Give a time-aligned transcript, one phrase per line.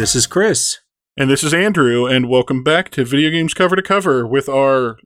[0.00, 0.78] this is Chris.
[1.18, 4.96] And this is Andrew, and welcome back to Video Games Cover to Cover with our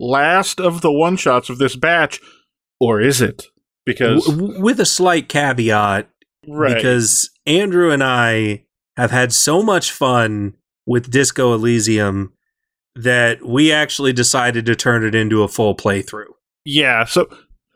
[0.00, 2.20] last of the one shots of this batch.
[2.80, 3.44] Or is it?
[3.86, 4.26] Because.
[4.26, 6.10] W- with a slight caveat,
[6.48, 6.74] right.
[6.74, 8.64] because Andrew and I
[8.96, 10.54] have had so much fun
[10.84, 12.32] with Disco Elysium
[12.96, 16.32] that we actually decided to turn it into a full playthrough.
[16.64, 17.28] Yeah, so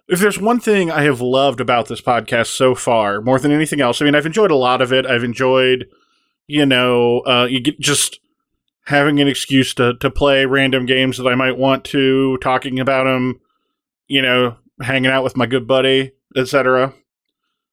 [0.08, 3.80] if there's one thing I have loved about this podcast so far, more than anything
[3.80, 5.06] else, I mean, I've enjoyed a lot of it.
[5.06, 5.86] I've enjoyed,
[6.48, 8.18] you know, uh, you get just
[8.86, 13.04] having an excuse to to play random games that I might want to, talking about
[13.04, 13.40] them,
[14.08, 16.92] you know, hanging out with my good buddy, etc.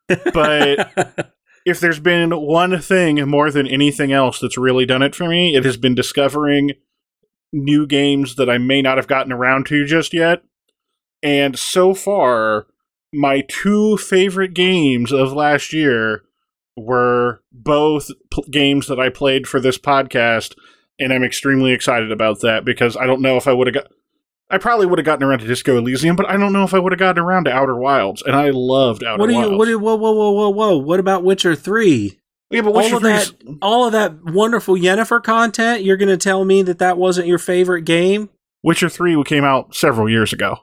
[0.07, 1.33] But
[1.65, 5.55] if there's been one thing more than anything else that's really done it for me,
[5.55, 6.73] it has been discovering
[7.51, 10.43] new games that I may not have gotten around to just yet
[11.25, 12.67] and so far,
[13.11, 16.23] my two favorite games of last year
[16.75, 20.55] were both p- games that I played for this podcast,
[20.99, 23.87] and I'm extremely excited about that because I don't know if I would have got.
[24.49, 26.79] I probably would have gotten around to Disco Elysium, but I don't know if I
[26.79, 29.49] would have gotten around to Outer Wilds, and I loved Outer what are Wilds.
[29.51, 29.57] you?
[29.57, 29.67] What?
[29.69, 30.77] Are, whoa, whoa, whoa, whoa, whoa!
[30.77, 32.19] What about Witcher Three?
[32.51, 35.83] yeah, but all of that, all of that wonderful Yennefer content.
[35.83, 38.29] You're going to tell me that that wasn't your favorite game?
[38.63, 40.57] Witcher Three came out several years ago.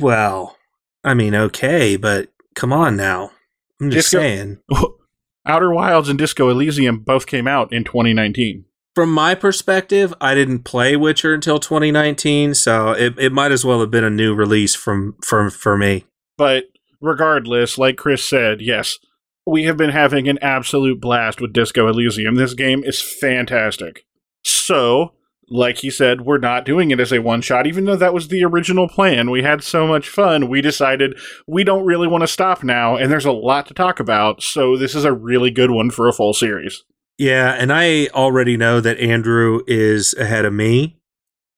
[0.00, 0.56] Well,
[1.04, 3.32] I mean, okay, but come on now.
[3.80, 4.58] I'm just Disco- saying.
[5.46, 8.64] Outer Wilds and Disco Elysium both came out in 2019.
[8.94, 13.80] From my perspective, I didn't play Witcher until 2019, so it, it might as well
[13.80, 16.04] have been a new release from from for me.
[16.36, 16.64] But
[17.00, 18.98] regardless, like Chris said, yes,
[19.46, 22.34] we have been having an absolute blast with Disco Elysium.
[22.34, 24.04] This game is fantastic.
[24.44, 25.14] So,
[25.52, 28.28] like he said, we're not doing it as a one shot, even though that was
[28.28, 29.30] the original plan.
[29.30, 33.12] We had so much fun, we decided we don't really want to stop now, and
[33.12, 36.12] there's a lot to talk about, so this is a really good one for a
[36.12, 36.82] full series.
[37.18, 40.98] Yeah, and I already know that Andrew is ahead of me,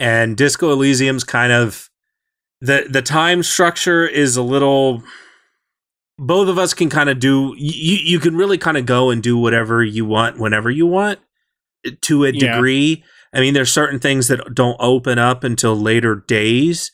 [0.01, 1.89] and Disco Elysium's kind of
[2.61, 5.03] the the time structure is a little.
[6.19, 7.55] Both of us can kind of do.
[7.57, 11.21] You you can really kind of go and do whatever you want whenever you want,
[12.03, 12.57] to a Yeah.
[13.35, 16.93] I mean, there's certain things that don't open up until later days,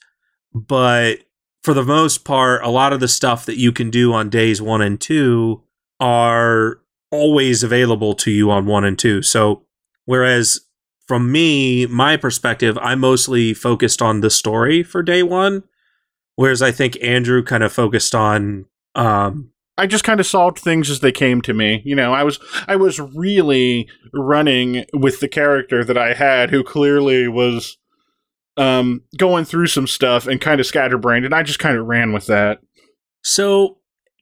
[0.55, 1.19] but
[1.63, 4.63] for the most part, a lot of the stuff that you can do on days
[4.63, 5.63] one and two
[6.01, 6.81] are
[7.11, 9.21] always available to you on one and two.
[9.21, 9.67] So,
[10.07, 10.61] whereas
[11.07, 15.65] from me, my perspective, I mostly focused on the story for day one,
[16.37, 19.51] whereas I think Andrew kind of focused on, um,
[19.81, 21.81] I just kind of solved things as they came to me.
[21.87, 26.63] You know, I was I was really running with the character that I had, who
[26.63, 27.79] clearly was
[28.59, 32.13] um, going through some stuff and kind of scatterbrained, and I just kind of ran
[32.13, 32.59] with that.
[33.23, 33.79] So,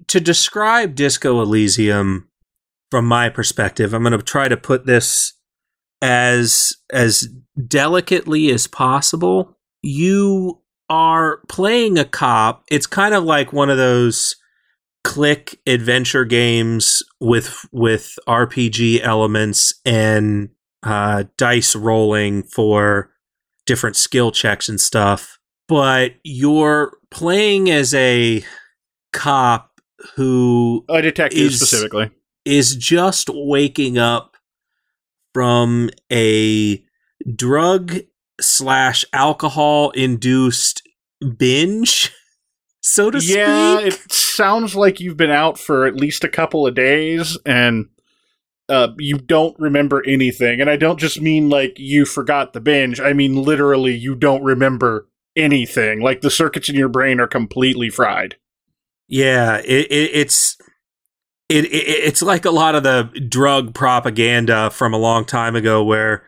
[0.07, 2.29] to describe Disco Elysium
[2.93, 5.33] from my perspective, I'm going to try to put this
[6.01, 7.29] as as
[7.67, 9.57] delicately as possible.
[9.83, 12.63] You are playing a cop.
[12.71, 14.37] It's kind of like one of those
[15.05, 20.51] click adventure games with with RPG elements and
[20.83, 23.11] uh, dice rolling for
[23.67, 25.39] different skill checks and stuff.
[25.67, 28.43] But you're playing as a
[29.13, 29.81] cop
[30.15, 32.11] who A detective Is- specifically.
[32.45, 34.37] is just waking up
[35.35, 36.83] from a
[37.35, 37.97] drug
[38.41, 40.83] slash alcohol induced
[41.37, 42.13] binge,
[42.81, 43.93] so to Yeah, speak.
[43.95, 47.87] it sounds like you've been out for at least a couple of days and
[48.69, 50.61] uh, you don't remember anything.
[50.61, 53.01] And I don't just mean like you forgot the binge.
[53.01, 56.01] I mean literally you don't remember anything.
[56.01, 58.37] Like the circuits in your brain are completely fried.
[59.09, 60.57] Yeah, it, it, it's
[61.49, 65.83] it, it it's like a lot of the drug propaganda from a long time ago,
[65.83, 66.25] where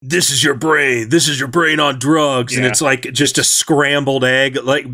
[0.00, 3.42] this is your brain, this is your brain on drugs, and it's like just a
[3.42, 4.56] scrambled egg.
[4.62, 4.86] Like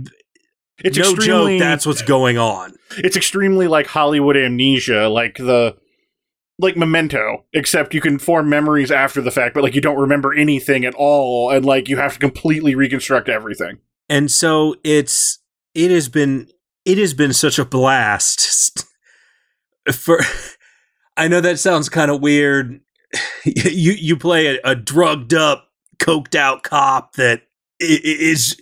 [0.83, 2.75] It's no extremely, joke, that's what's going on.
[2.99, 5.77] it's extremely like Hollywood amnesia, like the
[6.59, 10.33] like Memento, except you can form memories after the fact, but like you don't remember
[10.35, 13.79] anything at all, and like you have to completely reconstruct everything.
[14.09, 15.39] and so it's
[15.75, 16.49] it has been
[16.85, 18.85] it has been such a blast
[19.93, 20.21] for
[21.17, 22.81] i know that sounds kind of weird
[23.45, 25.69] you you play a, a drugged up
[25.99, 27.43] coked out cop that
[27.81, 28.61] is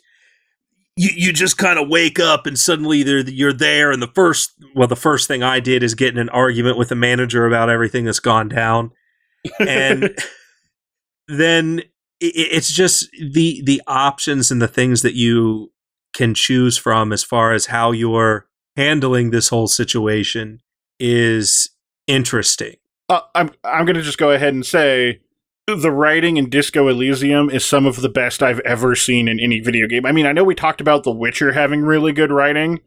[0.96, 4.88] you, you just kind of wake up and suddenly you're there and the first well
[4.88, 8.04] the first thing i did is get in an argument with the manager about everything
[8.04, 8.90] that's gone down
[9.60, 10.16] and
[11.28, 11.82] then
[12.20, 15.72] it's just the the options and the things that you
[16.14, 18.46] can choose from as far as how you're
[18.76, 20.60] handling this whole situation
[21.00, 21.70] is
[22.06, 22.76] interesting.
[23.08, 25.20] Uh, I'm I'm going to just go ahead and say
[25.66, 29.60] the writing in Disco Elysium is some of the best I've ever seen in any
[29.60, 30.04] video game.
[30.04, 32.80] I mean, I know we talked about The Witcher having really good writing,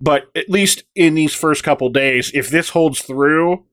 [0.00, 3.64] but at least in these first couple days, if this holds through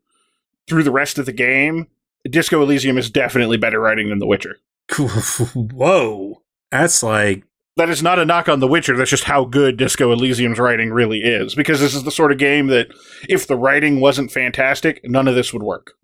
[0.67, 1.87] through the rest of the game,
[2.29, 4.57] Disco Elysium is definitely better writing than The Witcher.
[4.97, 6.41] Whoa.
[6.71, 7.43] That's like
[7.77, 8.97] that is not a knock on The Witcher.
[8.97, 11.53] That's just how good Disco Elysium's writing really is.
[11.53, 12.87] Because this is the sort of game that,
[13.29, 15.96] if the writing wasn't fantastic, none of this would work.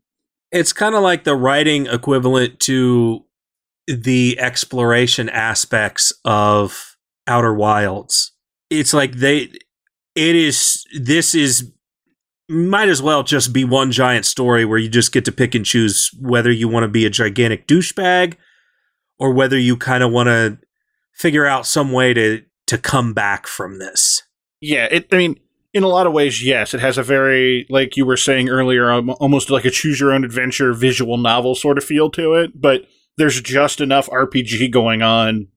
[0.54, 3.26] It's kind of like the writing equivalent to
[3.88, 6.96] the exploration aspects of
[7.28, 8.32] Outer Wilds.
[8.70, 9.52] It's like they,
[10.16, 11.72] it is, this is,
[12.50, 15.66] might as well just be one giant story where you just get to pick and
[15.66, 18.36] choose whether you want to be a gigantic douchebag
[19.18, 20.60] or whether you kind of want to
[21.14, 24.24] figure out some way to to come back from this.
[24.62, 25.08] Yeah, it.
[25.12, 25.40] I mean,
[25.74, 28.92] in a lot of ways, yes, it has a very like you were saying earlier,
[28.92, 32.60] um, almost like a choose your own adventure visual novel sort of feel to it.
[32.60, 32.86] But
[33.18, 35.48] there's just enough RPG going on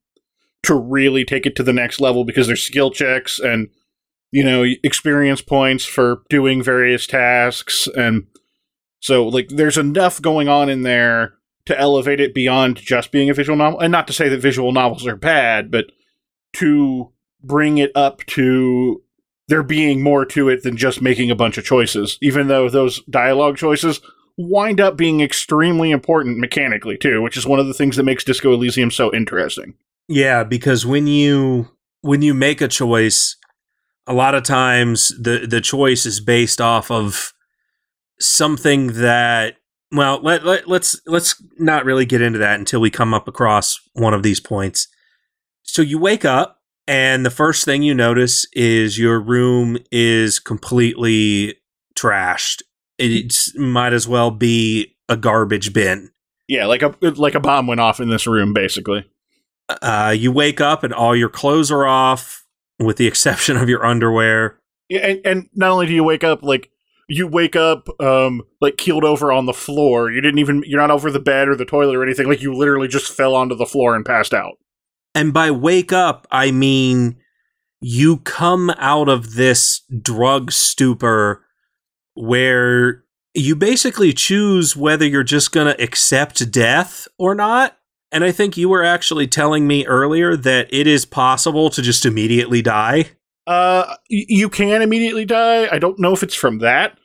[0.65, 3.69] to really take it to the next level because there's skill checks and
[4.33, 8.27] you know experience points for doing various tasks and
[9.01, 11.35] so like there's enough going on in there
[11.67, 13.81] to elevate it beyond just being a visual novel.
[13.81, 15.87] And not to say that visual novels are bad, but
[16.55, 17.13] to
[17.43, 19.03] bring it up to
[19.49, 23.03] there being more to it than just making a bunch of choices, even though those
[23.05, 24.01] dialogue choices
[24.37, 28.25] wind up being extremely important mechanically too, which is one of the things that makes
[28.25, 29.75] Disco Elysium so interesting.
[30.09, 31.71] Yeah, because when you
[32.03, 33.37] when you make a choice,
[34.07, 37.33] a lot of times the the choice is based off of
[38.19, 39.57] something that
[39.93, 43.79] well, let, let let's let's not really get into that until we come up across
[43.95, 44.89] one of these points.
[45.63, 46.56] So you wake up
[46.89, 51.57] and the first thing you notice is your room is completely
[51.97, 52.63] trashed.
[52.99, 56.11] It might as well be a garbage bin.
[56.49, 59.05] Yeah, like a like a bomb went off in this room basically.
[59.69, 62.45] Uh, you wake up and all your clothes are off
[62.79, 64.61] with the exception of your underwear.
[64.89, 66.71] Yeah, and, and not only do you wake up like
[67.09, 70.11] you wake up um like keeled over on the floor.
[70.11, 72.29] You didn't even you're not over the bed or the toilet or anything.
[72.29, 74.59] Like you literally just fell onto the floor and passed out.
[75.17, 77.17] And by wake up, I mean
[77.81, 81.43] you come out of this drug stupor
[82.15, 83.03] where
[83.35, 87.79] you basically choose whether you're just going to accept death or not.
[88.13, 92.05] And I think you were actually telling me earlier that it is possible to just
[92.05, 93.11] immediately die.
[93.47, 95.67] Uh, you can immediately die.
[95.71, 96.99] I don't know if it's from that.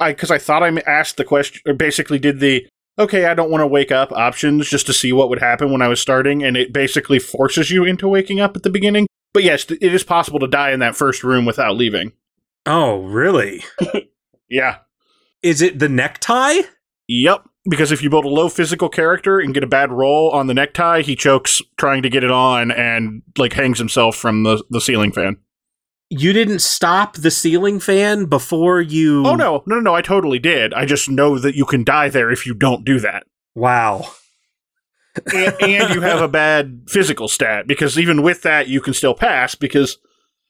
[0.00, 2.66] I because I thought I asked the question, or basically did the
[2.98, 5.82] okay, I don't want to wake up options just to see what would happen when
[5.82, 9.06] I was starting, and it basically forces you into waking up at the beginning.
[9.32, 12.12] But yes, it is possible to die in that first room without leaving.
[12.66, 13.64] Oh, really?
[14.48, 14.78] yeah.
[15.42, 16.62] Is it the necktie?
[17.08, 17.48] Yep.
[17.68, 20.54] Because if you build a low physical character and get a bad roll on the
[20.54, 24.80] necktie, he chokes trying to get it on and like hangs himself from the, the
[24.80, 25.38] ceiling fan
[26.20, 30.72] you didn't stop the ceiling fan before you Oh no, no, no, I totally did.
[30.74, 33.24] I just know that you can die there if you don't do that.
[33.54, 34.10] Wow.
[35.32, 39.14] and, and, you have a bad physical stat because even with that you can still
[39.14, 39.98] pass because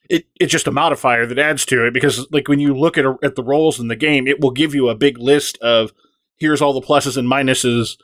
[0.09, 3.05] it, it's just a modifier that adds to it because like when you look at
[3.05, 5.93] a, at the rolls in the game it will give you a big list of
[6.37, 7.97] here's all the pluses and minuses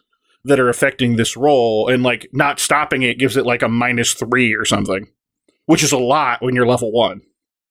[0.43, 4.13] that are affecting this roll and like not stopping it gives it like a minus
[4.13, 5.07] 3 or something
[5.65, 7.21] which is a lot when you're level 1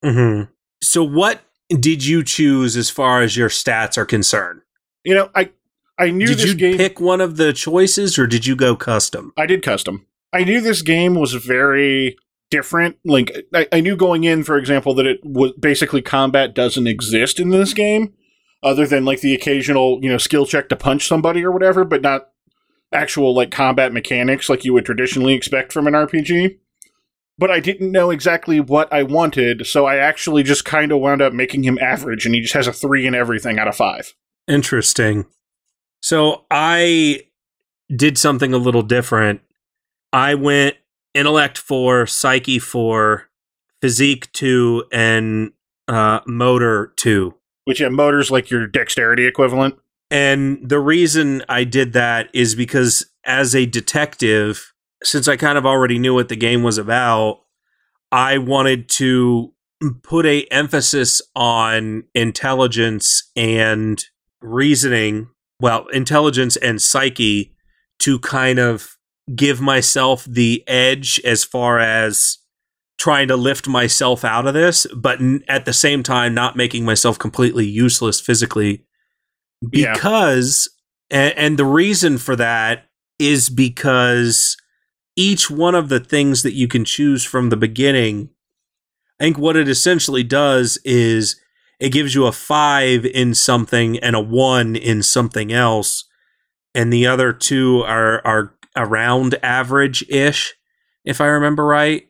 [0.05, 0.51] Mm-hmm.
[0.83, 4.63] So, what did you choose as far as your stats are concerned?
[5.05, 5.51] You know, I
[5.99, 6.77] I knew did you game.
[6.77, 9.33] pick one of the choices, or did you go custom?
[9.37, 10.07] I did custom.
[10.33, 12.17] I knew this game was very
[12.51, 12.97] different.
[13.05, 17.39] Like I, I knew going in, for example, that it was basically combat doesn't exist
[17.39, 18.15] in this game,
[18.63, 22.03] other than like the occasional you know skill check to punch somebody or whatever, but
[22.03, 22.31] not
[22.93, 26.59] actual like combat mechanics like you would traditionally expect from an RPG
[27.41, 31.23] but I didn't know exactly what I wanted, so I actually just kind of wound
[31.23, 34.15] up making him average, and he just has a three in everything out of five.
[34.47, 35.25] Interesting.
[36.03, 37.23] So I
[37.95, 39.41] did something a little different.
[40.13, 40.77] I went
[41.15, 43.31] intellect four, psyche four,
[43.81, 45.53] physique two, and
[45.89, 47.37] uh, motor two.
[47.65, 49.77] Which yeah, motor's like your dexterity equivalent.
[50.11, 54.70] And the reason I did that is because as a detective,
[55.03, 57.41] since I kind of already knew what the game was about,
[58.13, 59.53] I wanted to
[60.03, 64.05] put a emphasis on intelligence and
[64.43, 65.29] reasoning,
[65.61, 67.55] well, intelligence and psyche
[68.01, 68.97] to kind of
[69.35, 72.39] give myself the edge as far as
[72.99, 77.19] trying to lift myself out of this, but at the same time not making myself
[77.19, 78.85] completely useless physically
[79.73, 79.93] Yeah.
[79.95, 80.69] because
[81.11, 82.87] and, and the reason for that
[83.19, 84.57] is because
[85.21, 88.31] each one of the things that you can choose from the beginning
[89.21, 91.37] i think what it essentially does is
[91.79, 96.05] it gives you a five in something and a one in something else
[96.75, 100.55] and the other two are are around average ish
[101.05, 102.03] if i remember right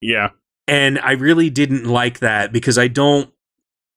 [0.00, 0.30] Yeah.
[0.66, 3.28] and I really didn't like that because I don't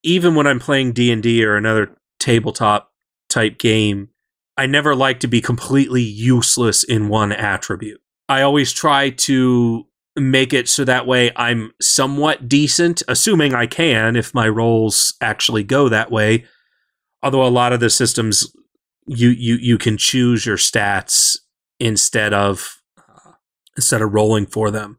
[0.04, 2.92] even when I'm playing D&D or another tabletop
[3.30, 4.10] type game,
[4.58, 8.02] I never like to be completely useless in one attribute.
[8.27, 14.15] I always try to make it so that way I'm somewhat decent, assuming I can
[14.15, 16.46] if my rolls actually go that way.
[17.22, 18.51] Although a lot of the systems
[19.08, 21.38] you you you can choose your stats
[21.79, 23.32] instead of uh,
[23.75, 24.98] instead of rolling for them.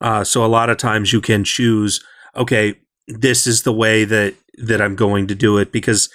[0.00, 2.04] Uh, so a lot of times you can choose,
[2.36, 2.74] okay,
[3.08, 6.08] this is the way that that I'm going to do it because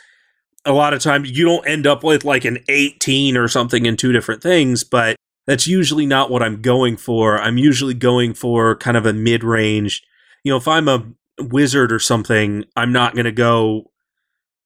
[0.66, 3.98] a lot of times you don't end up with like an 18 or something in
[3.98, 5.16] two different things, but
[5.48, 7.40] that's usually not what I'm going for.
[7.40, 10.02] I'm usually going for kind of a mid-range.
[10.44, 11.06] You know, if I'm a
[11.40, 13.92] wizard or something, I'm not going to go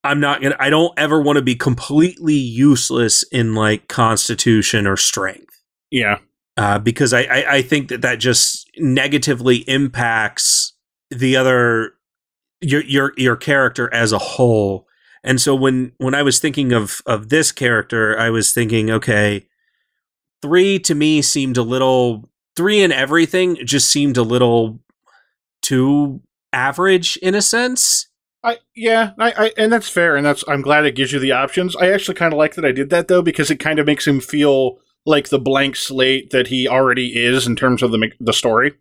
[0.03, 4.87] I'm not going to I don't ever want to be completely useless in like constitution
[4.87, 6.19] or strength Yeah.
[6.55, 10.73] uh, because I, I, I think that that just negatively impacts
[11.09, 11.93] the other
[12.61, 14.87] your your your character as a whole.
[15.23, 19.45] And so when when I was thinking of of this character, I was thinking, okay,
[20.41, 24.79] three to me seemed a little three in everything just seemed a little
[25.61, 26.21] too
[26.53, 28.07] average in a sense.
[28.43, 31.31] I yeah, I, I and that's fair, and that's I'm glad it gives you the
[31.31, 31.75] options.
[31.75, 34.07] I actually kind of like that I did that though because it kind of makes
[34.07, 38.33] him feel like the blank slate that he already is in terms of the the
[38.33, 38.73] story.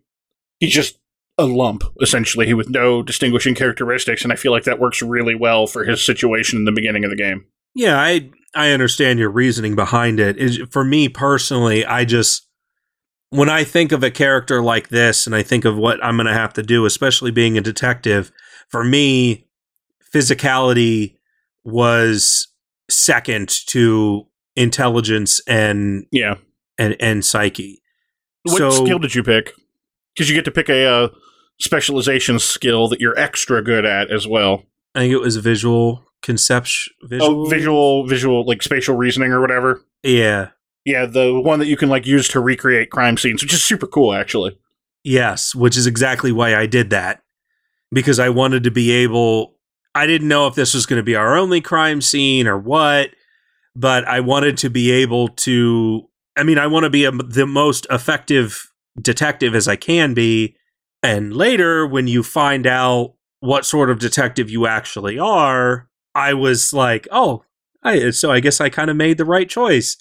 [0.59, 0.99] He's just
[1.37, 5.67] a lump essentially with no distinguishing characteristics, and I feel like that works really well
[5.67, 7.45] for his situation in the beginning of the game.
[7.77, 10.37] Yeah, I I understand your reasoning behind it.
[10.37, 12.47] Is for me personally, I just
[13.29, 16.27] when I think of a character like this and I think of what I'm going
[16.27, 18.31] to have to do, especially being a detective,
[18.69, 19.45] for me
[20.13, 21.15] physicality
[21.63, 22.47] was
[22.89, 26.35] second to intelligence and Yeah.
[26.77, 27.81] and and psyche.
[28.43, 29.53] What So- skill did you pick?
[30.15, 31.07] Because you get to pick a uh,
[31.59, 34.63] specialization skill that you're extra good at as well.
[34.95, 39.81] I think it was visual conception visual Oh, visual, visual, like spatial reasoning or whatever.
[40.03, 40.49] Yeah.
[40.83, 43.87] Yeah, the one that you can like use to recreate crime scenes, which is super
[43.87, 44.59] cool, actually.
[45.03, 47.23] Yes, which is exactly why I did that.
[47.93, 49.55] Because I wanted to be able
[49.95, 53.11] I didn't know if this was going to be our only crime scene or what,
[53.73, 57.47] but I wanted to be able to I mean, I want to be a, the
[57.47, 58.69] most effective
[59.01, 60.55] detective as I can be.
[61.01, 65.86] And later when you find out what sort of detective you actually are,
[66.17, 67.43] I was like, "Oh,
[67.83, 69.95] I so I guess I kind of made the right choice."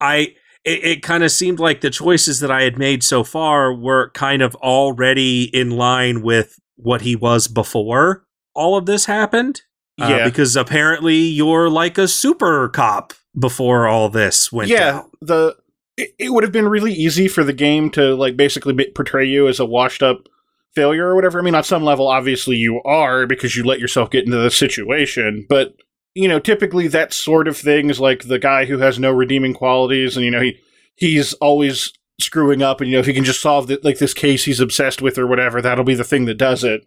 [0.00, 3.72] I it, it kind of seemed like the choices that I had made so far
[3.72, 9.62] were kind of already in line with what he was before all of this happened.
[10.00, 10.24] Uh, Yeah.
[10.24, 15.10] because apparently you're like a super cop before all this went yeah, down.
[15.20, 15.56] the
[15.96, 19.48] it, it would have been really easy for the game to like basically portray you
[19.48, 20.28] as a washed up
[20.74, 21.38] failure or whatever.
[21.38, 24.50] I mean, on some level, obviously you are because you let yourself get into the
[24.50, 25.74] situation, but
[26.14, 29.54] you know, typically that sort of thing is like the guy who has no redeeming
[29.54, 30.58] qualities, and you know he
[30.96, 34.14] he's always screwing up, and you know if he can just solve the, like this
[34.14, 36.86] case he's obsessed with or whatever, that'll be the thing that does it,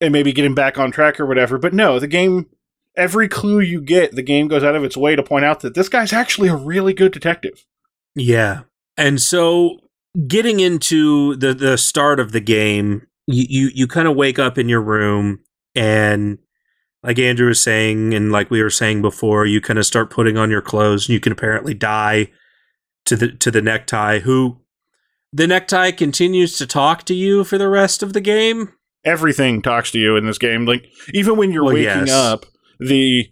[0.00, 1.58] and maybe get him back on track or whatever.
[1.58, 2.46] But no, the game.
[2.96, 5.74] Every clue you get, the game goes out of its way to point out that
[5.74, 7.64] this guy's actually a really good detective.
[8.16, 8.62] Yeah.
[8.96, 9.78] And so
[10.26, 14.58] getting into the the start of the game, you you, you kind of wake up
[14.58, 15.40] in your room
[15.74, 16.38] and
[17.02, 20.36] like Andrew was saying and like we were saying before, you kind of start putting
[20.36, 22.30] on your clothes and you can apparently die
[23.06, 24.60] to the to the necktie who
[25.32, 28.72] the necktie continues to talk to you for the rest of the game.
[29.04, 30.66] everything talks to you in this game.
[30.66, 32.10] Like even when you're Well, waking yes.
[32.10, 32.44] up,
[32.80, 33.30] the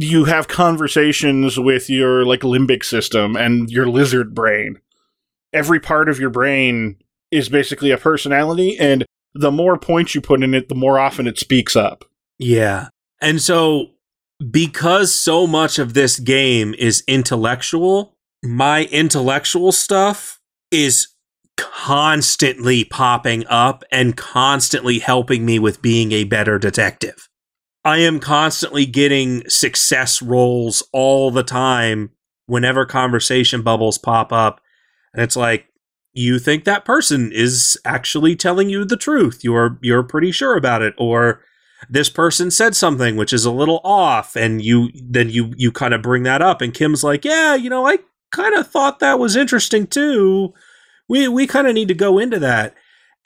[0.00, 4.78] you have conversations with your like limbic system and your lizard brain.
[5.52, 6.96] Every part of your brain
[7.30, 9.04] is basically a personality, and
[9.34, 12.04] the more points you put in it, the more often it speaks up.
[12.38, 12.88] Yeah.
[13.20, 13.90] And so,
[14.50, 20.40] because so much of this game is intellectual, my intellectual stuff
[20.70, 21.08] is
[21.56, 27.28] constantly popping up and constantly helping me with being a better detective.
[27.84, 32.10] I am constantly getting success rolls all the time
[32.46, 34.60] whenever conversation bubbles pop up.
[35.14, 35.66] And it's like,
[36.14, 39.40] you think that person is actually telling you the truth.
[39.42, 41.42] You're you're pretty sure about it or
[41.88, 45.94] this person said something which is a little off and you then you you kind
[45.94, 47.98] of bring that up and Kim's like, "Yeah, you know, I
[48.30, 50.52] kind of thought that was interesting too.
[51.08, 52.74] We we kind of need to go into that."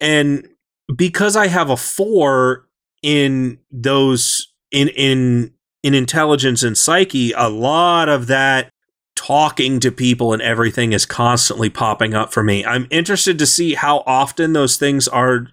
[0.01, 0.47] And
[0.95, 2.67] because I have a 4
[3.03, 5.53] in those in in
[5.83, 8.71] in intelligence and psyche, a lot of that
[9.17, 12.65] talking to people and everything is constantly popping up for me.
[12.65, 15.49] I'm interested to see how often those things are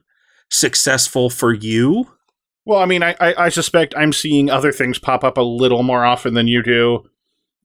[0.51, 2.11] successful for you.
[2.65, 5.83] Well, I mean, I, I, I suspect I'm seeing other things pop up a little
[5.83, 7.09] more often than you do.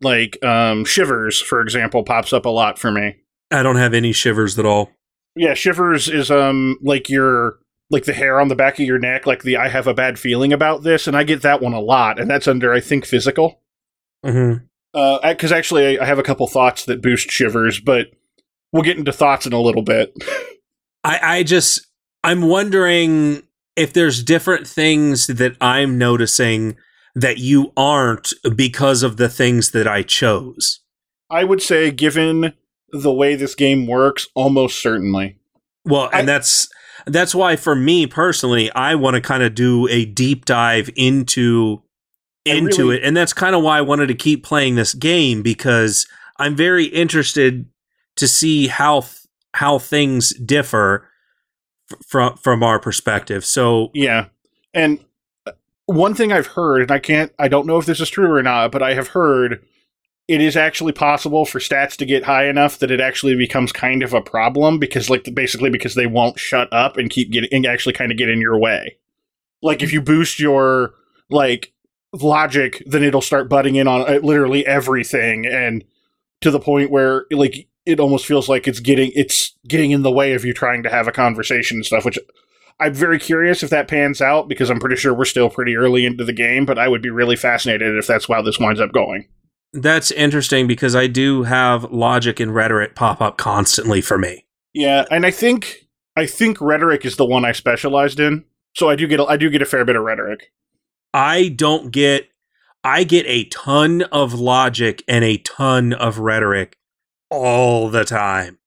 [0.00, 3.16] Like um, shivers, for example, pops up a lot for me.
[3.50, 4.90] I don't have any shivers at all.
[5.34, 7.58] Yeah, shivers is um like your
[7.90, 10.18] like the hair on the back of your neck, like the I have a bad
[10.18, 13.06] feeling about this, and I get that one a lot, and that's under I think
[13.06, 13.60] physical.
[14.24, 14.64] Mm-hmm.
[14.92, 18.08] Because uh, actually, I, I have a couple thoughts that boost shivers, but
[18.72, 20.12] we'll get into thoughts in a little bit.
[21.04, 21.86] I, I just
[22.24, 23.42] I'm wondering
[23.76, 26.76] if there's different things that I'm noticing
[27.14, 30.80] that you aren't because of the things that I chose.
[31.30, 32.54] I would say, given
[32.90, 35.38] the way this game works, almost certainly.
[35.84, 36.68] Well, and I, that's
[37.06, 41.82] that's why for me personally, I want to kind of do a deep dive into
[42.56, 45.42] into really, it, and that's kind of why I wanted to keep playing this game
[45.42, 46.06] because
[46.38, 47.66] I'm very interested
[48.16, 49.04] to see how
[49.54, 51.08] how things differ
[52.06, 53.44] from from our perspective.
[53.44, 54.26] So yeah,
[54.74, 55.04] and
[55.46, 55.52] uh,
[55.86, 58.42] one thing I've heard, and I can't, I don't know if this is true or
[58.42, 59.64] not, but I have heard
[60.28, 64.02] it is actually possible for stats to get high enough that it actually becomes kind
[64.02, 67.64] of a problem because, like, basically because they won't shut up and keep getting and
[67.64, 68.98] actually kind of get in your way.
[69.62, 70.92] Like, if you boost your
[71.30, 71.72] like
[72.12, 75.84] logic, then it'll start butting in on uh, literally everything, and
[76.40, 80.12] to the point where like it almost feels like it's getting it's getting in the
[80.12, 82.18] way of you trying to have a conversation and stuff which
[82.80, 86.04] i'm very curious if that pans out because i'm pretty sure we're still pretty early
[86.04, 88.92] into the game but i would be really fascinated if that's how this winds up
[88.92, 89.26] going.
[89.74, 94.46] That's interesting because i do have logic and rhetoric pop up constantly for me.
[94.72, 98.44] Yeah and i think i think rhetoric is the one i specialized in
[98.74, 100.52] so i do get a, i do get a fair bit of rhetoric
[101.14, 102.28] i don't get
[102.84, 106.78] i get a ton of logic and a ton of rhetoric
[107.30, 108.58] all the time.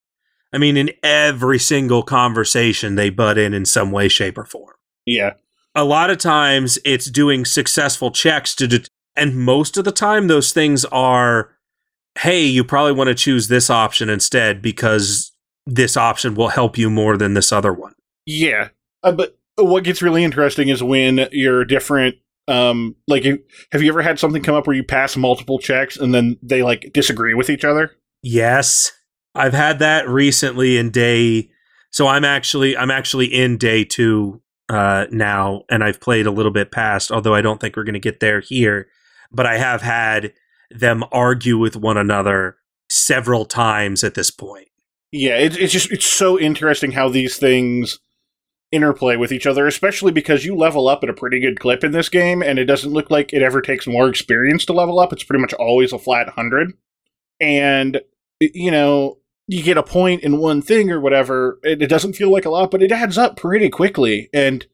[0.53, 4.75] I mean, in every single conversation, they butt in in some way, shape, or form.
[5.05, 5.33] Yeah.
[5.75, 8.83] A lot of times it's doing successful checks to,
[9.15, 11.51] and most of the time those things are,
[12.19, 15.31] hey, you probably want to choose this option instead because
[15.65, 17.93] this option will help you more than this other one.
[18.25, 18.69] Yeah.
[19.03, 22.15] Uh, but what gets really interesting is when you're different
[22.51, 23.23] um like
[23.71, 26.61] have you ever had something come up where you pass multiple checks and then they
[26.61, 27.91] like disagree with each other
[28.23, 28.91] Yes.
[29.33, 31.49] I've had that recently in day
[31.89, 36.51] so I'm actually I'm actually in day 2 uh now and I've played a little
[36.51, 38.87] bit past although I don't think we're going to get there here
[39.31, 40.33] but I have had
[40.69, 42.57] them argue with one another
[42.89, 44.67] several times at this point.
[45.11, 47.99] Yeah, it, it's just it's so interesting how these things
[48.71, 51.91] interplay with each other, especially because you level up at a pretty good clip in
[51.91, 55.11] this game, and it doesn't look like it ever takes more experience to level up.
[55.11, 56.73] It's pretty much always a flat hundred.
[57.39, 58.01] And
[58.39, 62.31] you know, you get a point in one thing or whatever, it, it doesn't feel
[62.31, 64.29] like a lot, but it adds up pretty quickly.
[64.33, 64.65] And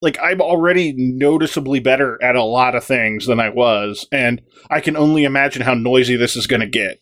[0.00, 4.80] like I'm already noticeably better at a lot of things than I was, and I
[4.80, 7.00] can only imagine how noisy this is going to get.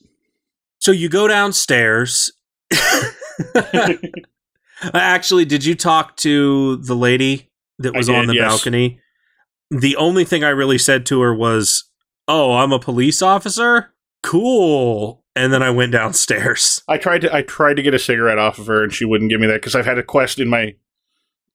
[0.78, 2.32] So you go downstairs.
[4.94, 8.50] Actually, did you talk to the lady that was did, on the yes.
[8.50, 9.00] balcony?
[9.70, 11.84] The only thing I really said to her was,
[12.26, 16.82] "Oh, I'm a police officer." Cool and then I went downstairs.
[16.88, 19.30] I tried to I tried to get a cigarette off of her, and she wouldn't
[19.30, 20.74] give me that because I've had a quest in my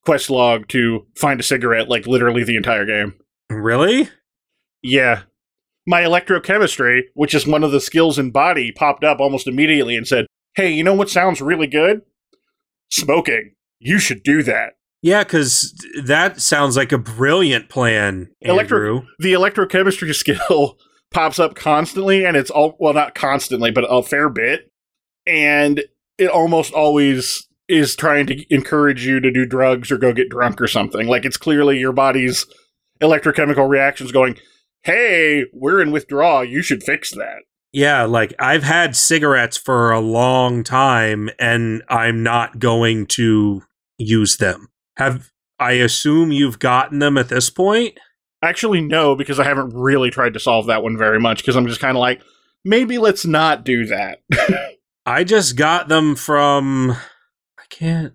[0.04, 3.14] quest log to find a cigarette like literally the entire game.
[3.50, 4.08] Really?
[4.82, 5.22] Yeah.
[5.86, 10.06] My electrochemistry, which is one of the skills in body, popped up almost immediately and
[10.06, 12.02] said, "Hey, you know what sounds really good?
[12.90, 13.54] Smoking.
[13.78, 15.72] You should do that." Yeah, because
[16.02, 18.54] that sounds like a brilliant plan, Andrew.
[18.54, 20.78] Electro- the electrochemistry skill
[21.12, 24.70] pops up constantly, and it's all well, not constantly, but a fair bit,
[25.26, 25.84] and
[26.18, 30.60] it almost always is trying to encourage you to do drugs or go get drunk
[30.60, 31.06] or something.
[31.06, 32.46] Like it's clearly your body's
[33.00, 34.38] electrochemical reactions going,
[34.82, 36.44] "Hey, we're in withdrawal.
[36.44, 42.22] You should fix that." Yeah, like I've had cigarettes for a long time and I'm
[42.22, 43.62] not going to
[43.98, 44.68] use them.
[44.96, 47.98] Have I assume you've gotten them at this point?
[48.42, 51.66] Actually, no, because I haven't really tried to solve that one very much because I'm
[51.66, 52.22] just kind of like,
[52.64, 54.20] maybe let's not do that.
[55.06, 58.14] I just got them from I can't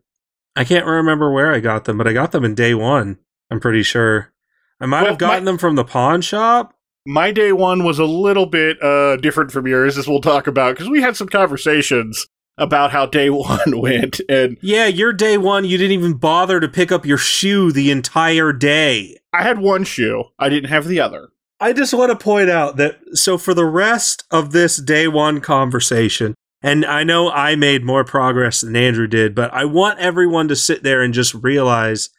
[0.55, 3.17] I can't remember where I got them, but I got them in day 1.
[3.49, 4.33] I'm pretty sure.
[4.79, 6.73] I might Well, have gotten my- them from the pawn shop.
[7.05, 10.75] My day one was a little bit uh, different from yours, as we'll talk about,
[10.75, 15.65] because we had some conversations about how day one went, and Yeah, your day one,
[15.65, 19.17] you didn't even bother to pick up your shoe the entire day.
[19.33, 20.25] I had one shoe.
[20.37, 21.29] I didn't have the other.
[21.59, 25.41] I just want to point out that so for the rest of this day one
[25.41, 30.47] conversation, and I know I made more progress than Andrew did, but I want everyone
[30.49, 32.09] to sit there and just realize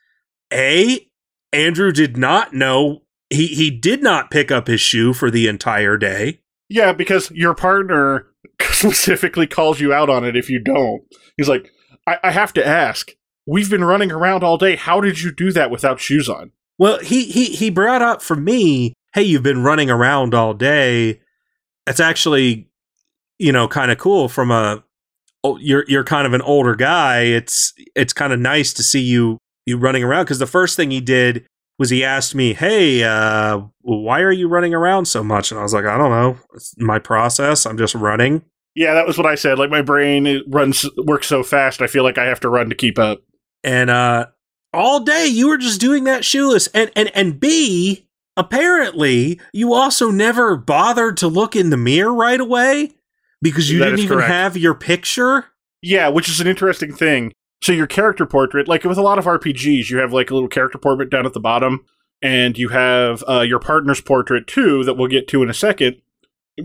[0.53, 1.09] A,
[1.53, 5.97] Andrew did not know he, he did not pick up his shoe for the entire
[5.97, 6.41] day.
[6.69, 8.27] Yeah, because your partner
[8.61, 11.03] specifically calls you out on it if you don't.
[11.37, 11.71] He's like,
[12.07, 13.13] I, I have to ask.
[13.47, 14.77] We've been running around all day.
[14.77, 16.53] How did you do that without shoes on?
[16.79, 21.21] Well, he he he brought up for me, hey, you've been running around all day.
[21.87, 22.69] That's actually,
[23.39, 24.83] you know, kind of cool from a
[25.45, 27.23] oh, you're you're kind of an older guy.
[27.23, 30.91] It's it's kind of nice to see you you running around because the first thing
[30.91, 31.45] he did
[31.83, 35.63] was he asked me, "Hey, uh, why are you running around so much?" And I
[35.63, 36.39] was like, "I don't know.
[36.55, 37.67] It's my process.
[37.67, 38.43] I'm just running."
[38.75, 39.59] Yeah, that was what I said.
[39.59, 41.83] Like my brain it runs works so fast.
[41.83, 43.21] I feel like I have to run to keep up.
[43.65, 44.27] and uh
[44.75, 48.07] all day you were just doing that shoeless and and and b
[48.39, 52.91] apparently you also never bothered to look in the mirror right away
[53.43, 54.31] because you That didn't even correct.
[54.33, 55.47] have your picture
[55.83, 57.33] Yeah, which is an interesting thing.
[57.63, 60.49] So your character portrait, like with a lot of RPGs, you have like a little
[60.49, 61.85] character portrait down at the bottom,
[62.21, 65.97] and you have uh, your partner's portrait too that we'll get to in a second.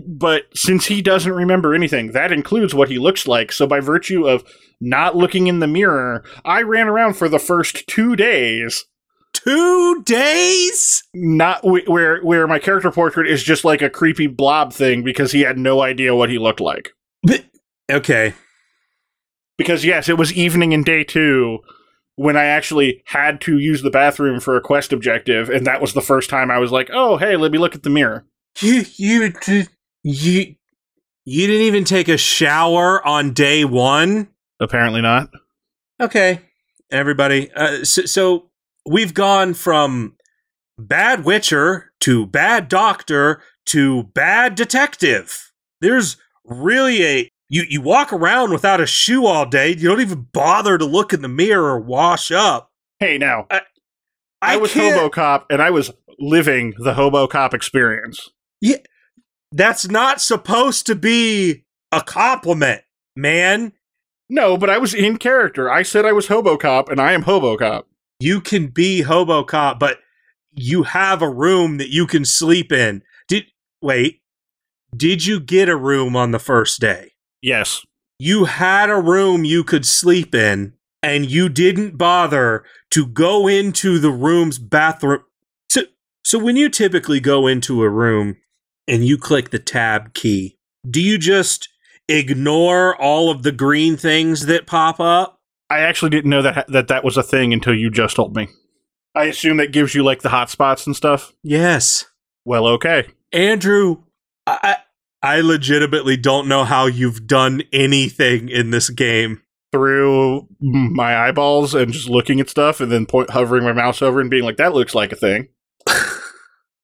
[0.06, 3.52] But since he doesn't remember anything, that includes what he looks like.
[3.52, 4.44] So by virtue of
[4.80, 8.84] not looking in the mirror, I ran around for the first two days,
[9.32, 14.72] two days not w- where where my character portrait is just like a creepy blob
[14.72, 16.90] thing because he had no idea what he looked like.
[17.22, 17.44] But-
[17.90, 18.34] okay
[19.58, 21.58] Because yes, it was evening in day two
[22.16, 25.92] when I actually had to use the bathroom for a quest objective, and that was
[25.92, 28.24] the first time I was like, "Oh, hey, let me look at the mirror."
[28.60, 29.32] you you
[30.02, 30.54] you
[31.24, 34.28] you didn't even take a shower on day one
[34.60, 35.30] Apparently not.
[36.00, 36.40] Okay,
[36.90, 37.50] everybody.
[37.52, 38.50] Uh, so, so
[38.86, 40.16] we've gone from
[40.78, 45.52] bad Witcher to bad doctor to bad detective.
[45.80, 49.70] There's really a you you walk around without a shoe all day.
[49.70, 52.70] You don't even bother to look in the mirror or wash up.
[53.00, 53.62] Hey, now I,
[54.42, 58.28] I, was can't- hobo cop, and I was living the hobo cop experience.
[58.60, 58.78] Yeah,
[59.52, 62.82] That's not supposed to be a compliment,
[63.16, 63.72] man.
[64.28, 65.70] No, but I was in character.
[65.70, 67.86] I said I was hobo cop, and I am hobo cop.
[68.20, 70.00] You can be hobo cop, but
[70.52, 73.02] you have a room that you can sleep in.
[73.28, 73.44] Did
[73.80, 74.20] wait?
[74.96, 77.12] Did you get a room on the first day?
[77.42, 77.84] Yes.
[78.18, 83.98] You had a room you could sleep in, and you didn't bother to go into
[83.98, 85.22] the room's bathroom.
[85.68, 85.82] So,
[86.24, 88.36] so when you typically go into a room
[88.88, 90.56] and you click the tab key,
[90.88, 91.68] do you just
[92.08, 95.38] ignore all of the green things that pop up?
[95.70, 98.48] I actually didn't know that that that was a thing until you just told me.
[99.14, 101.32] I assume that gives you like the hot spots and stuff.
[101.42, 102.06] Yes.
[102.44, 103.08] Well, okay.
[103.32, 104.04] Andrew,
[104.46, 104.76] I
[105.22, 109.42] I legitimately don't know how you've done anything in this game.
[109.70, 114.18] Through my eyeballs and just looking at stuff, and then point, hovering my mouse over
[114.18, 115.48] and being like, "That looks like a thing."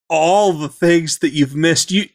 [0.09, 1.89] All the things that you've missed.
[1.89, 2.09] You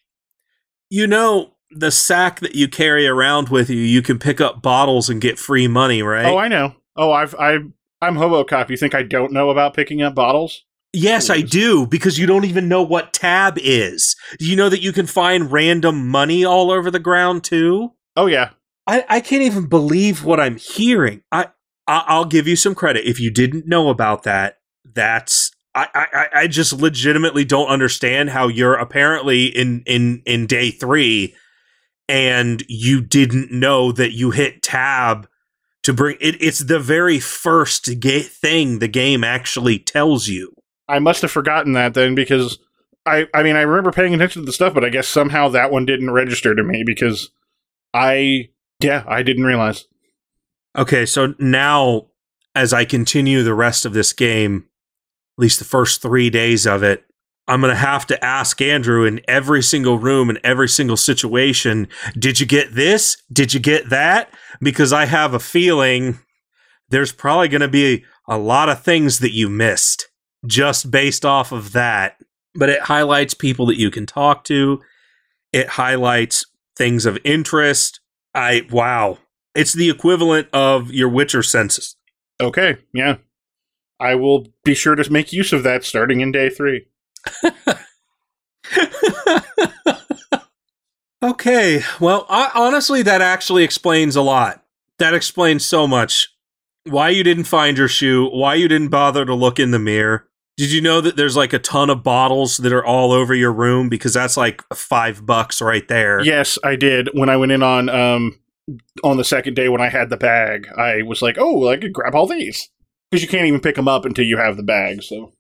[0.89, 5.09] you know the sack that you carry around with you, you can pick up bottles
[5.09, 6.27] and get free money, right?
[6.27, 6.75] Oh, I know.
[6.97, 7.59] Oh, I've I
[8.03, 8.71] I'm hobo cop.
[8.71, 10.65] You think I don't know about picking up bottles?
[10.93, 14.17] Yes, I do, because you don't even know what tab is.
[14.39, 17.93] Do you know that you can find random money all over the ground too?
[18.17, 18.51] Oh yeah.
[18.87, 21.23] I, I can't even believe what I'm hearing.
[21.31, 21.49] I,
[21.87, 24.59] I I'll give you some credit if you didn't know about that.
[24.85, 30.71] That's I, I I just legitimately don't understand how you're apparently in in in day
[30.73, 31.37] three,
[32.09, 35.29] and you didn't know that you hit tab
[35.85, 36.43] to bring it.
[36.43, 40.53] It's the very first ga- thing the game actually tells you.
[40.91, 42.59] I must have forgotten that then because
[43.07, 45.71] I I mean I remember paying attention to the stuff, but I guess somehow that
[45.71, 47.31] one didn't register to me because
[47.95, 48.51] I
[48.81, 49.87] yeah I didn't realize.
[50.77, 52.09] Okay, so now
[52.55, 54.67] as I continue the rest of this game,
[55.39, 57.05] at least the first three days of it,
[57.47, 61.89] I'm going to have to ask Andrew in every single room, in every single situation,
[62.19, 63.17] did you get this?
[63.33, 64.33] Did you get that?
[64.61, 66.19] Because I have a feeling
[66.91, 70.10] there's probably going to be a lot of things that you missed
[70.47, 72.17] just based off of that.
[72.55, 74.81] But it highlights people that you can talk to,
[75.53, 76.45] it highlights
[76.77, 78.01] things of interest.
[78.35, 79.19] I, wow,
[79.55, 81.97] it's the equivalent of your Witcher senses.
[82.41, 83.17] Okay, yeah.
[83.99, 86.87] I will be sure to make use of that starting in day three.
[91.23, 94.65] okay, well, I, honestly, that actually explains a lot.
[94.99, 96.29] That explains so much.
[96.85, 100.27] Why you didn't find your shoe, why you didn't bother to look in the mirror.
[100.61, 103.51] Did you know that there's like a ton of bottles that are all over your
[103.51, 106.21] room because that's like five bucks right there?
[106.21, 107.09] Yes, I did.
[107.15, 108.39] When I went in on um
[109.03, 111.95] on the second day when I had the bag, I was like, "Oh, I could
[111.95, 112.69] grab all these."
[113.11, 115.03] Because you can't even pick them up until you have the bag.
[115.03, 115.33] So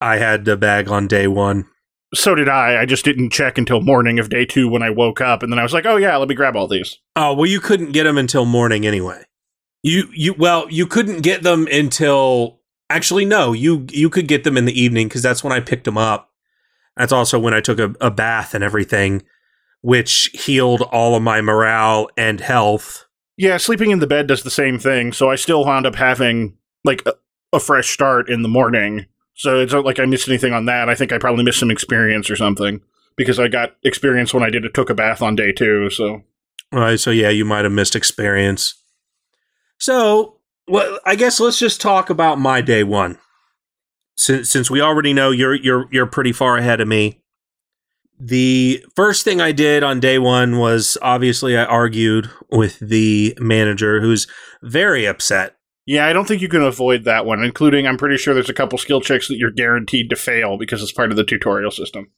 [0.00, 1.66] I had the bag on day one.
[2.14, 2.80] So did I.
[2.80, 5.58] I just didn't check until morning of day two when I woke up, and then
[5.58, 8.04] I was like, "Oh yeah, let me grab all these." Oh well, you couldn't get
[8.04, 9.24] them until morning anyway.
[9.82, 14.56] You you well, you couldn't get them until actually no, you you could get them
[14.56, 16.30] in the evening because that's when I picked them up.
[16.96, 19.22] That's also when I took a, a bath and everything,
[19.80, 23.06] which healed all of my morale and health.
[23.36, 25.12] Yeah, sleeping in the bed does the same thing.
[25.12, 27.14] So I still wound up having like a,
[27.52, 29.06] a fresh start in the morning.
[29.34, 30.88] So it's not like I missed anything on that.
[30.88, 32.80] I think I probably missed some experience or something
[33.16, 35.90] because I got experience when I did a took a bath on day two.
[35.90, 36.22] So,
[36.72, 37.00] all right.
[37.00, 38.74] So yeah, you might have missed experience.
[39.78, 40.33] So,
[40.68, 43.18] well, I guess let's just talk about my day one.
[44.16, 47.20] Since since we already know you're you're you're pretty far ahead of me.
[48.18, 54.00] The first thing I did on day one was obviously I argued with the manager,
[54.00, 54.28] who's
[54.62, 58.32] very upset yeah, I don't think you can avoid that one, including I'm pretty sure
[58.32, 61.24] there's a couple skill checks that you're guaranteed to fail because it's part of the
[61.24, 62.10] tutorial system.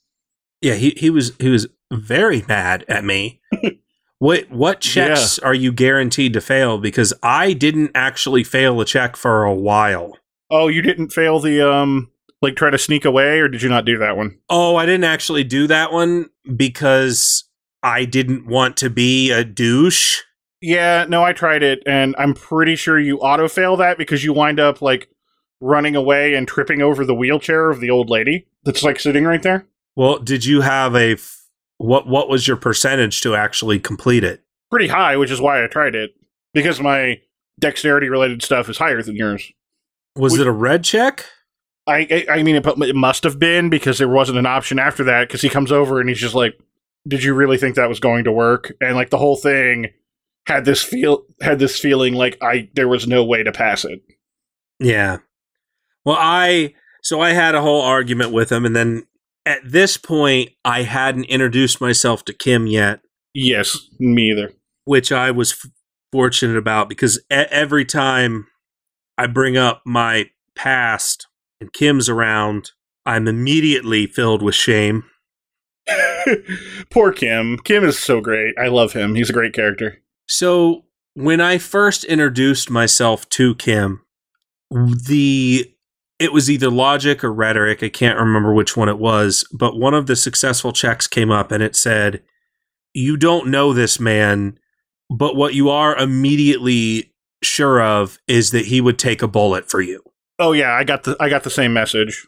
[0.61, 3.41] Yeah, he, he was he was very mad at me.
[4.19, 5.49] What what checks yeah.
[5.49, 6.79] are you guaranteed to fail?
[6.79, 10.17] Because I didn't actually fail a check for a while.
[10.51, 12.11] Oh, you didn't fail the um
[12.43, 14.39] like try to sneak away or did you not do that one?
[14.49, 17.45] Oh, I didn't actually do that one because
[17.83, 20.23] I didn't want to be a douche.
[20.61, 24.33] Yeah, no, I tried it, and I'm pretty sure you auto fail that because you
[24.33, 25.09] wind up like
[25.61, 29.43] running away and tripping over the wheelchair of the old lady that's like sitting right
[29.43, 29.67] there.
[29.95, 31.17] Well, did you have a
[31.79, 32.07] what?
[32.07, 34.43] What was your percentage to actually complete it?
[34.71, 36.15] Pretty high, which is why I tried it
[36.53, 37.21] because my
[37.59, 39.53] dexterity related stuff is higher than yours.
[40.17, 41.27] Was which, it a red check?
[41.87, 45.05] I, I, I mean, it, it must have been because there wasn't an option after
[45.05, 45.29] that.
[45.29, 46.59] Because he comes over and he's just like,
[47.07, 49.89] "Did you really think that was going to work?" And like the whole thing
[50.47, 54.03] had this feel had this feeling like I there was no way to pass it.
[54.81, 55.19] Yeah.
[56.05, 59.07] Well, I so I had a whole argument with him and then
[59.47, 63.01] at this point I hadn't introduced myself to Kim yet.
[63.33, 64.53] Yes, me either.
[64.85, 65.71] Which I was f-
[66.13, 68.47] fortunate about because every time
[69.17, 71.27] I bring up my past
[71.61, 72.73] and Kim's around,
[73.07, 75.05] I'm immediately filled with shame.
[76.91, 77.59] Poor Kim.
[77.59, 78.55] Kim is so great.
[78.59, 79.15] I love him.
[79.15, 80.03] He's a great character.
[80.27, 84.03] So when I first introduced myself to Kim,
[84.71, 85.73] the
[86.19, 87.83] it was either logic or rhetoric.
[87.83, 91.53] I can't remember which one it was, but one of the successful checks came up
[91.53, 92.23] and it said,
[92.95, 94.59] You don't know this man,
[95.11, 99.81] but what you are immediately sure of is that he would take a bullet for
[99.81, 100.03] you.
[100.39, 102.27] Oh yeah, I got the I got the same message.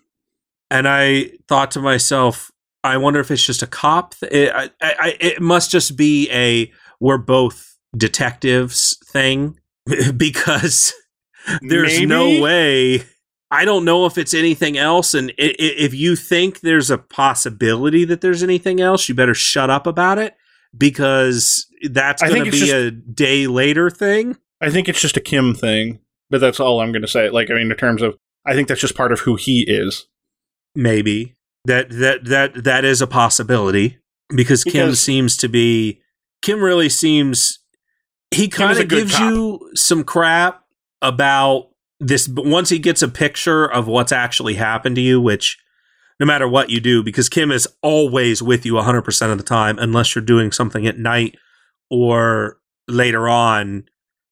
[0.70, 2.50] And I thought to myself,
[2.84, 4.14] I wonder if it's just a cop.
[4.30, 6.70] It, I, I, it must just be a
[7.00, 9.58] we're both detectives thing
[10.16, 10.92] because
[11.62, 12.06] there's Maybe?
[12.06, 13.04] no way.
[13.50, 15.14] I don't know if it's anything else.
[15.14, 19.86] And if you think there's a possibility that there's anything else, you better shut up
[19.86, 20.34] about it
[20.76, 24.36] because that's going to be just, a day later thing.
[24.60, 27.30] I think it's just a Kim thing, but that's all I'm going to say.
[27.30, 30.06] Like, I mean, in terms of, I think that's just part of who he is.
[30.74, 31.34] Maybe
[31.64, 36.00] that that that that is a possibility because, because Kim seems to be
[36.42, 37.60] Kim really seems
[38.30, 39.32] he kind of gives cop.
[39.32, 40.62] you some crap
[41.02, 45.58] about this but once he gets a picture of what's actually happened to you which
[46.20, 49.78] no matter what you do because kim is always with you 100% of the time
[49.78, 51.36] unless you're doing something at night
[51.90, 53.84] or later on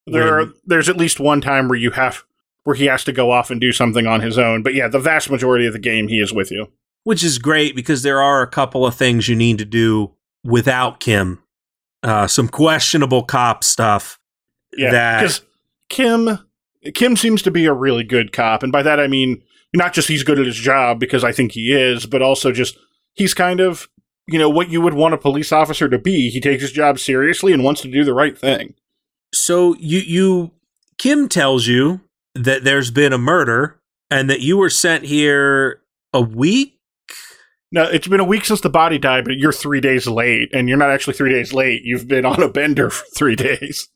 [0.07, 2.23] there when, are, there's at least one time where you have
[2.65, 4.99] where he has to go off and do something on his own but yeah the
[4.99, 6.67] vast majority of the game he is with you
[7.05, 10.13] which is great because there are a couple of things you need to do
[10.45, 11.43] without kim
[12.07, 14.21] uh, some questionable cop stuff.
[14.77, 15.43] Yeah, because
[15.89, 16.39] Kim
[16.95, 19.43] Kim seems to be a really good cop, and by that I mean
[19.75, 22.79] not just he's good at his job because I think he is, but also just
[23.15, 23.89] he's kind of
[24.27, 26.31] you know what you would want a police officer to be.
[26.31, 28.75] He takes his job seriously and wants to do the right thing.
[29.35, 30.51] So you you
[30.99, 32.01] Kim tells you
[32.35, 36.77] that there's been a murder and that you were sent here a week
[37.73, 40.69] no, it's been a week since the body died, but you're three days late, and
[40.69, 41.83] you're not actually three days late.
[41.85, 43.89] You've been on a bender for three days.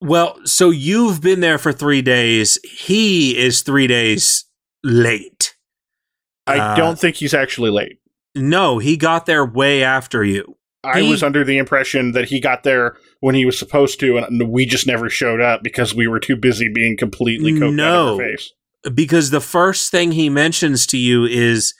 [0.00, 2.58] Well, so you've been there for three days.
[2.64, 4.44] He is three days
[4.84, 5.54] late.
[6.46, 7.98] I Uh, don't think he's actually late.
[8.34, 10.56] No, he got there way after you.
[10.84, 14.16] I he- was under the impression that he got there when he was supposed to,
[14.18, 17.74] and we just never showed up because we were too busy being completely coked out
[17.74, 18.14] No.
[18.14, 18.52] of our face.
[18.94, 21.74] because the first thing he mentions to you is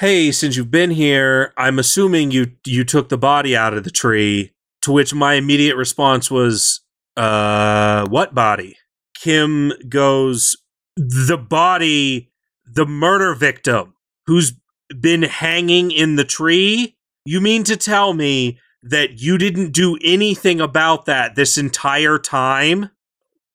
[0.00, 3.90] hey since you've been here i'm assuming you you took the body out of the
[3.90, 6.82] tree to which my immediate response was
[7.16, 8.76] uh what body?
[9.14, 10.56] Kim goes
[10.96, 12.30] the body
[12.64, 13.94] the murder victim
[14.26, 14.52] who's
[15.00, 16.96] been hanging in the tree?
[17.24, 22.90] You mean to tell me that you didn't do anything about that this entire time?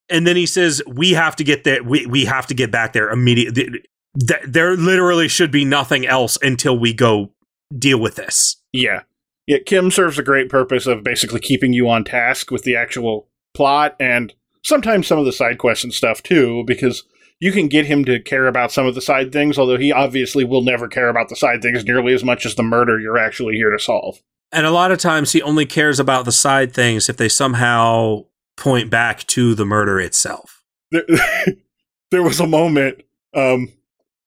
[0.10, 2.94] And then he says we have to get there we, we have to get back
[2.94, 3.82] there immediately
[4.20, 7.32] Th- there literally should be nothing else until we go
[7.78, 8.58] deal with this.
[8.72, 9.02] Yeah.
[9.48, 13.28] Yeah, Kim serves a great purpose of basically keeping you on task with the actual
[13.56, 17.04] plot and sometimes some of the side quests and stuff too, because
[17.40, 20.44] you can get him to care about some of the side things, although he obviously
[20.44, 23.56] will never care about the side things nearly as much as the murder you're actually
[23.56, 24.22] here to solve.
[24.52, 28.24] and a lot of times he only cares about the side things if they somehow
[28.58, 31.06] point back to the murder itself There,
[32.12, 33.02] there was a moment,
[33.34, 33.74] um,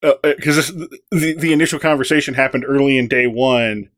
[0.03, 3.91] because the the initial conversation happened early in day one.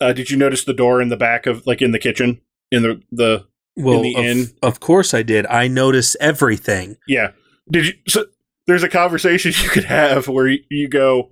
[0.00, 2.82] Uh, did you notice the door in the back of like in the kitchen in
[2.82, 3.46] the the
[3.78, 4.46] well the of, inn?
[4.62, 7.32] of course i did i notice everything Yeah.
[7.70, 7.92] Did you?
[8.06, 8.26] So
[8.66, 11.30] there's a conversation you could have where you, you go,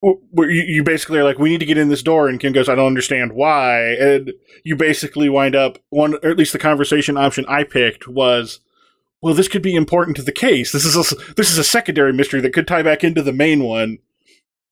[0.00, 2.52] where you, you basically are like, we need to get in this door, and Kim
[2.52, 4.32] goes, I don't understand why, and
[4.64, 8.60] you basically wind up one, or at least the conversation option I picked was.
[9.22, 10.72] Well, this could be important to the case.
[10.72, 13.62] This is a, this is a secondary mystery that could tie back into the main
[13.62, 13.98] one,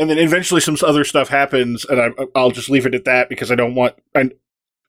[0.01, 3.29] and then eventually some other stuff happens, and I, I'll just leave it at that
[3.29, 3.97] because I don't want.
[4.15, 4.33] And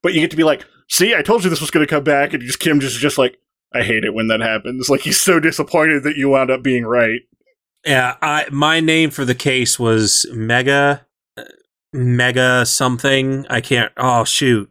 [0.02, 2.04] but you get to be like, see, I told you this was going to come
[2.04, 3.38] back, and just Kim just just like,
[3.74, 4.90] I hate it when that happens.
[4.90, 7.22] Like he's so disappointed that you wound up being right.
[7.86, 11.06] Yeah, I my name for the case was Mega
[11.94, 13.46] Mega something.
[13.50, 14.70] I can't oh shoot.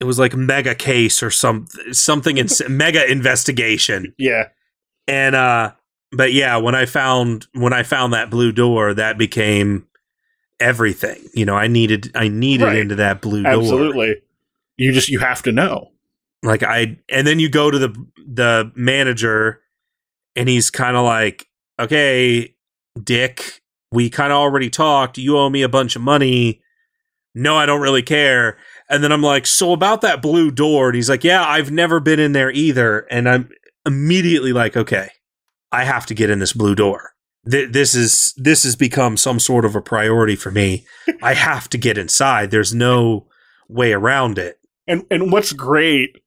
[0.00, 4.14] It was like Mega Case or some something in Mega Investigation.
[4.18, 4.48] Yeah,
[5.06, 5.72] And uh
[6.12, 9.86] but yeah, when I found when I found that blue door, that became
[10.58, 11.22] everything.
[11.34, 12.76] You know, I needed I needed Right.
[12.78, 13.52] into that blue door.
[13.52, 14.16] absolutely.
[14.80, 15.88] You just you have to know.
[16.42, 17.94] like i and then you go to the
[18.26, 19.60] the manager
[20.34, 21.46] and he's kind of like
[21.78, 22.54] okay
[23.02, 23.60] dick
[23.92, 25.18] we kind of already talked.
[25.18, 26.62] You owe me a bunch of money.
[27.34, 28.56] No i don't really care.
[28.88, 32.00] And then i'm like so about that blue door and he's like yeah i've never
[32.00, 33.00] been in there either.
[33.10, 33.50] And i'm
[33.84, 35.10] immediately like okay
[35.72, 37.10] i have to get in this blue door.
[37.50, 40.86] Th- this is this has become some sort of a priority for me.
[41.22, 42.50] I have to get inside.
[42.50, 43.26] There's no
[43.68, 44.59] way around it
[44.90, 46.20] And and what's great,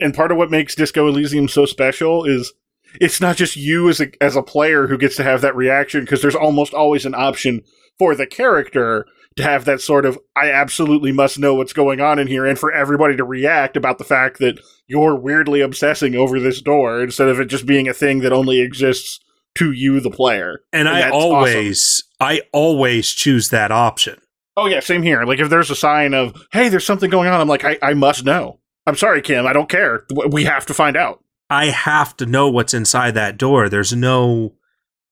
[0.00, 2.52] and part of what makes Disco Elysium so special is
[3.00, 6.00] it's not just you as a as a player who gets to have that reaction
[6.00, 7.62] because there's almost always an option
[7.98, 12.18] for the character to have that sort of I absolutely must know what's going on
[12.18, 16.40] in here and for everybody to react about the fact that you're weirdly obsessing over
[16.40, 19.20] this door instead of it just being a thing that only exists
[19.56, 20.60] to you the player.
[20.88, 24.20] and, And I always, I always choose that option.
[24.56, 25.24] Oh yeah, same here.
[25.24, 27.94] Like if there's a sign of hey, there's something going on, I'm like I, I
[27.94, 28.60] must know.
[28.86, 30.04] I'm sorry, Kim, I don't care.
[30.30, 31.22] We have to find out.
[31.50, 33.68] I have to know what's inside that door.
[33.68, 34.54] There's no,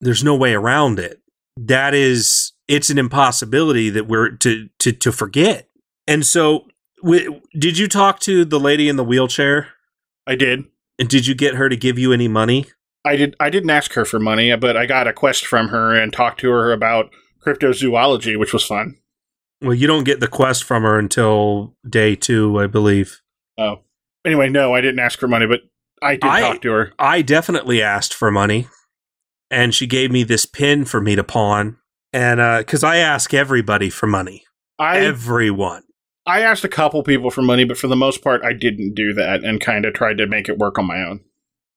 [0.01, 1.21] there's no way around it.
[1.57, 5.69] That is, it's an impossibility that we're to to to forget.
[6.07, 6.67] And so,
[7.03, 9.69] w- did you talk to the lady in the wheelchair?
[10.27, 10.65] I did.
[10.99, 12.67] And did you get her to give you any money?
[13.05, 13.37] I did.
[13.39, 16.41] I didn't ask her for money, but I got a quest from her and talked
[16.41, 17.11] to her about
[17.45, 18.97] cryptozoology, which was fun.
[19.65, 23.21] Well, you don't get the quest from her until day two, I believe.
[23.59, 23.81] Oh,
[24.25, 25.61] anyway, no, I didn't ask for money, but
[26.03, 26.93] I did I- talk to her.
[26.99, 28.69] I definitely asked for money,
[29.51, 31.79] and she gave me this pin for me to pawn.
[32.13, 34.45] And uh, because I ask everybody for money,
[34.79, 35.83] I everyone.
[36.27, 39.13] I asked a couple people for money, but for the most part, I didn't do
[39.15, 41.21] that and kind of tried to make it work on my own.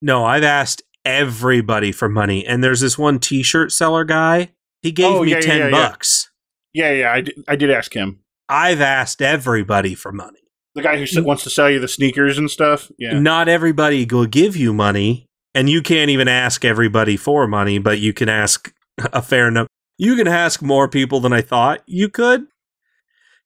[0.02, 2.46] No, I've asked everybody for money.
[2.46, 4.52] And there's this one T-shirt seller guy.
[4.84, 5.72] He gave Oh, me yeah, yeah, ten yeah, yeah.
[5.72, 6.30] bucks.
[6.78, 8.20] Yeah, yeah, I did, I did ask him.
[8.48, 10.40] I've asked everybody for money.
[10.76, 12.92] The guy who s- wants to sell you the sneakers and stuff.
[13.00, 15.26] Yeah, Not everybody will give you money,
[15.56, 17.80] and you can't even ask everybody for money.
[17.80, 18.72] But you can ask
[19.12, 19.68] a fair number.
[19.98, 22.46] You can ask more people than I thought you could.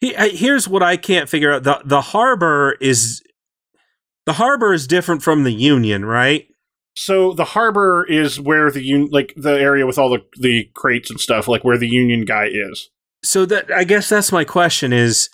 [0.01, 3.21] He, I- here's what I can't figure out: the the harbor is
[4.25, 6.47] the harbor is different from the Union, right?
[6.97, 11.09] So the harbor is where the un- like the area with all the the crates
[11.09, 12.89] and stuff, like where the Union guy is.
[13.23, 15.29] So that I guess that's my question is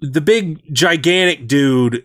[0.00, 2.04] the big gigantic dude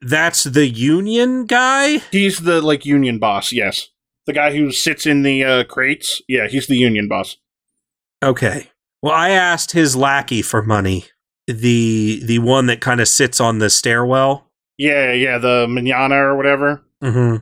[0.00, 3.52] that's the union guy He's the like Union boss.
[3.52, 3.88] Yes,
[4.26, 6.22] The guy who sits in the uh, crates.
[6.28, 7.36] Yeah, he's the union boss.
[8.22, 8.70] Okay.
[9.02, 11.06] Well, I asked his lackey for money.
[11.46, 14.46] The the one that kind of sits on the stairwell.
[14.78, 16.82] Yeah, yeah, the manana or whatever.
[17.02, 17.36] Mm-hmm.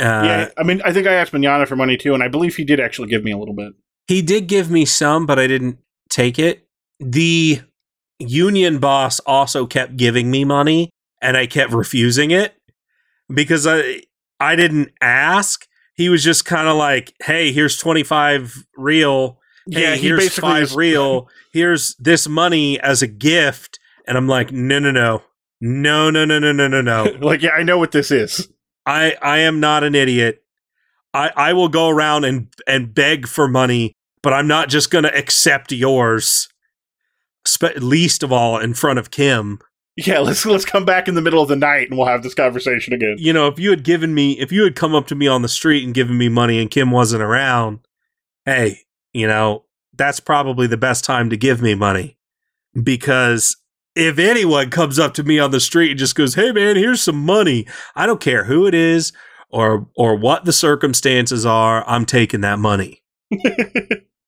[0.00, 2.56] Uh, yeah, I mean, I think I asked manana for money too, and I believe
[2.56, 3.74] he did actually give me a little bit.
[4.06, 5.78] He did give me some, but I didn't
[6.10, 6.66] take it.
[7.00, 7.60] The
[8.18, 10.90] union boss also kept giving me money
[11.20, 12.54] and I kept refusing it
[13.32, 14.02] because I
[14.40, 15.66] I didn't ask.
[15.96, 19.38] He was just kind of like, "Hey, here's 25 real.
[19.70, 21.28] Hey, yeah, he here's 5 was- real.
[21.52, 25.22] Here's this money as a gift." And I'm like, "No, no, no.
[25.60, 28.48] No, no, no, no, no, no, no." like, yeah, I know what this is.
[28.84, 30.43] I I am not an idiot.
[31.14, 35.04] I I will go around and and beg for money, but I'm not just going
[35.04, 36.48] to accept yours.
[37.46, 39.60] Spe- least of all in front of Kim.
[39.96, 42.34] Yeah, let's let's come back in the middle of the night and we'll have this
[42.34, 43.16] conversation again.
[43.18, 45.42] You know, if you had given me if you had come up to me on
[45.42, 47.80] the street and given me money and Kim wasn't around,
[48.44, 48.80] hey,
[49.12, 49.64] you know,
[49.96, 52.16] that's probably the best time to give me money.
[52.82, 53.56] Because
[53.94, 57.00] if anyone comes up to me on the street and just goes, "Hey man, here's
[57.00, 59.12] some money." I don't care who it is
[59.54, 63.02] or or what the circumstances are, I'm taking that money.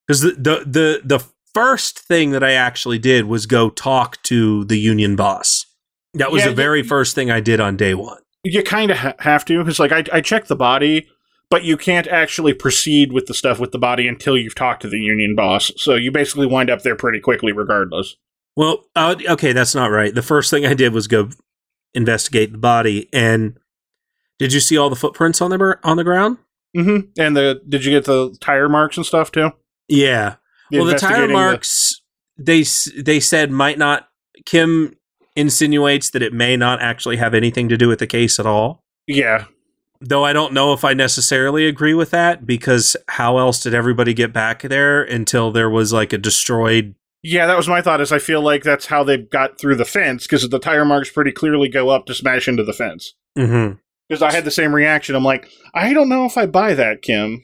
[0.09, 1.24] Cuz the, the the the
[1.55, 5.66] first thing that I actually did was go talk to the union boss.
[6.14, 8.18] That was Yeah, the very you- first thing I did on day 1.
[8.45, 11.07] you kind of ha- have to because, like, I I checked the body,
[11.51, 14.89] but you can't actually proceed with the stuff with the body until you've talked to
[14.89, 15.72] the union boss.
[15.77, 18.16] So you basically wind up there pretty quickly, regardless.
[18.57, 20.14] Well, uh, okay, that's not right.
[20.14, 21.29] The first thing I did was go
[21.95, 23.59] investigate the body, and
[24.39, 26.39] did you see all the footprints on the bur- on the ground?
[26.76, 27.09] Mm-hmm.
[27.20, 29.51] And the did you get the tire marks and stuff too?
[29.89, 30.37] Yeah.
[30.70, 32.01] well, the tire marks
[32.39, 32.64] they
[33.01, 34.09] they said might not.
[34.45, 34.95] Kim
[35.34, 38.84] insinuates that it may not actually have anything to do with the case at all.
[39.07, 39.45] yeah,
[40.01, 44.12] Though I don't know if I necessarily agree with that because how else did everybody
[44.12, 47.47] get back there until there was like a destroyed yeah.
[47.47, 48.01] That was my thought.
[48.01, 51.11] Is I feel like that's how they got through the fence because the tire marks
[51.11, 53.14] pretty clearly go up to smash into the fence.
[53.37, 53.78] Mhm.
[54.09, 55.14] Because I had the same reaction.
[55.14, 57.42] I'm like, I don't know if I buy that, Kim.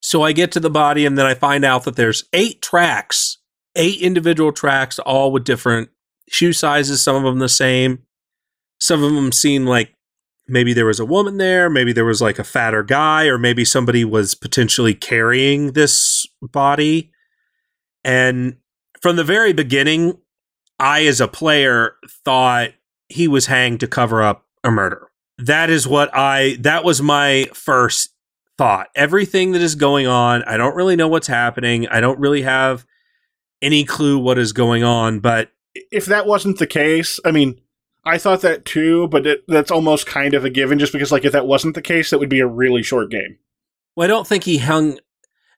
[0.00, 3.38] So I get to the body and then I find out that there's eight tracks,
[3.74, 5.88] eight individual tracks, all with different
[6.28, 8.02] shoe sizes, some of them the same.
[8.78, 9.94] Some of them seem like
[10.46, 13.64] maybe there was a woman there, maybe there was like a fatter guy, or maybe
[13.64, 17.10] somebody was potentially carrying this body.
[18.04, 18.56] And
[19.00, 20.18] from the very beginning,
[20.78, 21.94] I, as a player,
[22.24, 22.70] thought
[23.08, 25.08] he was hanged to cover up a murder.
[25.38, 28.10] That is what I, that was my first
[28.56, 28.88] thought.
[28.94, 31.88] Everything that is going on, I don't really know what's happening.
[31.88, 32.86] I don't really have
[33.60, 35.50] any clue what is going on, but
[35.90, 37.60] if that wasn't the case, I mean,
[38.04, 41.24] I thought that too, but it, that's almost kind of a given just because, like,
[41.24, 43.38] if that wasn't the case, that would be a really short game.
[43.96, 44.98] well, I don't think he hung.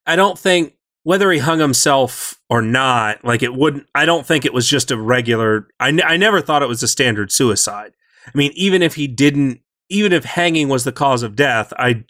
[0.07, 3.89] I don't think whether he hung himself or not, like it wouldn't.
[3.95, 5.69] I don't think it was just a regular.
[5.81, 7.93] I, n- I never thought it was a standard suicide.
[8.27, 12.05] I mean, even if he didn't, even if hanging was the cause of death, I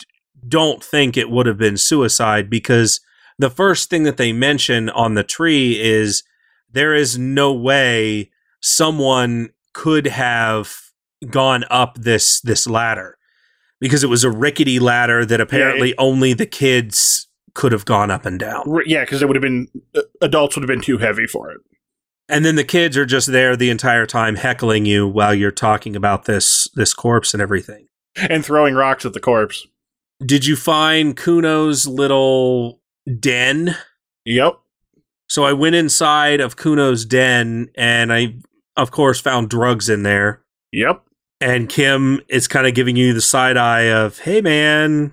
[0.46, 3.00] don't think it would have been suicide because
[3.38, 6.22] the first thing that they mention on the tree is
[6.70, 10.74] there is no way someone could have
[11.30, 13.18] gone up this this ladder
[13.80, 18.26] because it was a rickety ladder that apparently only the kids could have gone up
[18.26, 18.64] and down.
[18.86, 21.60] Yeah, because it would have been uh, adults would have been too heavy for it.
[22.28, 25.94] And then the kids are just there the entire time heckling you while you're talking
[25.94, 27.86] about this this corpse and everything.
[28.16, 29.66] And throwing rocks at the corpse.
[30.24, 32.80] Did you find Cuno's little
[33.20, 33.76] den?
[34.24, 34.54] Yep.
[35.28, 38.36] So I went inside of Cuno's den and I
[38.76, 40.42] of course found drugs in there.
[40.72, 41.02] Yep.
[41.40, 45.12] And Kim is kind of giving you the side eye of, "Hey man,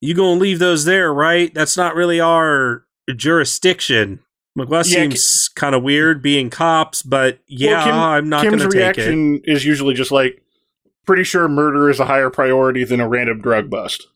[0.00, 1.52] you going to leave those there, right?
[1.52, 2.84] That's not really our
[3.16, 4.20] jurisdiction."
[4.56, 8.58] Well, that Yeah, seems kind of weird being cops, but yeah, Kim- I'm not going
[8.58, 9.00] Kim's to take it.
[9.00, 10.42] reaction is usually just like,
[11.06, 14.06] pretty sure murder is a higher priority than a random drug bust.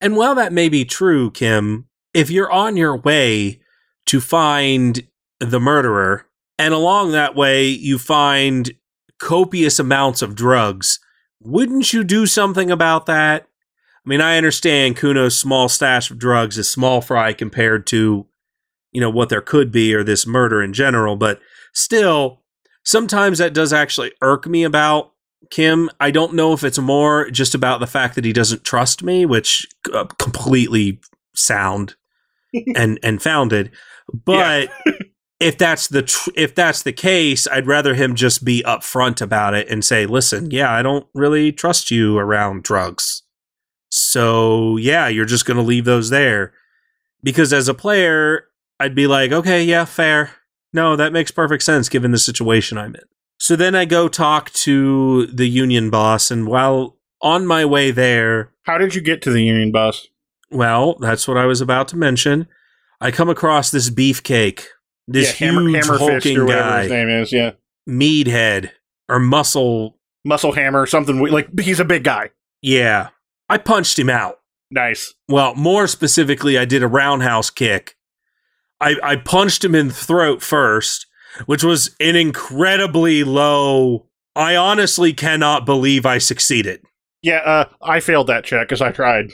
[0.00, 3.60] And while that may be true, Kim, if you're on your way
[4.06, 5.06] to find
[5.38, 6.26] the murderer,
[6.58, 8.72] and along that way you find
[9.18, 10.98] copious amounts of drugs,
[11.40, 13.46] wouldn't you do something about that?
[14.04, 18.26] I mean, I understand Cuno's small stash of drugs is small fry compared to,
[18.92, 21.40] you know, what there could be or this murder in general, but
[21.72, 22.42] still,
[22.84, 25.12] sometimes that does actually irk me about
[25.50, 25.90] Kim.
[26.00, 29.26] I don't know if it's more just about the fact that he doesn't trust me,
[29.26, 31.00] which uh, completely
[31.34, 31.94] sound
[32.74, 33.70] and and founded.
[34.12, 34.70] But
[35.40, 39.54] if that's the tr- if that's the case, I'd rather him just be upfront about
[39.54, 43.22] it and say, "Listen, yeah, I don't really trust you around drugs."
[43.90, 46.52] So, yeah, you're just going to leave those there.
[47.22, 48.44] Because as a player,
[48.80, 50.30] I'd be like, okay, yeah, fair.
[50.72, 53.02] No, that makes perfect sense given the situation I'm in.
[53.38, 58.52] So then I go talk to the union boss, and while on my way there,
[58.64, 60.08] How did you get to the Union boss?
[60.50, 62.48] well, that's what I was about to mention.
[63.00, 64.64] I come across this beefcake,
[65.06, 67.32] this yeah, Hammer, huge Hammerfist hulking or whatever guy, his name is.
[67.32, 67.50] Yeah,
[67.86, 68.72] mead head
[69.08, 69.98] or muscle.
[70.24, 72.30] Muscle Hammer, something like he's a big guy.
[72.62, 73.08] Yeah,
[73.48, 74.40] I punched him out.
[74.70, 75.14] Nice.
[75.28, 77.96] Well, more specifically, I did a roundhouse kick.
[78.80, 81.06] I, I punched him in the throat first,
[81.46, 84.06] which was an incredibly low.
[84.34, 86.82] I honestly cannot believe I succeeded.
[87.22, 89.30] Yeah, uh, I failed that check because I tried.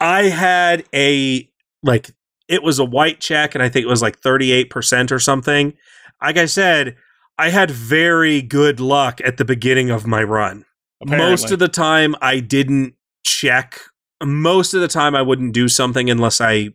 [0.00, 1.48] I had a
[1.82, 2.10] like
[2.48, 5.74] it was a white check and I think it was like 38% or something.
[6.22, 6.96] Like I said,
[7.38, 10.64] I had very good luck at the beginning of my run.
[11.02, 11.30] Apparently.
[11.30, 13.80] Most of the time I didn't check.
[14.22, 16.70] Most of the time I wouldn't do something unless I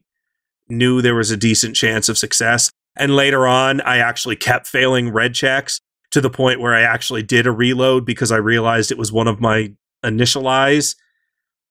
[0.71, 2.71] knew there was a decent chance of success.
[2.97, 5.79] And later on I actually kept failing red checks
[6.11, 9.27] to the point where I actually did a reload because I realized it was one
[9.27, 10.95] of my initialize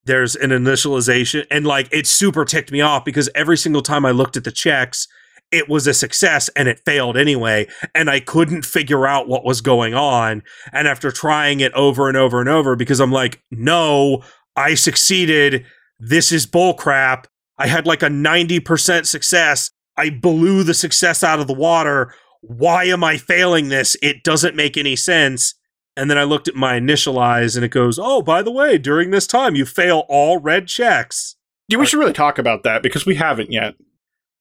[0.05, 4.11] there's an initialization and like it super ticked me off because every single time I
[4.11, 5.07] looked at the checks,
[5.51, 7.66] it was a success and it failed anyway.
[7.94, 10.42] And I couldn't figure out what was going on.
[10.72, 14.22] And after trying it over and over and over, because I'm like, no,
[14.57, 15.66] I succeeded.
[15.98, 17.24] This is bullcrap.
[17.61, 19.70] I had like a 90% success.
[19.96, 22.14] I blew the success out of the water.
[22.40, 23.96] Why am I failing this?
[24.02, 25.54] It doesn't make any sense.
[25.96, 29.11] And then I looked at my initialize and it goes, oh, by the way, during
[29.11, 31.36] this time, you fail all red checks.
[31.68, 33.74] yeah, we should really talk about that because we haven't yet.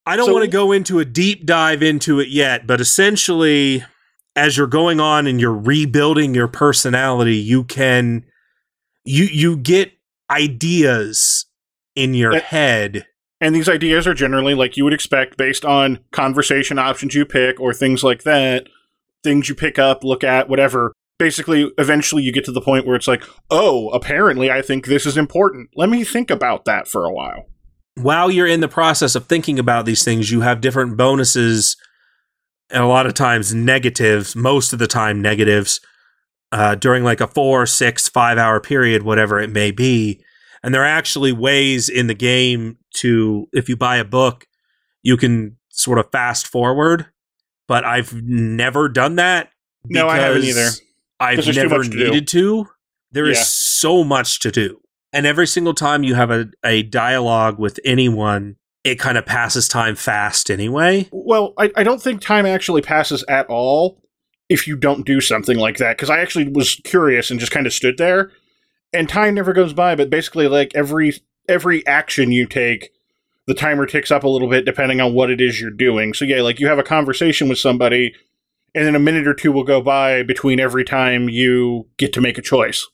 [0.06, 3.84] I don't So- want to go into a deep dive into it yet, but essentially,
[4.36, 8.24] as you're going on and you're rebuilding your personality, you can
[9.04, 9.92] you you get
[10.32, 11.46] ideas
[11.96, 12.40] in your Eh.
[12.40, 13.06] head.
[13.42, 17.60] And these ideas are generally like you would expect based on conversation options you pick
[17.60, 18.68] or things like that,
[19.24, 20.92] things you pick up, look at, whatever.
[21.18, 25.06] Basically, eventually you get to the point where it's like, oh, apparently I think this
[25.06, 25.70] is important.
[25.76, 27.46] Let me think about that for a while.
[27.96, 31.76] While you're in the process of thinking about these things, you have different bonuses
[32.70, 35.82] and a lot of times negatives, most of the time negatives,
[36.52, 40.22] uh, during like a four, six, five hour period, whatever it may be.
[40.64, 44.46] And there are actually ways in the game to, if you buy a book,
[45.04, 47.06] you can sort of fast forward.
[47.68, 49.50] But I've never done that.
[49.86, 50.70] No, I haven't either.
[51.20, 51.98] I've 'Cause there's too never to do.
[52.06, 52.68] needed to.
[53.12, 53.44] There is Yeah.
[53.46, 54.82] so much to do.
[55.14, 59.68] And every single time you have a, a dialogue with anyone, it kind of passes
[59.68, 61.08] time fast anyway.
[61.12, 64.02] Well, I, I don't think time actually passes at all
[64.50, 65.98] if you don't do something like that.
[65.98, 68.32] Because I actually was curious and just kind of stood there,
[68.94, 69.96] and time never goes by.
[69.96, 71.14] But basically, like every
[71.48, 72.92] every action you take,
[73.48, 76.14] the timer ticks up a little bit depending on what it is you're doing.
[76.14, 78.14] So yeah, like you have a conversation with somebody,
[78.76, 82.22] and then a minute or two will go by between every time you get to
[82.22, 82.88] make a choice.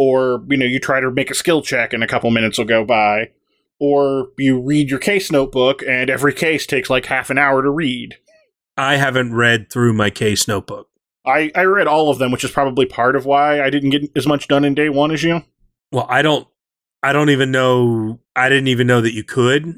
[0.00, 2.66] Or, you know, you try to make a skill check and a couple minutes will
[2.66, 3.30] go by
[3.78, 7.70] or you read your case notebook and every case takes like half an hour to
[7.70, 8.16] read.
[8.76, 10.88] I haven't read through my case notebook.
[11.26, 14.10] I, I read all of them, which is probably part of why I didn't get
[14.16, 15.42] as much done in day one as you.
[15.92, 16.46] Well, I don't
[17.02, 19.74] I don't even know I didn't even know that you could.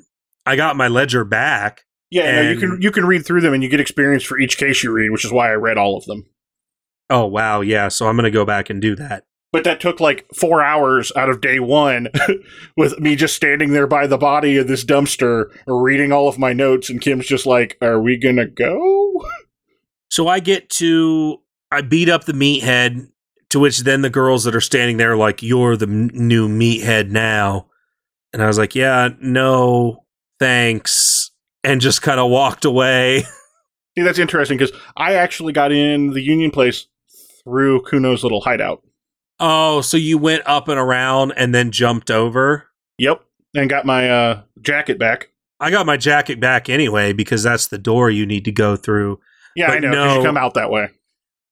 [0.46, 1.84] I got my ledger back.
[2.10, 4.58] Yeah, no, you can you can read through them and you get experience for each
[4.58, 6.26] case you read, which is why I read all of them.
[7.08, 9.24] Oh wow, yeah, so I'm going to go back and do that.
[9.52, 12.08] But that took like four hours out of day one
[12.76, 16.52] with me just standing there by the body of this dumpster reading all of my
[16.52, 16.88] notes.
[16.88, 19.24] And Kim's just like, Are we going to go?
[20.10, 21.38] So I get to
[21.72, 23.08] I beat up the meathead
[23.50, 26.48] to which then the girls that are standing there are like you're the m- new
[26.48, 27.66] meathead now.
[28.32, 30.04] And I was like, "Yeah, no,
[30.38, 31.30] thanks."
[31.64, 33.24] And just kind of walked away.
[33.98, 36.86] See, that's interesting because I actually got in the Union Place
[37.44, 38.82] through Cuno's little hideout.
[39.40, 42.68] Oh, so you went up and around and then jumped over?
[42.98, 43.24] Yep.
[43.54, 45.30] And got my uh, jacket back.
[45.58, 49.18] I got my jacket back anyway because that's the door you need to go through.
[49.56, 49.90] Yeah, But I know.
[49.90, 50.16] no.
[50.18, 50.88] you come out that way.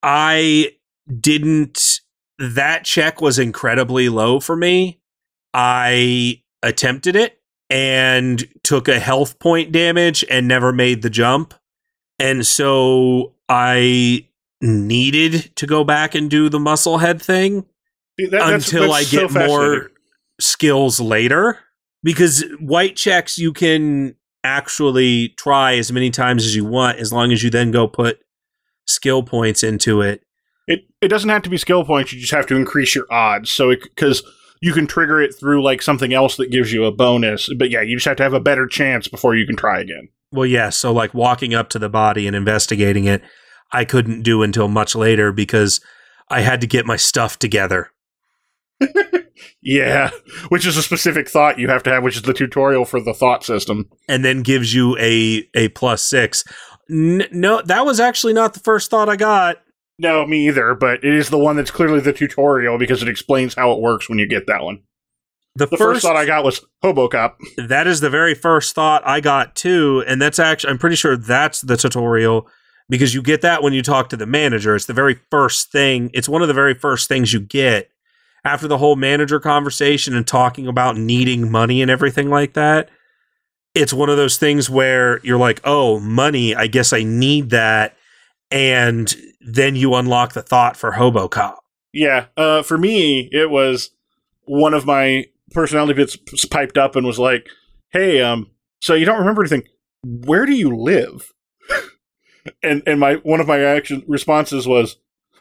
[0.02, 0.72] I
[1.20, 2.00] didn't.
[2.38, 5.00] That check was incredibly low for me.
[5.54, 7.40] I attempted it
[7.70, 11.54] and took a health point damage and never made the jump.
[12.20, 14.26] And so I
[14.60, 17.64] needed to go back and do the muscle head thing
[18.18, 19.90] that- that's- until that's I get so more
[20.40, 21.58] skills later.
[22.04, 24.14] Because white checks you can
[24.44, 28.20] actually try as many times as you want as long as you then go put
[28.86, 30.22] skill points into it.
[30.66, 32.12] It it doesn't have to be skill points.
[32.12, 33.50] You just have to increase your odds.
[33.50, 34.22] So because
[34.60, 37.48] you can trigger it through like something else that gives you a bonus.
[37.56, 40.08] But yeah, you just have to have a better chance before you can try again.
[40.32, 40.70] Well, yeah.
[40.70, 43.22] So, like walking up to the body and investigating it,
[43.72, 45.80] I couldn't do until much later because
[46.28, 47.92] I had to get my stuff together.
[49.62, 50.10] Yeah,
[50.48, 53.12] which is a specific thought you have to have, which is the tutorial for the
[53.12, 53.88] thought system.
[54.08, 56.44] And then gives you a a plus six.
[56.90, 59.58] N- no, that was actually not the first thought I got.
[59.98, 63.54] No, me either, but it is the one that's clearly the tutorial because it explains
[63.54, 64.80] how it works when you get that one.
[65.56, 67.36] The, The first, thought I got was Hobo Cop.
[67.56, 71.16] that is the very first thought I got too, and that's actually I'm pretty sure
[71.16, 72.48] that's the tutorial
[72.88, 74.76] because you get that when you talk to the manager.
[74.76, 76.10] It's the very first thing.
[76.14, 77.90] It's one of the very first things you get
[78.44, 82.88] after the whole manager conversation and talking about needing money and everything like that.
[83.74, 87.96] It's one of those things where you're like, "Oh, money, I guess I need that."
[88.50, 91.62] And then you unlock the thought for Hobo Cop.
[91.92, 93.90] Yeah, uh, for me, it was
[94.44, 96.16] one of my personality bits
[96.46, 97.48] piped up and was like,
[97.90, 99.64] "Hey, um, so you don't remember anything?
[100.02, 101.32] Where do you live?"
[102.62, 104.96] and and my one of my action responses was,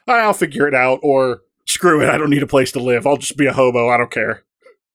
[0.07, 1.41] "I'll figure it out," or
[1.77, 3.05] "Screw it, I don't need a place to live.
[3.05, 3.89] I'll just be a hobo.
[3.89, 4.43] I don't care."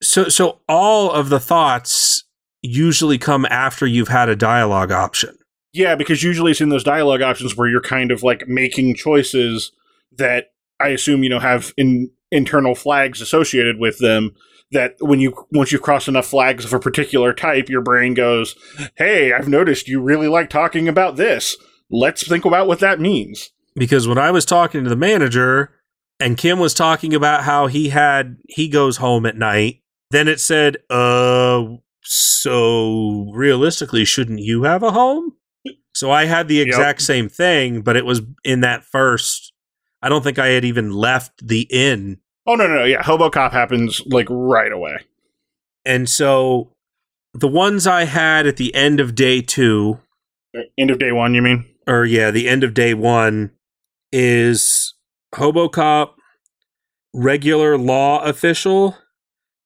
[0.03, 2.25] So so all of the thoughts
[2.61, 5.39] usually come after you've had a dialogue option.
[5.73, 9.71] Yeah, because usually it's in those dialogue options where you're kind of like making choices
[10.19, 10.47] that
[10.81, 14.35] I assume you know have in internal flags associated with them.
[14.73, 18.57] That when you once you've crossed enough flags of a particular type, your brain goes,
[18.97, 21.57] "Hey, I've noticed you really like talking about this.
[21.93, 25.71] Let's think about what that means." because when I was talking to the manager
[26.23, 30.41] and Kim was talking about how he had he goes home at night, then it
[30.41, 31.65] said, "Uh,
[32.03, 35.33] so realistically, shouldn't you have a home?"
[35.95, 36.67] So I had the Yep.
[36.67, 39.53] exact same thing, but it was in that first.
[40.01, 43.31] I don't think I had even left the inn, Oh no, no, no, yeah, Hobo
[43.31, 44.97] Cop happens like right away.
[45.85, 46.73] and so
[47.35, 50.01] the ones I had at the end of day two,
[50.79, 51.65] End of day one, you mean?
[51.87, 53.53] or yeah, the end of day one
[54.13, 54.95] is
[55.35, 56.11] Hobocop,
[57.15, 58.97] regular law official,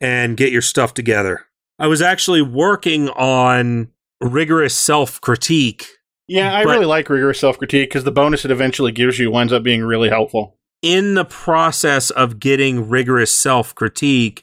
[0.00, 1.46] and get your stuff together.
[1.78, 3.88] I was actually working on
[4.20, 5.86] rigorous self critique
[6.28, 9.52] Yeah, I really like rigorous self critique because the bonus it eventually gives you winds
[9.52, 10.58] up being really helpful.
[10.82, 14.42] in the process of getting rigorous self critique,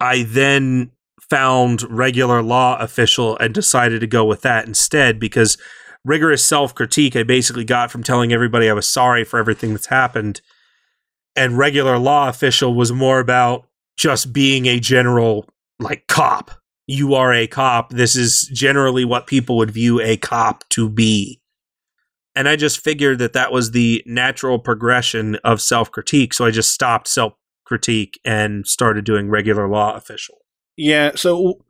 [0.00, 0.90] I then
[1.20, 5.58] found regular law official and decided to go with that instead because
[6.08, 9.86] rigorous self critique I basically got from telling everybody I was sorry for everything that's
[9.86, 10.40] happened.
[11.36, 15.46] And regular law official was more about just being a general,
[15.78, 16.50] like, cop.
[16.86, 17.90] You are a cop.
[17.90, 21.40] This is generally what people would view a cop to be.
[22.34, 26.32] And I just figured that that was the natural progression of self critique.
[26.32, 27.34] So I just stopped self
[27.64, 30.38] critique and started doing regular law official.
[30.76, 31.60] Yeah, so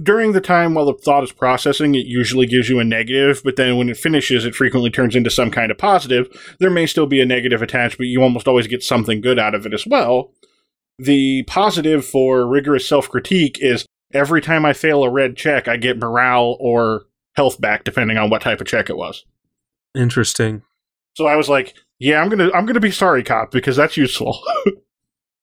[0.00, 3.56] during the time while the thought is processing, it usually gives you a negative, but
[3.56, 6.28] then when it finishes, it frequently turns into some kind of positive.
[6.60, 9.54] There may still be a negative attached, but you almost always get something good out
[9.54, 10.32] of it as well.
[10.98, 15.76] The positive for rigorous self critique is every time I fail a red check, I
[15.76, 19.24] get morale or health back, depending on what type of check it was.
[19.94, 20.62] Interesting.
[21.14, 24.38] So I was like, yeah, I'm gonna I'm gonna be sorry, cop, because that's useful.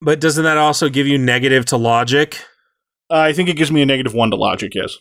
[0.01, 2.41] But doesn't that also give you negative to logic?
[3.09, 4.97] Uh, I think it gives me a negative one to logic, yes.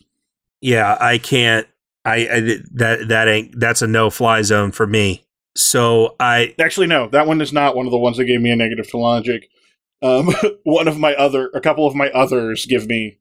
[0.60, 1.66] Yeah, I can't.
[2.04, 2.40] I, I
[2.72, 5.24] that that ain't that's a no fly zone for me.
[5.56, 8.50] So I Actually, no, that one is not one of the ones that gave me
[8.50, 9.48] a negative to logic.
[10.02, 10.32] Um,
[10.62, 13.18] one of my other, a couple of my others give me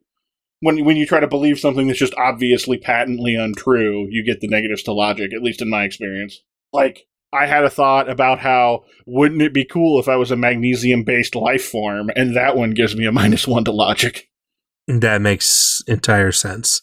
[0.62, 4.48] when when you try to believe something that's just obviously patently untrue, you get the
[4.48, 5.34] negatives to logic.
[5.34, 6.42] At least in my experience.
[6.72, 10.36] Like I had a thought about how wouldn't it be cool if I was a
[10.36, 14.30] magnesium based life form, and that one gives me a minus one to logic.
[14.88, 16.82] That makes entire sense.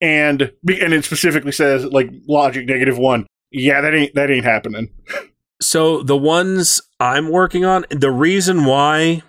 [0.00, 3.26] And and it specifically says like logic negative one.
[3.50, 4.90] Yeah, that ain't that ain't happening.
[5.60, 9.22] So the ones I'm working on, the reason why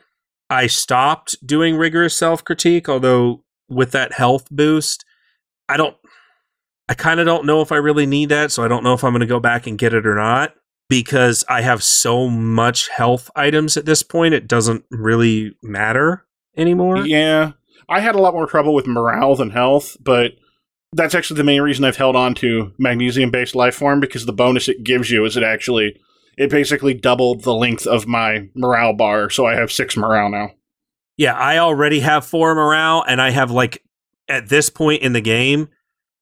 [0.50, 5.06] I stopped doing rigorous self critique, although with that health boost,
[5.70, 5.96] I don't,
[6.90, 8.52] I kind of don't know if I really need that.
[8.52, 10.54] So I don't know if I'm going to go back and get it or not
[10.90, 14.34] because I have so much health items at this point.
[14.34, 16.26] It doesn't really matter
[16.56, 17.06] anymore.
[17.06, 17.54] Yeah,
[17.90, 20.34] I had a lot more trouble with morale than health, but
[20.94, 24.34] that's actually the main reason I've held on to magnesium based life form because the
[24.34, 26.00] bonus it gives you is it actually
[26.38, 30.52] it basically doubled the length of my morale bar, so I have six morale now.
[31.18, 33.84] Yeah, I already have four morale, and I have like
[34.28, 35.70] at this point in the game,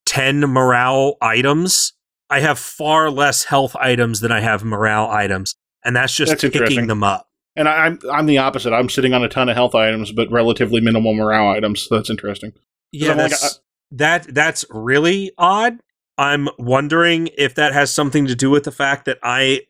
[0.05, 1.93] ten morale items.
[2.30, 6.57] I have far less health items than I have morale items, and that's just That's
[6.57, 7.28] picking them up.
[7.56, 8.74] And I, I'm I'm the opposite.
[8.74, 11.84] I'm sitting on a ton of health items, but relatively minimal morale items.
[11.84, 12.53] So that's interesting.
[12.91, 13.60] Yeah, I'm like, that's,
[13.91, 15.80] that that's really odd.
[16.18, 19.62] I'm wondering if that has something to do with the fact that I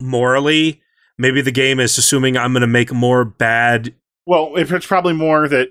[0.00, 0.82] morally
[1.18, 3.94] maybe the game is assuming I'm going to make more bad.
[4.26, 5.68] Well, if it's probably more that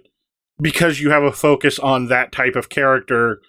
[0.62, 3.42] because you have a focus on that type of character,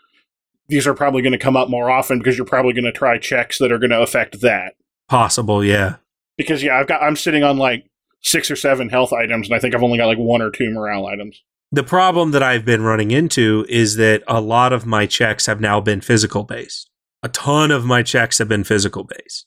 [0.69, 3.19] these are probably going to come up more often because you're probably going to try
[3.19, 4.75] checks that are going to affect that.
[5.09, 5.97] Possible, yeah.
[6.37, 7.87] Because yeah, I've got I'm sitting on like
[8.25, 10.71] six or seven health items, and I think I've only got like one or two
[10.71, 11.41] morale items.
[11.71, 15.61] The problem that I've been running into is that a lot of my checks have
[15.61, 16.91] now been physical based.
[17.23, 19.47] A ton of my checks have been physical based.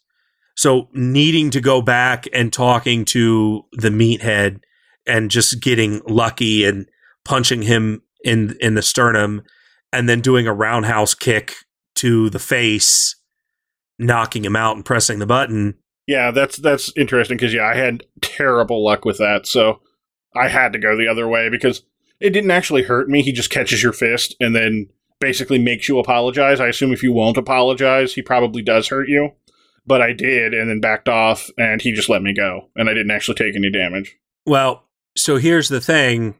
[0.55, 4.61] So needing to go back and talking to the meathead
[5.05, 6.89] and just getting lucky and
[7.23, 9.43] punching him in in the sternum
[9.93, 11.53] and then doing a roundhouse kick
[11.95, 13.15] to the face,
[13.97, 15.75] knocking him out and pressing the button.
[16.07, 19.81] Yeah, that's that's interesting because yeah, I had terrible luck with that, so
[20.35, 21.83] I had to go the other way because
[22.19, 23.21] it didn't actually hurt me.
[23.21, 24.89] He just catches your fist and then
[25.19, 26.59] basically makes you apologize.
[26.59, 29.31] I assume if you won't apologize, he probably does hurt you.
[29.85, 32.93] But I did and then backed off and he just let me go and I
[32.93, 34.17] didn't actually take any damage.
[34.45, 34.83] Well,
[35.15, 36.35] so here's the thing.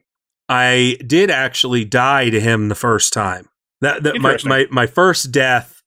[0.50, 3.48] I did actually die to him the first time.
[3.80, 5.82] That, that my, my my first death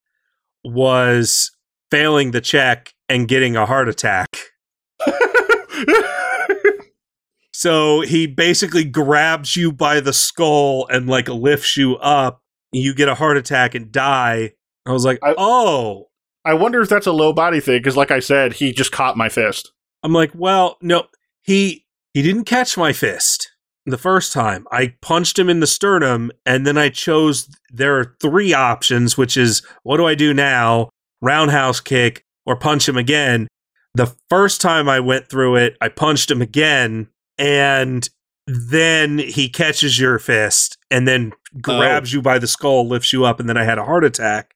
[0.64, 1.52] was
[1.92, 4.38] failing the check and getting a heart attack.
[7.54, 12.42] So he basically grabs you by the skull and like lifts you up.
[12.72, 14.54] You get a heart attack and die.
[14.88, 16.08] I was like, I- oh.
[16.44, 19.16] I wonder if that's a low body thing because, like I said, he just caught
[19.16, 19.72] my fist.
[20.02, 21.04] I'm like, well, no,
[21.44, 21.86] he
[22.16, 23.52] he didn't catch my fist
[23.86, 24.66] the first time.
[24.72, 27.48] I punched him in the sternum, and then I chose.
[27.70, 30.90] There are three options, which is what do I do now?
[31.22, 33.48] Roundhouse kick or punch him again.
[33.94, 38.08] The first time I went through it, I punched him again, and
[38.48, 42.18] then he catches your fist and then grabs oh.
[42.18, 44.56] you by the skull, lifts you up, and then I had a heart attack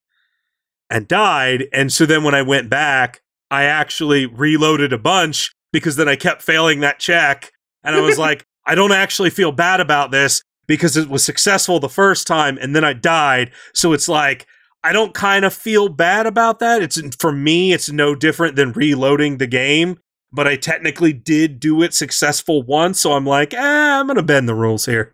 [0.89, 1.65] and died.
[1.73, 6.15] And so then when I went back, I actually reloaded a bunch because then I
[6.15, 7.51] kept failing that check.
[7.83, 11.79] And I was like, I don't actually feel bad about this because it was successful
[11.79, 13.51] the first time and then I died.
[13.73, 14.47] So it's like,
[14.85, 16.83] I don't kind of feel bad about that.
[16.83, 19.97] It's for me, it's no different than reloading the game,
[20.31, 23.01] but I technically did do it successful once.
[23.01, 25.11] So I'm like, eh, I'm going to bend the rules here.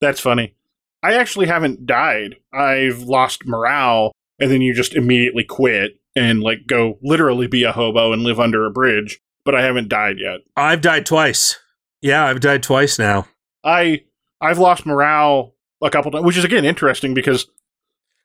[0.00, 0.54] That's funny.
[1.02, 2.36] I actually haven't died.
[2.52, 7.72] I've lost morale, and then you just immediately quit and like go literally be a
[7.72, 9.18] hobo and live under a bridge.
[9.44, 10.42] But I haven't died yet.
[10.56, 11.58] I've died twice.
[12.00, 13.26] Yeah, I've died twice now.
[13.64, 14.04] I
[14.40, 17.48] I've lost morale a couple times, which is again interesting because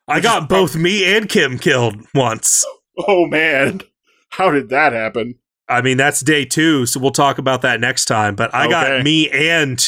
[0.07, 2.65] I got both me and Kim killed once.
[3.07, 3.81] oh man,
[4.29, 5.35] how did that happen?
[5.69, 8.35] I mean, that's day two, so we'll talk about that next time.
[8.35, 8.71] But I Okay.
[8.71, 9.83] got me and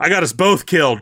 [0.00, 1.00] I got us both killed.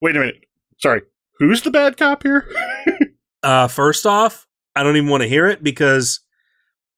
[0.00, 0.40] Wait a minute.
[0.78, 1.02] Sorry,
[1.38, 2.48] who's the bad cop here?
[3.44, 6.20] Uh, first off, I don't even want to hear it because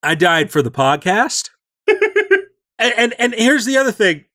[0.02, 1.48] I died for the podcast.
[1.88, 4.26] and, and and here's the other thing.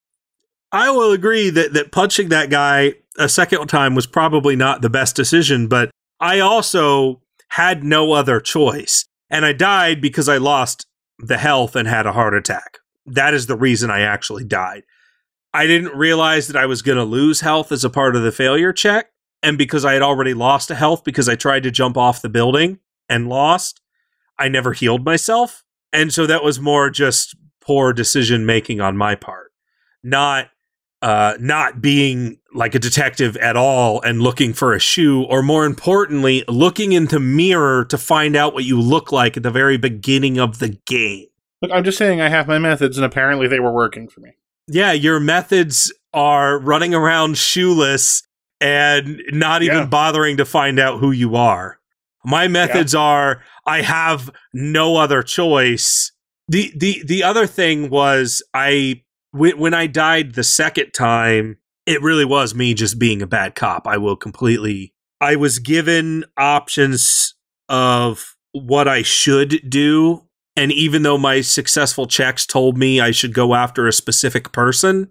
[0.72, 4.89] I will agree that that punching that guy a second time was probably not the
[4.89, 9.05] best decision, but I also had no other choice.
[9.30, 10.88] And I died because I lost
[11.20, 12.80] the health and had a heart attack.
[13.05, 14.84] That is the reason I actually died.
[15.53, 18.32] I didn't realize that I was going to lose health as a part of the
[18.32, 19.07] failure check.
[19.41, 22.30] And because I had already lost a health because I tried to jump off the
[22.30, 23.82] building and lost,
[24.38, 25.63] I never healed myself.
[25.91, 29.51] And so that was more just poor decision making on my part,
[30.03, 30.49] not
[31.01, 35.65] uh, not being like a detective at all and looking for a shoe, or more
[35.65, 40.37] importantly, looking into mirror to find out what you look like at the very beginning
[40.39, 41.27] of the game.
[41.61, 44.31] Look, I'm just saying I have my methods, and apparently they were working for me.
[44.67, 48.23] Yeah, your methods are running around shoeless
[48.61, 49.85] and not even Yeah.
[49.85, 51.79] bothering to find out who you are.
[52.25, 56.11] My methods are I have no other choice.
[56.47, 62.01] The the the other thing was I when, when I died the second time, it
[62.01, 63.88] really was me just being a bad cop.
[63.88, 67.36] I will completely I was given options
[67.67, 73.34] of what I should do and even though my successful checks told me I should
[73.34, 75.07] go after a specific person,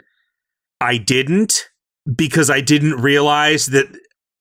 [0.79, 1.71] I didn't
[2.14, 3.87] because I didn't realize that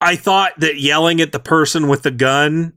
[0.01, 2.73] I thought that yelling at the person with the gun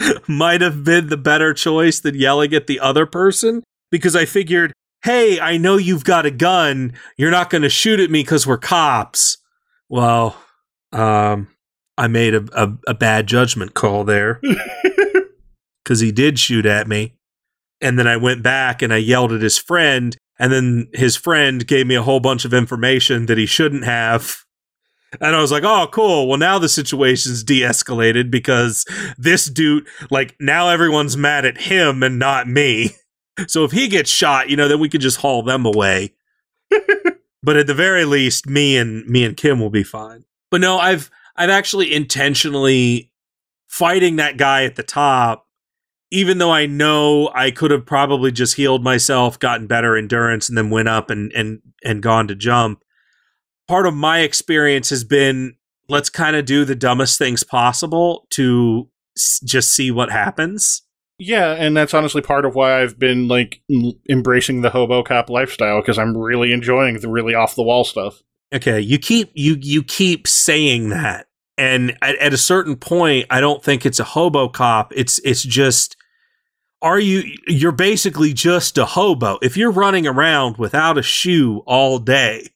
[0.28, 4.72] might have been the better choice than yelling at the other person because I figured,
[5.04, 6.94] hey, I know you've got a gun.
[7.16, 9.36] You're not going to shoot at me because we're cops.
[9.88, 10.36] Well,
[10.92, 11.48] um,
[11.96, 14.40] I made a, a, a bad judgment call there
[15.84, 17.14] because he did shoot at me.
[17.80, 21.66] And then I went back and I yelled at his friend And then his friend
[21.66, 24.36] gave me a whole bunch of information that he shouldn't have.
[25.20, 26.26] And I was like, oh, cool.
[26.28, 28.84] Well, now the situation's de escalated because
[29.16, 32.96] this dude, like, now everyone's mad at him and not me.
[33.48, 36.14] So if he gets shot, you know, then we could just haul them away.
[37.42, 40.24] but at the very least, me and me and Kim will be fine.
[40.50, 43.10] But no, I've I've actually intentionally
[43.68, 45.48] fighting that guy at the top,
[46.12, 50.56] even though I know I could have probably just healed myself, gotten better endurance, and
[50.56, 52.82] then went up and and and gone to jump.
[53.66, 55.56] Part of my experience has been
[55.88, 60.82] let's kind of do the dumbest things possible to s- just see what happens.
[61.18, 63.60] Yeah, and that's honestly part of why I've been like
[64.10, 68.22] embracing the hobo cop lifestyle because I'm really enjoying the really off the wall stuff.
[68.52, 73.40] Okay, you keep you you keep saying that, and at, at a certain point, I
[73.40, 74.92] don't think it's a hobo cop.
[74.96, 75.96] It's it's just
[76.82, 81.98] are you you're basically just a hobo if you're running around without a shoe all
[81.98, 82.48] day.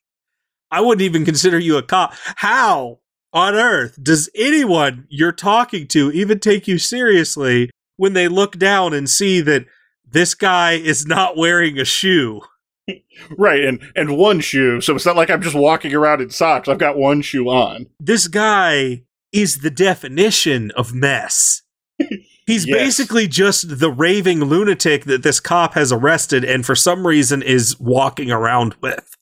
[0.70, 2.12] I wouldn't even consider you a cop.
[2.36, 2.98] How
[3.32, 8.94] on earth does anyone you're talking to even take you seriously when they look down
[8.94, 9.66] and see that
[10.10, 12.40] this guy is not wearing a shoe?
[13.36, 16.68] Right, and and one shoe, so it's not like I'm just walking around in socks.
[16.68, 17.86] I've got one shoe on.
[18.00, 21.62] this guy is the definition of mess.
[22.46, 22.78] He's Yes.
[22.78, 27.78] basically just the raving lunatic that this cop has arrested and for some reason is
[27.78, 29.14] walking around with.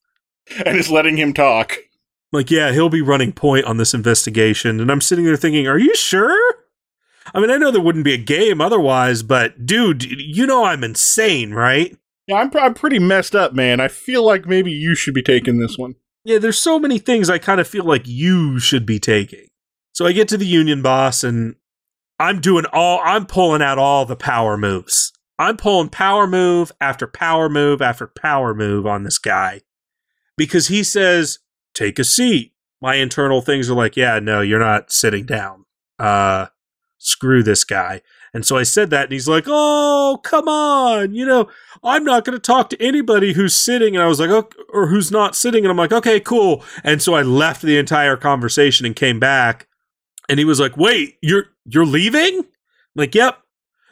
[0.65, 1.77] And is letting him talk.
[2.33, 4.79] Like, yeah, he'll be running point on this investigation.
[4.79, 6.55] And I'm sitting there thinking, are you sure?
[7.35, 10.85] I mean, I know there wouldn't be a game otherwise, but dude, you know I'm
[10.85, 11.97] insane, right?
[12.27, 13.81] Yeah, I'm, pr- I'm pretty messed up, man.
[13.81, 15.95] I feel like maybe you should be taking this one.
[16.25, 19.47] Yeah, there's so many things I kind of feel like you should be taking.
[19.93, 21.55] So I get to the union boss and
[22.19, 25.13] I'm doing all I'm pulling out all the power moves.
[25.39, 29.61] I'm pulling power move after power move after power move on this guy
[30.37, 31.39] because he says,
[31.75, 35.65] "Take a seat." My internal things are like, "Yeah, no, you're not sitting down."
[35.99, 36.47] Uh
[36.99, 38.03] screw this guy.
[38.35, 41.15] And so I said that and he's like, "Oh, come on.
[41.15, 41.49] You know,
[41.83, 44.89] I'm not going to talk to anybody who's sitting." And I was like, "Okay, or
[44.89, 48.85] who's not sitting." And I'm like, "Okay, cool." And so I left the entire conversation
[48.85, 49.69] and came back.
[50.29, 52.45] And he was like, "Wait, you're you're leaving?" I'm
[52.95, 53.39] like, "Yep."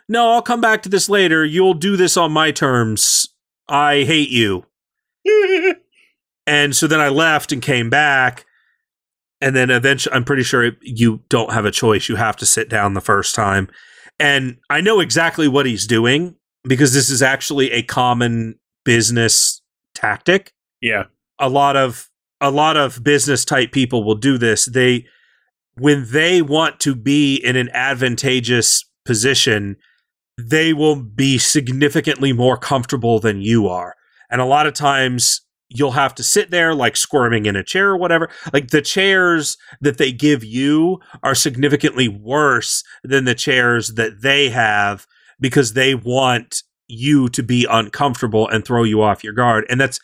[0.06, 1.44] No, I'll come back to this later.
[1.44, 3.28] You'll do this on my terms.
[3.68, 4.66] I hate you.
[6.46, 8.44] And so then I left and came back.
[9.44, 12.08] And then eventually, I'm pretty sure you don't have a choice.
[12.08, 13.68] You have to sit down the first time.
[14.18, 19.60] And I know exactly what he's doing because this is actually a common business
[19.94, 20.54] tactic.
[20.80, 21.04] yeah.
[21.38, 22.08] A lot of
[22.40, 24.64] a lot of business type people will do this.
[24.64, 25.04] They
[25.74, 29.76] when they want to be in an advantageous position,
[30.38, 33.94] they will be significantly more comfortable than you are.
[34.30, 35.42] And a lot of times
[35.74, 38.30] you'll have to sit there like squirming in a chair or whatever.
[38.52, 44.48] Like the chairs that they give you are significantly worse than the chairs that they
[44.50, 45.06] have
[45.40, 49.66] because they want you to be uncomfortable and throw you off your guard.
[49.68, 49.98] And that's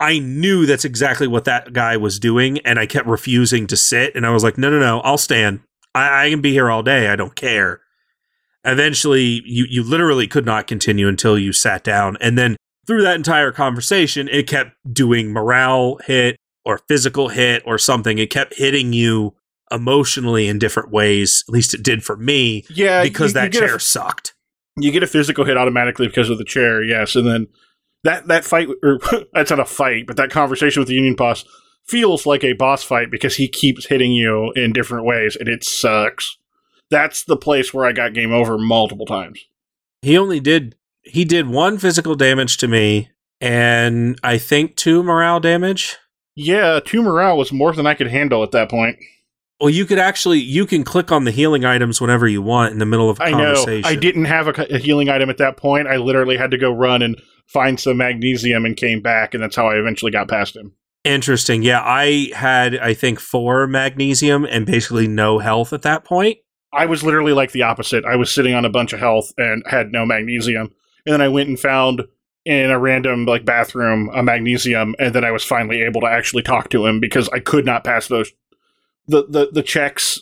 [0.00, 4.14] I knew that's exactly what that guy was doing, and I kept refusing to sit.
[4.16, 5.60] And I was like, no, no, no, I'll stand.
[5.94, 7.08] I, I can be here all day.
[7.08, 7.80] I don't care.
[8.64, 12.16] Eventually, you, you literally could not continue until you sat down.
[12.20, 12.56] And then
[12.86, 18.18] through that entire conversation, it kept doing morale hit or physical hit or something.
[18.18, 19.34] It kept hitting you
[19.70, 21.42] emotionally in different ways.
[21.48, 24.34] At least it did for me Yeah, because you- you that get a- chair sucked.
[24.78, 27.46] you get a physical hit automatically because of the chair, yes, and then
[28.02, 28.98] that that fight or
[29.32, 31.44] that's not a fight, but that conversation with the union boss
[31.86, 35.62] feels like a boss fight because he keeps hitting you in different ways and it
[35.64, 36.36] sucks.
[36.90, 39.40] That's the place where I got game over multiple times.
[40.02, 45.40] He only did he did one physical damage to me and I think two morale
[45.40, 45.96] damage.
[46.34, 48.96] Yeah, two morale was more than I could handle at that point.
[49.60, 52.78] Well, you could actually you can click on the healing items whenever you want in
[52.78, 53.54] the middle of a I know.
[53.54, 53.84] conversation.
[53.84, 55.86] I didn't have a, a healing item at that point.
[55.86, 59.56] I literally had to go run and find some magnesium and came back, and that's
[59.56, 60.74] how I eventually got past him.
[61.04, 61.62] Interesting.
[61.62, 66.38] Yeah, I had I think four magnesium and basically no health at that point.
[66.72, 68.04] I was literally like the opposite.
[68.04, 70.72] I was sitting on a bunch of health and had no magnesium.
[71.06, 72.04] And then I went and found
[72.44, 76.42] in a random like bathroom a magnesium and then I was finally able to actually
[76.42, 78.32] talk to him because I could not pass those
[79.06, 80.20] the the, the checks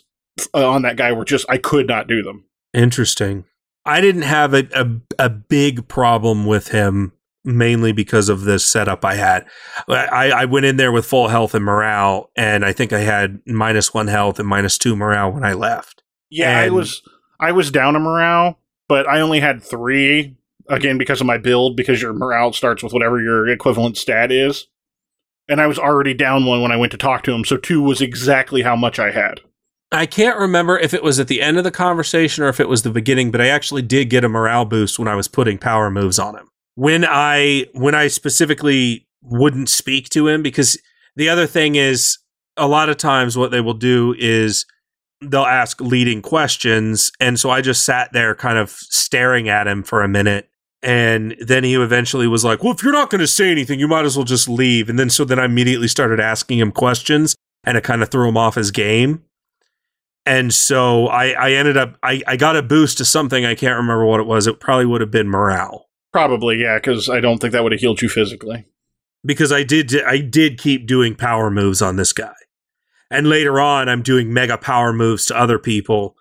[0.54, 2.44] uh, on that guy were just I could not do them.
[2.72, 3.44] Interesting.
[3.84, 7.12] I didn't have a, a a big problem with him
[7.44, 9.44] mainly because of the setup I had.
[9.88, 13.40] I, I went in there with full health and morale, and I think I had
[13.46, 16.04] minus one health and minus two morale when I left.
[16.30, 17.02] Yeah, I was
[17.40, 18.58] I was down a morale,
[18.88, 20.36] but I only had 3
[20.68, 24.66] again because of my build, because your morale starts with whatever your equivalent stat is.
[25.48, 27.82] And I was already down one when I went to talk to him, so two
[27.82, 29.40] was exactly how much I had.
[29.90, 32.68] I can't remember if it was at the end of the conversation or if it
[32.68, 35.58] was the beginning, but I actually did get a morale boost when I was putting
[35.58, 36.48] power moves on him.
[36.74, 40.80] When I when I specifically wouldn't speak to him because
[41.16, 42.18] the other thing is
[42.56, 44.64] a lot of times what they will do is
[45.20, 49.84] they'll ask leading questions and so I just sat there kind of staring at him
[49.84, 50.48] for a minute
[50.82, 53.88] and then he eventually was like, "Well, if you're not going to say anything, you
[53.88, 57.34] might as well just leave." And then so then I immediately started asking him questions
[57.64, 59.22] and it kind of threw him off his game
[60.26, 63.76] and so I, I ended up I, I got a boost to something I can't
[63.76, 64.46] remember what it was.
[64.46, 67.80] It probably would have been morale Probably, yeah, because I don't think that would have
[67.80, 68.66] healed you physically.
[69.24, 72.34] because I did I did keep doing power moves on this guy,
[73.10, 76.16] and later on I'm doing mega power moves to other people.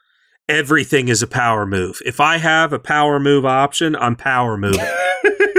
[0.52, 2.02] Everything is a power move.
[2.06, 4.86] If I have a power move option, I'm power moving.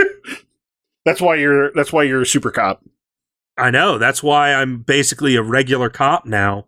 [1.06, 2.84] that's why you're that's why you're a super cop.
[3.56, 3.96] I know.
[3.96, 6.66] That's why I'm basically a regular cop now.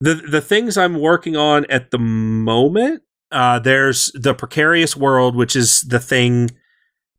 [0.00, 5.54] The the things I'm working on at the moment, uh, there's the precarious world, which
[5.54, 6.50] is the thing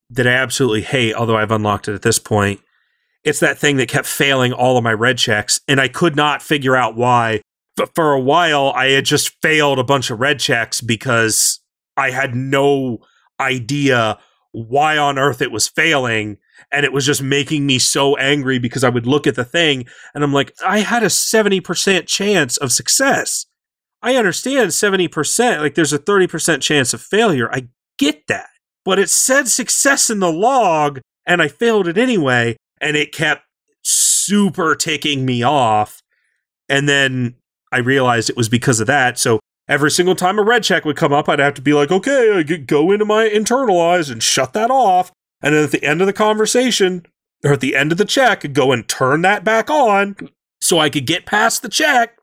[0.10, 2.60] that I absolutely hate, although I've unlocked it at this point.
[3.24, 6.42] It's that thing that kept failing all of my red checks, and I could not
[6.42, 7.40] figure out why.
[7.82, 11.62] But for a while, I had just failed a bunch of red checks because
[11.98, 13.00] I had no
[13.40, 14.20] idea
[14.52, 16.38] why on earth it was failing
[16.72, 19.88] and it was just making me so angry because I would look at the thing
[20.14, 23.48] and I'm like, I had a 70% chance of success.
[24.04, 27.52] I understand 70%, like there's a 30% chance of failure.
[27.52, 27.68] I
[27.98, 28.50] get that.
[28.86, 33.42] But it said success in the log and I failed it anyway and it kept
[33.82, 36.04] super ticking me off.
[36.70, 37.38] And then
[37.72, 39.18] I realized it was because of that.
[39.18, 41.92] So every single time a red check would come up, I'd have to be like,
[41.92, 45.12] okay, I go into my internalize and shut that off.
[45.42, 47.06] And then at the end of the conversation,
[47.44, 50.16] or at the end of the check, go and turn that back on
[50.60, 52.18] so I could get past the check.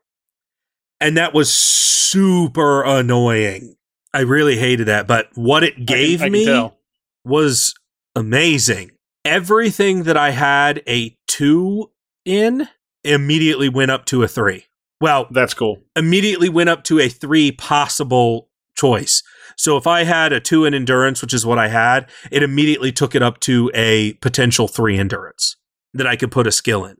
[1.01, 3.75] And that was super annoying.
[4.13, 5.07] I really hated that.
[5.07, 6.77] But what it gave I can, I can me tell.
[7.25, 7.73] was
[8.15, 8.91] amazing.
[9.25, 11.91] Everything that I had a two
[12.25, 12.67] in
[13.03, 14.65] immediately went up to a three.
[15.01, 15.81] Well, That's cool.
[15.95, 19.23] immediately went up to a three possible choice.
[19.55, 22.91] So if I had a two in endurance, which is what I had, it immediately
[22.91, 25.57] took it up to a potential three endurance
[25.93, 26.97] that I could put a skill in.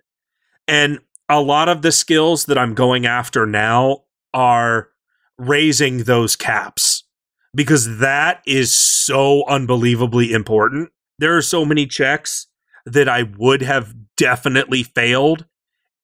[0.67, 4.89] And a lot of the skills that I'm going after now are
[5.37, 7.03] raising those caps
[7.55, 10.89] because that is so unbelievably important.
[11.17, 12.47] There are so many checks
[12.85, 15.45] that I would have definitely failed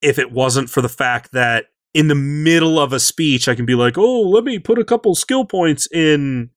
[0.01, 1.65] if it wasn't for the fact that
[1.95, 4.83] in the middle of a speech, I can be like, oh, let me put a
[4.83, 6.49] couple skill points in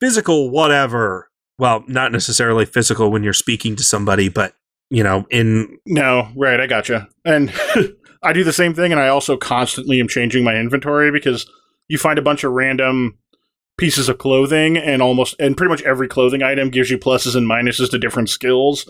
[0.00, 1.30] physical, whatever.
[1.58, 4.54] Well, not necessarily physical when you're speaking to somebody, but,
[4.88, 5.78] you know, in.
[5.84, 7.08] No, right, I gotcha.
[7.26, 7.52] And
[8.22, 11.46] I do the same thing, and I also constantly am changing my inventory because
[11.88, 13.18] you find a bunch of random
[13.76, 17.46] pieces of clothing, and almost and pretty much every clothing item gives you pluses and
[17.46, 18.88] minuses to different skills.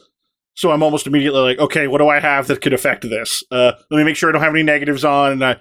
[0.54, 3.42] So I'm almost immediately like, okay, what do I have that could affect this?
[3.50, 5.56] Uh, let me make sure I don't have any negatives on, and I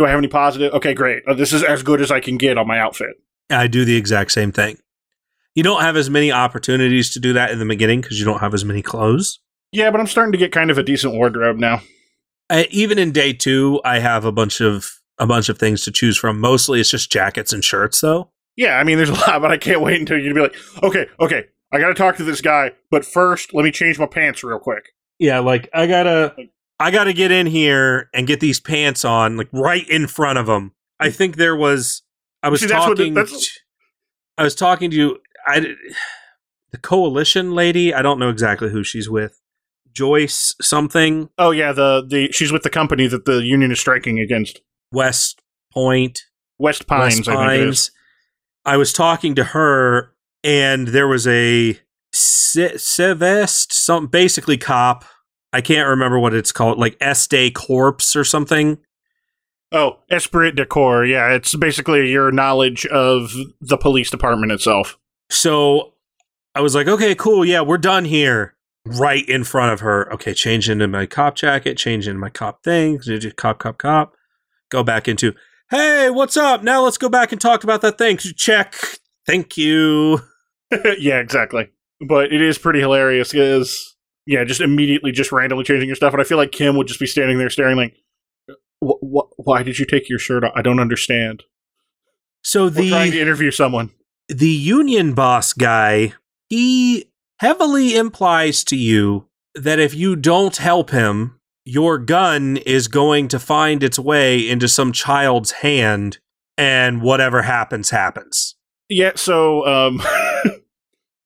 [0.00, 0.72] do I have any positive?
[0.72, 1.22] Okay, great.
[1.26, 3.16] Uh, this is as good as I can get on my outfit.
[3.50, 4.78] I do the exact same thing.
[5.54, 8.40] You don't have as many opportunities to do that in the beginning because you don't
[8.40, 9.40] have as many clothes.
[9.72, 11.82] Yeah, but I'm starting to get kind of a decent wardrobe now.
[12.48, 15.90] Uh, even in day two, I have a bunch of a bunch of things to
[15.90, 16.40] choose from.
[16.40, 18.30] Mostly, it's just jackets and shirts, though.
[18.56, 21.06] Yeah, I mean, there's a lot, but I can't wait until you be like, okay,
[21.20, 24.42] okay, I got to talk to this guy, but first, let me change my pants
[24.42, 24.94] real quick.
[25.18, 26.34] Yeah, like I gotta,
[26.80, 30.46] I gotta get in here and get these pants on, like right in front of
[30.46, 30.72] them.
[30.98, 31.14] I mm.
[31.14, 32.02] think there was,
[32.42, 33.58] I was See, talking, the- that's-
[34.38, 35.74] I was talking to I,
[36.70, 37.92] the coalition lady.
[37.92, 39.38] I don't know exactly who she's with.
[39.92, 44.18] Joyce something Oh yeah, the the she's with the company that the union is striking
[44.18, 44.60] against.
[44.92, 46.22] West Point.
[46.58, 47.34] West Pines, West I.
[47.34, 47.90] Pines.
[48.64, 50.14] I was talking to her,
[50.44, 51.78] and there was a
[52.12, 55.04] Se- Sevest, some basically cop.
[55.52, 58.78] I can't remember what it's called, like Estee Corpse or something.
[59.72, 61.04] Oh, Esprit de Corps.
[61.04, 64.98] Yeah, it's basically your knowledge of the police department itself.
[65.30, 65.94] So
[66.54, 68.54] I was like, okay, cool, yeah, we're done here.
[68.86, 70.12] Right in front of her.
[70.14, 72.98] Okay, change into my cop jacket, change into my cop thing,
[73.36, 74.14] cop, cop, cop.
[74.70, 75.34] Go back into,
[75.70, 76.62] hey, what's up?
[76.62, 78.16] Now let's go back and talk about that thing.
[78.16, 78.74] Check.
[79.26, 80.20] Thank you.
[80.98, 81.70] yeah, exactly.
[82.00, 83.96] But it is pretty hilarious because
[84.26, 87.00] yeah, just immediately just randomly changing your stuff, and I feel like Kim would just
[87.00, 87.94] be standing there staring like,
[88.84, 90.52] "Wh- wh- "Why did you take your shirt off?
[90.54, 91.44] I don't understand."
[92.42, 93.90] So We're trying to interview someone.
[94.28, 96.14] the union boss guy,
[96.48, 97.06] he
[97.40, 103.38] heavily implies to you that if you don't help him, your gun is going to
[103.38, 106.18] find its way into some child's hand
[106.56, 108.54] and whatever happens happens.
[108.88, 110.00] Yeah, so um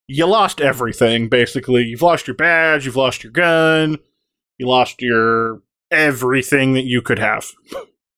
[0.06, 1.82] you lost everything basically.
[1.82, 3.98] You've lost your badge, you've lost your gun,
[4.58, 7.50] you lost your everything that you could have.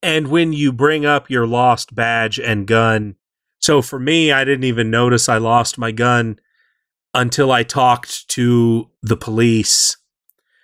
[0.03, 3.16] And when you bring up your lost badge and gun,
[3.61, 6.39] so for me, I didn't even notice I lost my gun
[7.14, 9.97] until I talked to the police.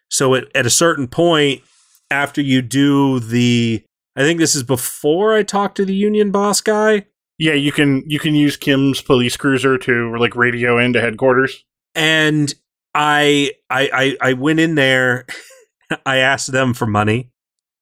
[0.08, 1.62] So at, at a certain point,
[2.10, 3.82] after you do the,
[4.14, 7.06] I think this is before I talked to the union boss guy.
[7.42, 11.64] Yeah, you can you can use Kim's police cruiser to like radio into headquarters.
[11.96, 12.54] And
[12.94, 13.90] I I
[14.22, 15.26] I, I went in there.
[16.06, 17.30] I asked them for money.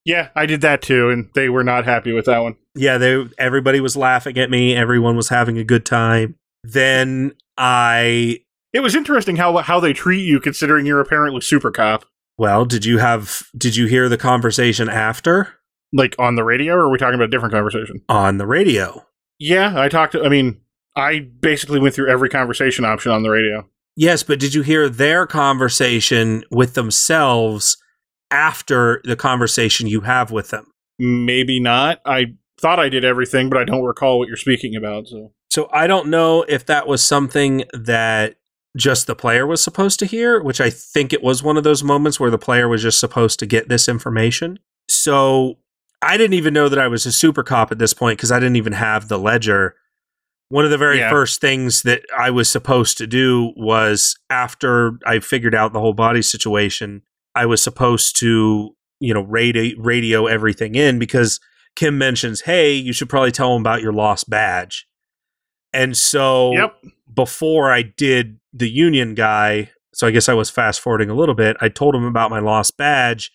[0.06, 2.56] Yeah, I did that too, and they were not happy with that one.
[2.74, 4.74] Yeah, they everybody was laughing at me.
[4.74, 6.36] Everyone was having a good time.
[6.64, 8.40] Then I
[8.72, 12.06] It was interesting how how they treat you, considering you're apparently super cop.
[12.38, 15.52] well, did you have did you hear the conversation after
[15.92, 18.00] Like on the radio, or are we talking about a different conversation?
[18.08, 19.04] on the radio?
[19.40, 20.22] Yeah, I talked to.
[20.22, 20.60] I mean,
[20.94, 23.68] I basically went through every conversation option on the radio.
[23.96, 27.76] Yes, but did you hear their conversation with themselves
[28.30, 30.66] after the conversation you have with them?
[30.98, 32.00] Maybe not.
[32.04, 35.08] I thought I did everything, but I don't recall what you're speaking about.
[35.08, 38.36] So So I don't know if that was something that
[38.76, 41.82] just the player was supposed to hear, which I think it was one of those
[41.82, 44.58] moments where the player was just supposed to get this information.
[44.88, 45.58] So
[46.02, 48.38] I didn't even know that I was a super cop at this point because I
[48.38, 49.76] didn't even have the ledger.
[50.48, 51.10] One of the very Yeah.
[51.10, 55.92] first things that I was supposed to do was after I figured out the whole
[55.92, 57.02] body situation,
[57.34, 61.38] I was supposed to, you know, radio, radio everything in because
[61.76, 64.86] Kim mentions, hey, you should probably tell him about your lost badge.
[65.72, 66.74] And so yep,
[67.14, 71.34] before I did the union guy, so I guess I was fast forwarding a little
[71.34, 73.30] bit, I told him about my lost badge.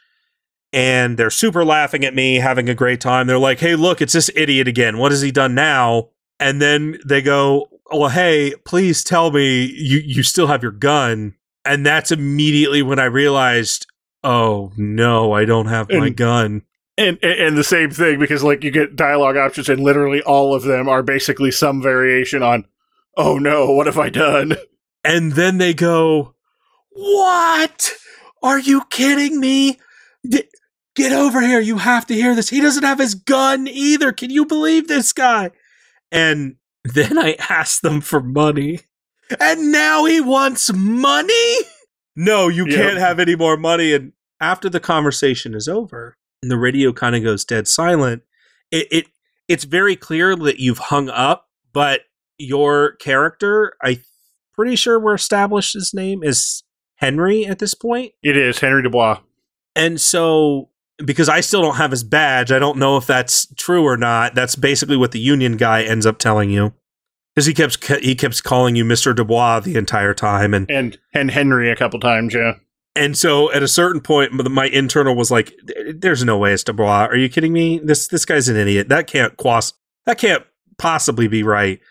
[0.75, 3.27] And they're super laughing at me, having a great time.
[3.27, 4.97] They're like, hey, look, it's this idiot again.
[4.97, 6.09] What has he done now?
[6.39, 11.35] And then they go, well, hey, please tell me you, you still have your gun.
[11.63, 13.87] And that's immediately when I realized,
[14.23, 16.61] oh, no, I don't have my And- gun.
[16.97, 20.53] and, and and the same thing because like you get dialogue options, and literally all
[20.53, 22.65] of them are basically some variation on.
[23.17, 24.55] Oh no, what have I done?
[25.05, 26.35] And then they go,
[26.91, 27.91] What?
[28.43, 29.79] Are you kidding me?
[30.95, 31.59] Get over here.
[31.59, 32.49] You have to hear this.
[32.49, 34.11] He doesn't have his gun either.
[34.11, 35.51] Can you believe this guy?
[36.11, 38.79] And then I asked them for money.
[39.39, 41.55] And now he wants money?
[42.15, 42.77] No, you Yeah.
[42.77, 43.91] can't have any more money.
[43.93, 48.21] And after the conversation is over, and the radio kind of goes dead silent,
[48.71, 49.05] it, it
[49.47, 52.01] it's very clear that you've hung up, but
[52.37, 53.99] your character, I
[54.53, 56.63] pretty sure we're established his name is
[56.95, 58.13] Henry at this point.
[58.23, 59.19] It is Henry Dubois.
[59.75, 60.69] And so
[61.03, 64.35] because I still don't have his badge, I don't know if that's true or not.
[64.35, 66.73] That's basically what the union guy ends up telling you.
[67.33, 69.13] Because he keeps he keeps calling you Mr.
[69.13, 72.33] Dubois the entire time, and and and Henry a couple times.
[72.33, 72.53] Yeah,
[72.95, 75.53] and so at a certain point, my internal was like,
[75.93, 77.07] "There's no way it's Dubois.
[77.07, 77.79] Are you kidding me?
[77.79, 78.87] This this guy's an idiot.
[78.87, 79.73] That can't quas-
[80.05, 80.45] That can't
[80.77, 81.81] possibly be right."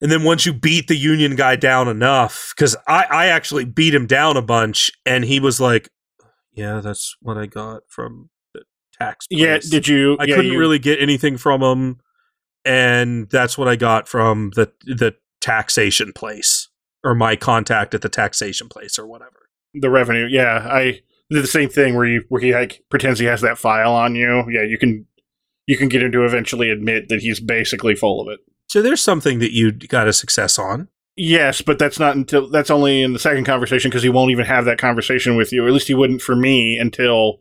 [0.00, 3.94] And then once you beat the union guy down enough, because I I actually beat
[3.94, 5.90] him down a bunch, and he was like,
[6.56, 8.62] "Yeah, that's what I got from the
[8.98, 9.58] tax." yeah.
[9.58, 10.16] Did you?
[10.18, 12.00] I yeah, couldn't you- really get anything from them,
[12.64, 16.68] and that's what I got from the the taxation place
[17.04, 19.48] or my contact at the taxation place or whatever.
[19.74, 20.26] the revenue.
[20.28, 23.58] Yeah, I did the same thing where you where he like pretends he has that
[23.58, 24.44] file on you.
[24.50, 25.06] Yeah, you can
[25.66, 28.40] you can get him to eventually admit that he's basically full of it.
[28.68, 30.88] So there's something that you got a success on.
[31.16, 34.44] Yes, but that's not until that's only in the second conversation because he won't even
[34.44, 35.66] have that conversation with you.
[35.66, 37.40] At least he wouldn't for me until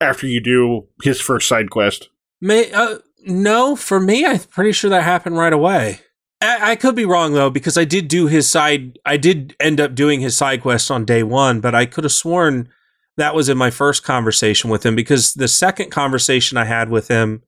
[0.00, 2.10] after you do his first side quest.
[2.40, 6.00] May uh, no, for me, I'm pretty sure that happened right away.
[6.40, 8.98] I, I could be wrong though, because I did do his side.
[9.04, 12.12] I did end up doing his side quest on day one, but I could have
[12.12, 12.68] sworn
[13.16, 17.08] that was in my first conversation with him because the second conversation I had with
[17.08, 17.42] him,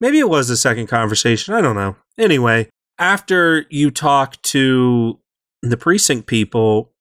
[0.00, 1.54] maybe it was the second conversation.
[1.54, 1.96] I don't know.
[2.16, 5.18] Anyway, after you talk to
[5.62, 6.92] the precinct people,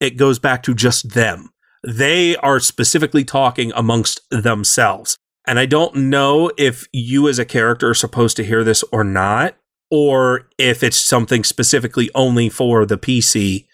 [0.00, 1.50] it goes back to just them.
[1.84, 5.18] They are specifically talking amongst themselves.
[5.46, 9.02] And I don't know if you as a character are supposed to hear this or
[9.02, 9.56] not,
[9.90, 13.66] or if it's something specifically only for the PC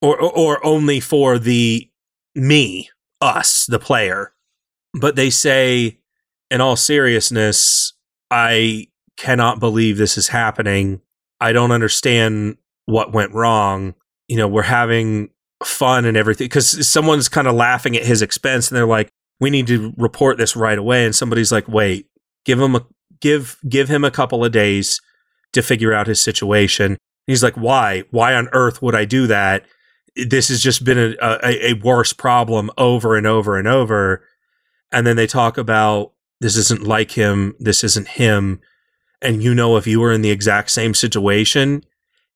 [0.00, 1.90] or, or, or only for the
[2.34, 2.88] me,
[3.20, 4.32] us, the player.
[4.98, 5.98] But they say,
[6.50, 7.92] in all seriousness,
[8.30, 11.00] I cannot believe this is happening.
[11.40, 12.56] I don't understand
[12.86, 13.94] what went wrong.
[14.28, 15.30] You know, we're having
[15.64, 19.08] fun and everything because someone's kind of laughing at his expense and they're like,
[19.40, 22.06] "We need to report this right away." And somebody's like, "Wait,
[22.44, 22.86] give him a
[23.20, 25.00] give give him a couple of days
[25.52, 28.04] to figure out his situation." And he's like, "Why?
[28.10, 29.64] Why on earth would I do that?"
[30.16, 34.24] This has just been a, a, a worse problem over and over and over.
[34.90, 38.60] And then they talk about this isn't like him, this isn't him.
[39.22, 41.84] And you know, if you were in the exact same situation,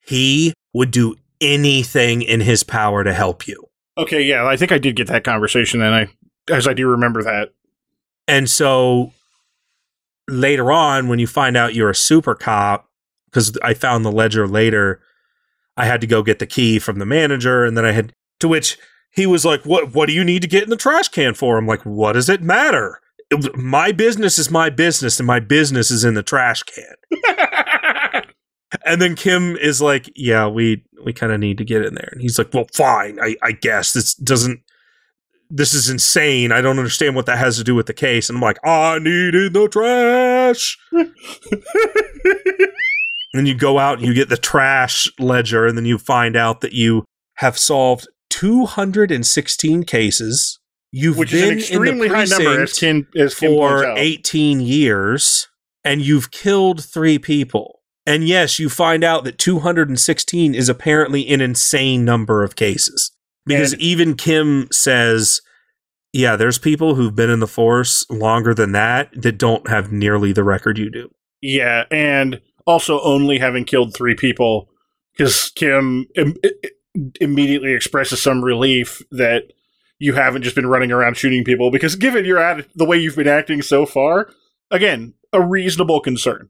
[0.04, 3.66] he would do anything in his power to help you.
[3.98, 6.08] Okay, yeah, I think I did get that conversation, and I,
[6.50, 7.52] as I do remember that.
[8.26, 9.12] And so
[10.28, 12.88] later on, when you find out you're a super cop,
[13.26, 15.00] because I found the ledger later,
[15.76, 18.48] I had to go get the key from the manager, and then I had to
[18.48, 18.78] which
[19.10, 19.94] he was like, "What?
[19.94, 22.28] What do you need to get in the trash can for?" I'm like, "What does
[22.28, 23.00] it matter?
[23.54, 28.22] My business is my business, and my business is in the trash can."
[28.84, 32.08] and then Kim is like, "Yeah, we we kind of need to get in there,"
[32.12, 34.60] and he's like, "Well, fine, I, I guess this doesn't."
[35.52, 36.52] This is insane.
[36.52, 38.28] I don't understand what that has to do with the case.
[38.28, 40.78] And I'm like, I need in the trash.
[43.34, 46.60] and you go out and you get the trash ledger, and then you find out
[46.60, 47.04] that you
[47.38, 50.59] have solved 216 cases.
[50.92, 53.84] You've Which is been an extremely in the high number, as precinct as Kim for
[53.96, 55.48] 18 years,
[55.84, 57.80] and you've killed three people.
[58.06, 63.12] And yes, you find out that 216 is apparently an insane number of cases.
[63.46, 65.40] Because And- even Kim says,
[66.12, 70.32] yeah, there's people who've been in the force longer than that that don't have nearly
[70.32, 71.08] the record you do.
[71.40, 74.68] Yeah, and also only having killed three people
[75.16, 76.36] because Kim Im-
[77.20, 79.52] immediately expresses some relief that
[80.00, 81.70] you haven't just been running around shooting people.
[81.70, 84.30] Because given your atti- the way you've been acting so far,
[84.72, 86.48] again, a reasonable concern.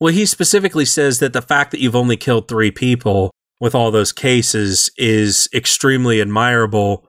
[0.00, 3.30] Well, he specifically says that the fact that you've only killed three people
[3.60, 7.06] with all those cases is extremely admirable.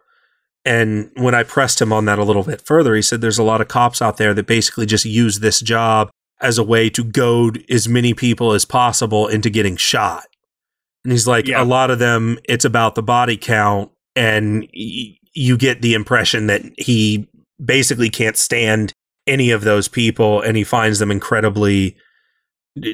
[0.66, 3.44] And when I pressed him on that a little bit further, he said there's a
[3.44, 6.10] lot of cops out there that basically just use this job
[6.42, 10.26] as a way to goad as many people as possible into getting shot.
[11.04, 11.62] And he's like, Yeah.
[11.62, 13.92] a lot of them, it's about the body count.
[14.16, 14.68] And
[15.36, 17.28] you get the impression that he
[17.64, 18.94] basically can't stand
[19.28, 21.96] any of those people and he finds them incredibly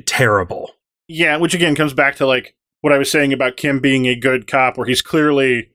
[0.05, 0.71] terrible.
[1.07, 4.15] Yeah, which again comes back to like what I was saying about Kim being a
[4.15, 5.69] good cop, where he's clearly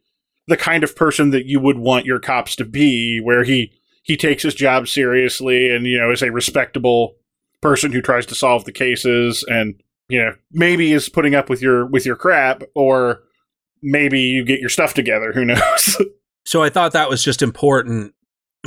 [0.48, 3.72] the kind of person that you would want your cops to be, where he
[4.02, 7.16] he takes his job seriously and you know is a respectable
[7.60, 9.74] person who tries to solve the cases and
[10.08, 13.20] you know maybe is putting up with your with your crap or
[13.82, 15.96] maybe you get your stuff together who knows
[16.46, 18.14] So I thought that was just important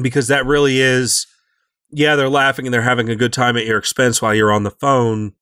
[0.02, 1.26] because that really is,
[1.92, 4.64] yeah, they're laughing and they're having a good time at your expense while you're on
[4.64, 5.34] the phone,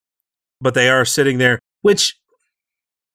[0.61, 2.19] but they are sitting there, which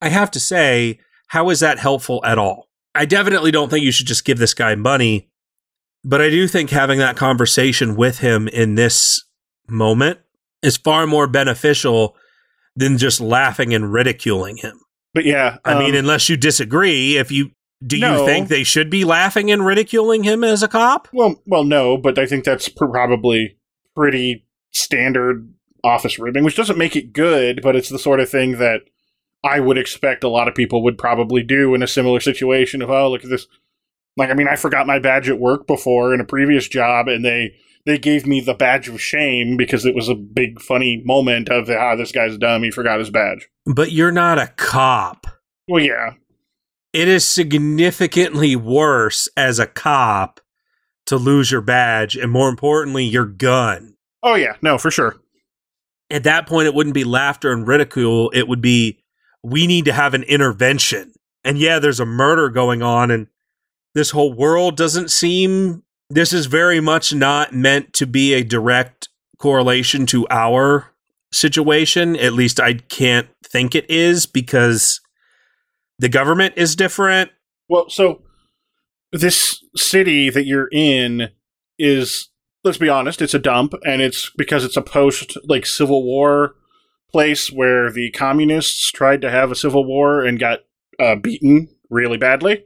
[0.01, 2.67] I have to say, how is that helpful at all?
[2.93, 5.29] I definitely don't think you should just give this guy money,
[6.03, 9.23] but I do think having that conversation with him in this
[9.69, 10.19] moment
[10.61, 12.17] is far more beneficial
[12.75, 14.79] than just laughing and ridiculing him.
[15.13, 17.51] but yeah I mean, um, unless you disagree, if you
[17.85, 18.19] do No.
[18.21, 21.07] you think they should be laughing and ridiculing him as a cop?
[21.13, 23.57] well well no but i think that's pr- probably
[23.95, 25.53] pretty standard
[25.83, 28.81] office ribbing which doesn't make it good but it's the sort of thing that
[29.43, 32.89] i would expect a lot of people would probably do in a similar situation of
[32.89, 33.47] oh look at this
[34.17, 37.23] like i mean i forgot my badge at work before in a previous job and
[37.25, 37.53] they
[37.85, 41.69] they gave me the badge of shame because it was a big funny moment of
[41.69, 45.27] ah this guy's dumb he forgot his badge But you're not a cop.
[45.67, 46.13] well yeah
[46.93, 50.39] It is significantly worse as a cop
[51.07, 53.95] to lose your badge and more importantly your gun.
[54.21, 55.15] oh yeah no for sure
[56.09, 58.99] At that point it wouldn't be laughter and ridicule, it would be
[59.41, 61.13] we need to have an intervention.
[61.43, 63.27] And yeah, there's a murder going on and
[63.93, 69.09] this whole world doesn't seem this is very much not meant to be a direct
[69.37, 70.91] correlation to our
[71.31, 72.15] situation.
[72.15, 75.01] At least I can't think it is because
[76.03, 77.31] the government is different.
[77.69, 78.23] Well, so
[79.13, 81.29] this city that you're in
[81.79, 82.29] is,
[82.65, 86.55] let's be honest, it's a dump, and it's because it's a post like Civil War
[87.09, 90.59] place where the communists tried to have a civil war and got
[90.99, 92.65] uh, beaten really badly,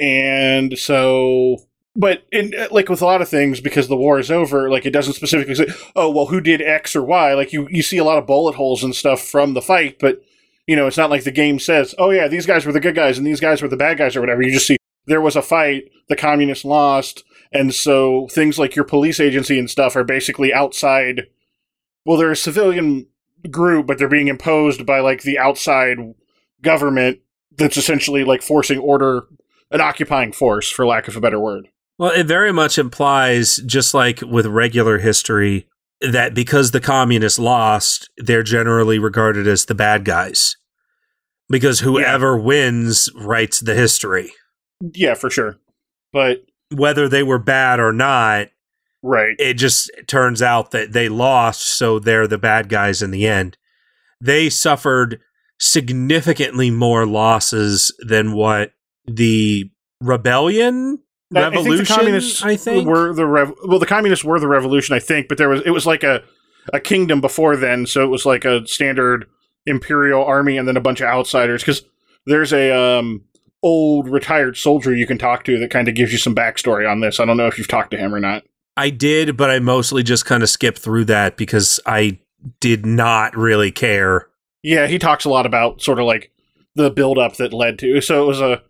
[0.00, 1.58] and so.
[1.94, 4.92] But in like with a lot of things, because the war is over, like it
[4.92, 8.04] doesn't specifically say, "Oh, well, who did X or Y." Like you, you see a
[8.04, 10.20] lot of bullet holes and stuff from the fight, but
[10.66, 12.94] you know, it's not like the game says, "Oh yeah, these guys were the good
[12.94, 14.42] guys and these guys were the bad guys" or whatever.
[14.42, 14.76] You just see
[15.06, 19.70] there was a fight, the communists lost, and so things like your police agency and
[19.70, 21.28] stuff are basically outside.
[22.04, 23.06] Well, they're a civilian
[23.50, 25.98] group, but they're being imposed by like the outside
[26.62, 27.20] government
[27.56, 29.26] that's essentially like forcing order
[29.70, 31.68] an occupying force, for lack of a better word.
[31.98, 35.66] Well, it very much implies, just like with regular history,
[36.00, 40.56] that because the communists lost, they're generally regarded as the bad guys.
[41.48, 42.42] Because whoever yeah.
[42.42, 44.32] wins writes the history.
[44.80, 45.58] Yeah, for sure.
[46.12, 46.44] But
[46.74, 48.48] whether they were bad or not,
[49.02, 49.36] right.
[49.38, 53.56] It just turns out that they lost, so they're the bad guys in the end.
[54.20, 55.20] They suffered
[55.58, 58.72] significantly more losses than what
[59.06, 59.70] the
[60.00, 60.98] rebellion
[61.32, 61.72] revolution.
[61.72, 64.94] I think the communists I think were the rev- well, the communists were the revolution.
[64.94, 66.22] I think, but there was it was like a
[66.72, 69.28] a kingdom before then, so it was like a standard
[69.66, 71.62] imperial army and then a bunch of outsiders.
[71.62, 71.82] Because
[72.26, 73.24] there's a um,
[73.62, 77.00] old retired soldier you can talk to that kind of gives you some backstory on
[77.00, 77.20] this.
[77.20, 78.44] I don't know if you've talked to him or not.
[78.76, 82.18] I did, but I mostly just kind of skipped through that because I
[82.60, 84.28] did not really care.
[84.62, 86.30] Yeah, he talks a lot about sort of like
[86.74, 88.00] the buildup that led to.
[88.00, 88.62] So it was a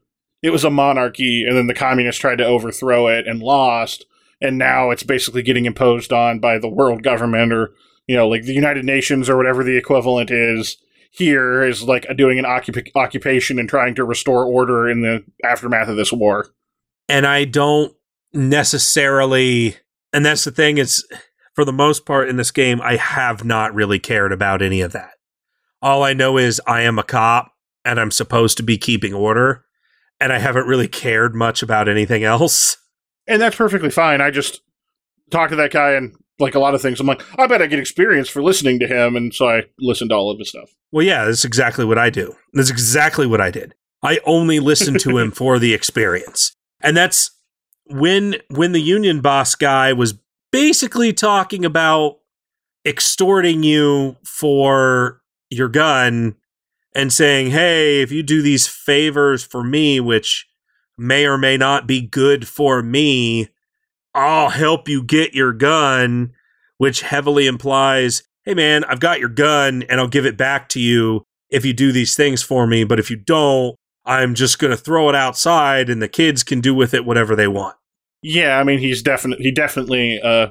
[0.43, 4.05] it was a monarchy, and then the communists tried to overthrow it and lost,
[4.41, 7.73] and now it's basically getting imposed on by the world government or
[8.07, 10.77] you know like the United Nations or whatever the equivalent is.
[11.11, 15.89] Here is like doing an occup- occupation and trying to restore order in the aftermath
[15.89, 16.49] of this war.
[17.09, 17.95] And I don't
[18.35, 19.77] necessarily,
[20.13, 21.07] and that's the thing is,
[21.55, 24.93] for the most part in this game, I have not really cared about any of
[24.93, 25.13] that.
[25.81, 27.53] All I know is I am a cop
[27.83, 29.66] and I'm supposed to be keeping order
[30.21, 32.77] and I haven't really cared much about anything else.
[33.27, 34.21] And that's perfectly fine.
[34.21, 34.61] I just
[35.31, 37.67] talked to that guy and like a lot of things, I'm like, I bet I
[37.67, 40.75] get experience for listening to him, and so I listened to all of his stuff.
[40.93, 42.35] Well, yeah, that's exactly what I do.
[42.53, 43.75] That's exactly what I did.
[44.03, 47.31] I only listened to him for the experience, and that's
[47.87, 50.15] when when the union boss guy was
[50.53, 52.19] basically talking about
[52.85, 56.37] extorting you for your gun
[56.97, 60.47] and saying, hey, if you do these favors for me, which
[60.97, 63.49] may or may not be good for me,
[64.15, 66.33] I'll help you get your gun,
[66.79, 70.81] which heavily implies, hey, man, I've got your gun and I'll give it back to
[70.81, 72.83] you if you do these things for me.
[72.83, 76.63] But if you don't, I'm just going to throw it outside and the kids can
[76.63, 77.77] do with it whatever they want.
[78.23, 80.49] Yeah, I mean, he's definitely, he definitely, uh,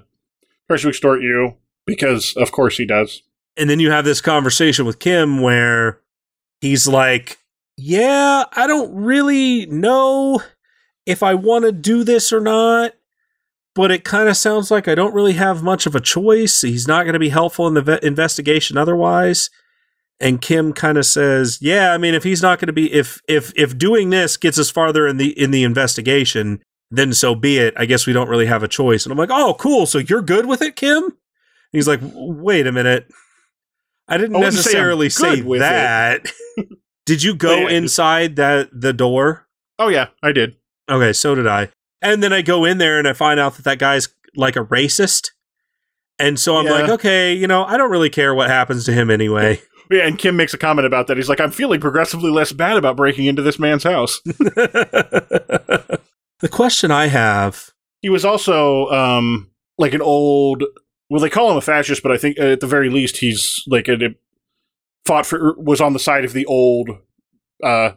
[0.67, 1.55] tries to extort you
[1.87, 3.23] because, of course, he does.
[3.57, 6.01] And then you have this conversation with Kim where
[6.61, 7.37] he's like,
[7.77, 10.41] Yeah, I don't really know
[11.05, 12.93] if I want to do this or not,
[13.75, 16.61] but it kind of sounds like I don't really have much of a choice.
[16.61, 19.49] He's not going to be helpful in the ve- investigation otherwise.
[20.19, 23.21] And Kim kind of says, "Yeah, I mean, if he's not going to be, if
[23.27, 27.57] if if doing this gets us farther in the in the investigation, then so be
[27.57, 27.73] it.
[27.75, 29.85] I guess we don't really have a choice." And I'm like, "Oh, cool.
[29.85, 31.13] So you're good with it, Kim?" And
[31.73, 33.11] he's like, "Wait a minute.
[34.07, 36.31] I didn't I necessarily say, say that.
[37.05, 39.47] did you go yeah, inside that the door?
[39.79, 40.55] Oh yeah, I did.
[40.89, 41.69] Okay, so did I.
[42.01, 44.65] And then I go in there and I find out that that guy's like a
[44.65, 45.31] racist.
[46.19, 46.71] And so I'm yeah.
[46.71, 49.61] like, okay, you know, I don't really care what happens to him anyway.
[49.91, 51.17] Yeah, and Kim makes a comment about that.
[51.17, 54.19] He's like, I'm feeling progressively less bad about breaking into this man's house.
[54.25, 55.99] the
[56.49, 57.69] question I have.
[58.01, 60.63] He was also um, like an old
[61.09, 63.87] well, they call him a fascist, but I think at the very least he's like
[63.87, 64.15] a,
[65.05, 66.89] fought for was on the side of the old
[67.63, 67.91] uh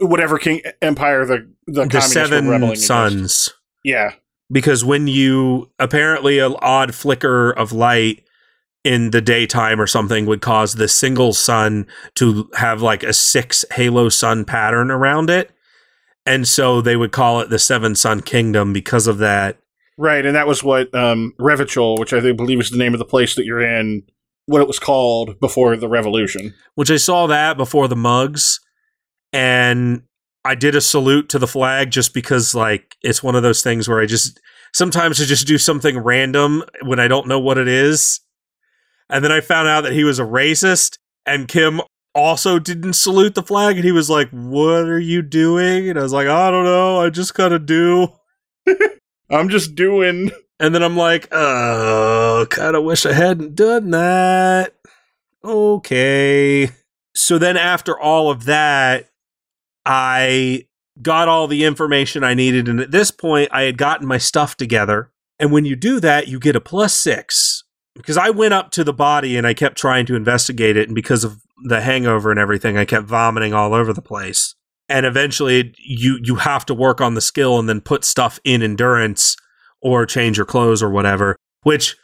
[0.00, 3.14] whatever king empire the the, the Seven Suns.
[3.14, 3.54] Against.
[3.82, 4.12] Yeah,
[4.50, 8.24] because when you apparently an odd flicker of light
[8.84, 13.64] in the daytime or something would cause the single sun to have like a six
[13.72, 15.50] halo sun pattern around it.
[16.26, 19.58] And so they would call it the Seven Sun Kingdom because of that.
[19.98, 23.04] Right, and that was what um, Revachol, which I believe is the name of the
[23.04, 24.02] place that you're in,
[24.46, 26.54] what it was called before the revolution.
[26.74, 28.60] Which I saw that before the mugs,
[29.32, 30.02] and
[30.44, 33.88] I did a salute to the flag just because, like, it's one of those things
[33.88, 34.40] where I just
[34.72, 38.20] sometimes I just do something random when I don't know what it is,
[39.10, 41.80] and then I found out that he was a racist, and Kim
[42.14, 46.02] also didn't salute the flag, and he was like, "What are you doing?" And I
[46.02, 48.08] was like, "I don't know, I just of do."
[49.30, 50.30] I'm just doing.
[50.58, 54.74] And then I'm like, oh, kind of wish I hadn't done that.
[55.44, 56.70] Okay.
[57.14, 59.08] So then after all of that,
[59.86, 60.66] I
[61.00, 62.68] got all the information I needed.
[62.68, 65.10] And at this point, I had gotten my stuff together.
[65.38, 67.64] And when you do that, you get a plus six.
[67.94, 70.88] Because I went up to the body and I kept trying to investigate it.
[70.88, 74.54] And because of the hangover and everything, I kept vomiting all over the place
[74.90, 78.62] and eventually you you have to work on the skill and then put stuff in
[78.62, 79.36] endurance
[79.80, 81.96] or change your clothes or whatever which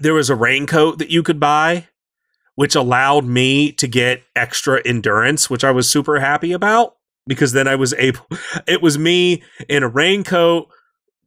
[0.00, 1.86] there was a raincoat that you could buy
[2.56, 6.94] which allowed me to get extra endurance which i was super happy about
[7.28, 8.26] because then I was able.
[8.66, 10.68] It was me in a raincoat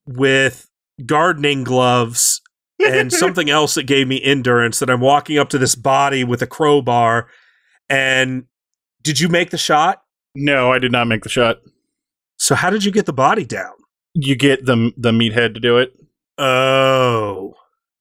[0.06, 0.68] with
[1.06, 2.42] gardening gloves
[2.80, 4.80] and something else that gave me endurance.
[4.80, 7.28] That I'm walking up to this body with a crowbar.
[7.88, 8.46] And
[9.02, 10.04] did you make the shot?
[10.36, 11.60] No, I did not make the shot.
[12.38, 13.74] So how did you get the body down?
[14.14, 15.94] You get the the meathead to do it.
[16.38, 17.54] Oh,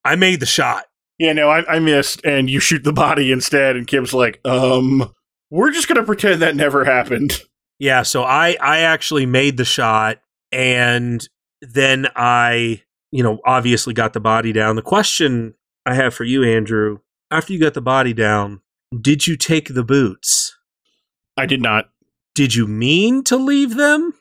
[0.05, 0.87] I made the shot.
[1.19, 3.77] Yeah, no, I, I missed, and you shoot the body instead.
[3.77, 5.13] And Kim's like, um,
[5.51, 7.43] we're just gonna pretend that never happened.
[7.79, 10.19] Yeah, so I I actually made the shot
[10.53, 11.27] and
[11.63, 14.77] then I, you know, obviously got the body down.
[14.77, 15.55] The question
[15.87, 16.99] I have for you, Andrew,
[17.31, 18.61] after you got the body down,
[19.01, 20.57] did you take the boots?
[21.37, 21.87] I did not.
[22.35, 24.15] Did you mean to leave them?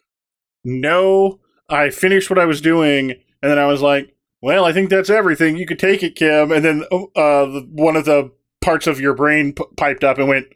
[0.64, 4.90] No, I finished what I was doing, and then I was like, "Well, I think
[4.90, 5.58] that's everything.
[5.58, 8.32] You could take it, Kim." And then uh, one of the
[8.62, 10.48] parts of your brain p- piped up and went,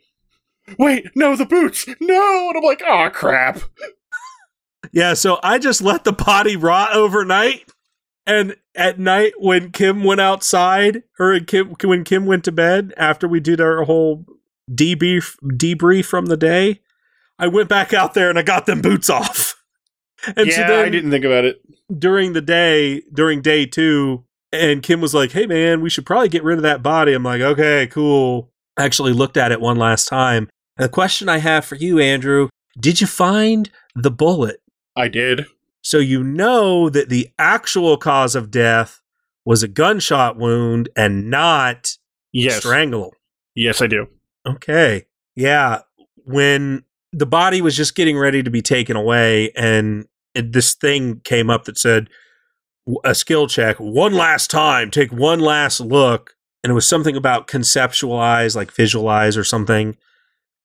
[0.77, 3.59] "Wait, no, the boots, no!" And I'm like, "Oh crap!"
[4.91, 7.67] Yeah, so I just let the body rot overnight.
[8.27, 13.27] And at night, when Kim went outside, or Kim, when Kim went to bed after
[13.27, 14.25] we did our whole
[14.69, 16.81] debrief debrief from the day,
[17.39, 19.55] I went back out there and I got them boots off.
[20.38, 21.60] And yeah, so then I didn't think about it.
[21.99, 24.23] during the day, during day two,
[24.53, 27.23] and Kim was like, "Hey, man, we should probably get rid of that body." I'm
[27.23, 30.47] like, "Okay, cool." I actually looked at it one last time.
[30.77, 32.47] And the question I have for you, Andrew,
[32.80, 34.61] did you find the bullet?
[34.95, 35.45] I did.
[35.81, 39.01] So you know that the actual cause of death
[39.43, 41.97] was a gunshot wound and not
[42.31, 43.14] Yes, strangle.
[43.55, 44.07] yes, I do.
[44.47, 45.03] Okay.
[45.35, 45.80] Yeah.
[46.23, 51.22] When the body was just getting ready to be taken away, and it, this thing
[51.23, 52.10] came up that said,
[53.06, 56.35] a skill check, one last time, take one last look.
[56.64, 59.95] And it was something about conceptualize, like visualize or something.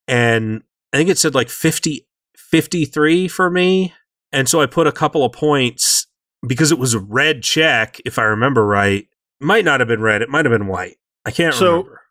[0.07, 0.63] And
[0.93, 2.07] I think it said like 50,
[2.37, 3.93] 53 for me.
[4.31, 6.07] And so I put a couple of points
[6.45, 9.03] because it was a red check, if I remember right.
[9.41, 10.97] It might not have been red, it might have been white.
[11.25, 12.01] I can't So- remember.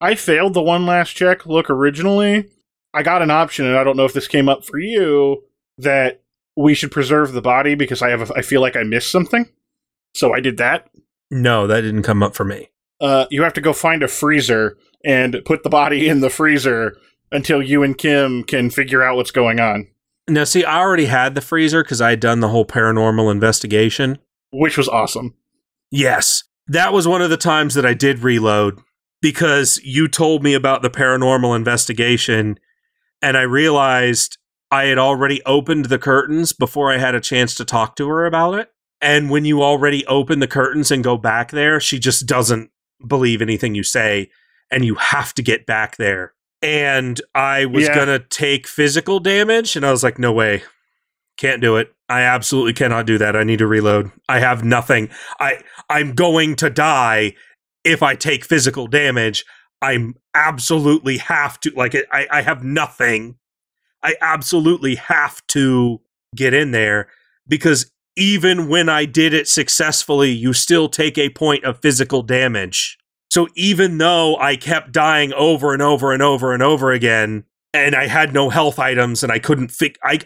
[0.00, 2.46] I failed the one last check look originally.
[2.94, 5.44] I got an option, and I don't know if this came up for you
[5.78, 6.22] that
[6.56, 9.48] we should preserve the body because I have a, I feel like I missed something.
[10.14, 10.90] So I did that.
[11.30, 12.68] No, that didn't come up for me.
[13.00, 16.96] Uh, you have to go find a freezer and put the body in the freezer
[17.32, 19.88] until you and Kim can figure out what's going on,
[20.28, 24.18] Now, see, I already had the freezer because I had done the whole paranormal investigation.
[24.50, 25.34] which was awesome.
[25.90, 28.78] Yes, that was one of the times that I did reload
[29.22, 32.58] because you told me about the paranormal investigation,
[33.22, 34.36] and I realized
[34.70, 38.26] I had already opened the curtains before I had a chance to talk to her
[38.26, 38.70] about it.
[39.00, 42.70] And when you already open the curtains and go back there, she just doesn't
[43.06, 44.30] believe anything you say,
[44.70, 46.34] and you have to get back there.
[46.62, 47.94] And I was Yeah.
[47.94, 50.62] gonna take physical damage, and I was like, no way.
[51.36, 51.92] Can't do it.
[52.08, 53.34] I absolutely cannot do that.
[53.34, 54.12] I need to reload.
[54.28, 55.08] I have nothing.
[55.40, 55.58] I
[55.90, 57.34] I'm going to die
[57.84, 59.44] if I take physical damage.
[59.82, 61.94] I'm absolutely have to like.
[62.12, 63.36] I, I have nothing.
[64.02, 66.00] I absolutely have to
[66.34, 67.08] get in there
[67.46, 72.98] because even when I did it successfully, you still take a point of physical damage.
[73.30, 77.94] So even though I kept dying over and over and over and over again, and
[77.94, 80.20] I had no health items and I couldn't fix I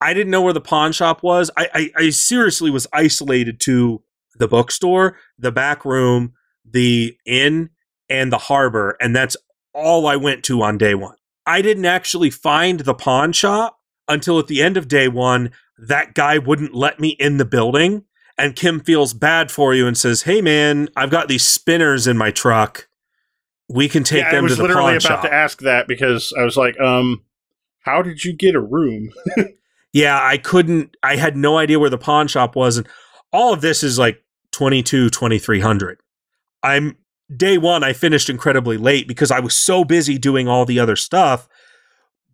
[0.00, 1.50] I didn't know where the pawn shop was.
[1.56, 4.02] I, I, I seriously was isolated to
[4.36, 7.70] the bookstore, the back room, the inn,
[8.08, 9.36] and the harbor, and that's
[9.72, 11.16] all I went to on day one.
[11.46, 13.78] I didn't actually find the pawn shop
[14.08, 15.50] until at the end of day one.
[15.76, 18.04] That guy wouldn't let me in the building,
[18.38, 22.16] and Kim feels bad for you and says, "Hey, man, I've got these spinners in
[22.16, 22.88] my truck.
[23.68, 24.78] We can take yeah, them to the pawn shop.
[24.78, 27.24] I was literally about to ask that because I was like, um,
[27.84, 29.10] how did you get a room?
[29.92, 32.76] yeah, I couldn't, I had no idea where the pawn shop was.
[32.78, 32.86] And
[33.32, 34.22] all of this is like
[34.52, 35.98] 22, 2300.
[36.62, 36.96] I'm
[37.36, 40.96] day one, I finished incredibly late because I was so busy doing all the other
[40.96, 41.48] stuff.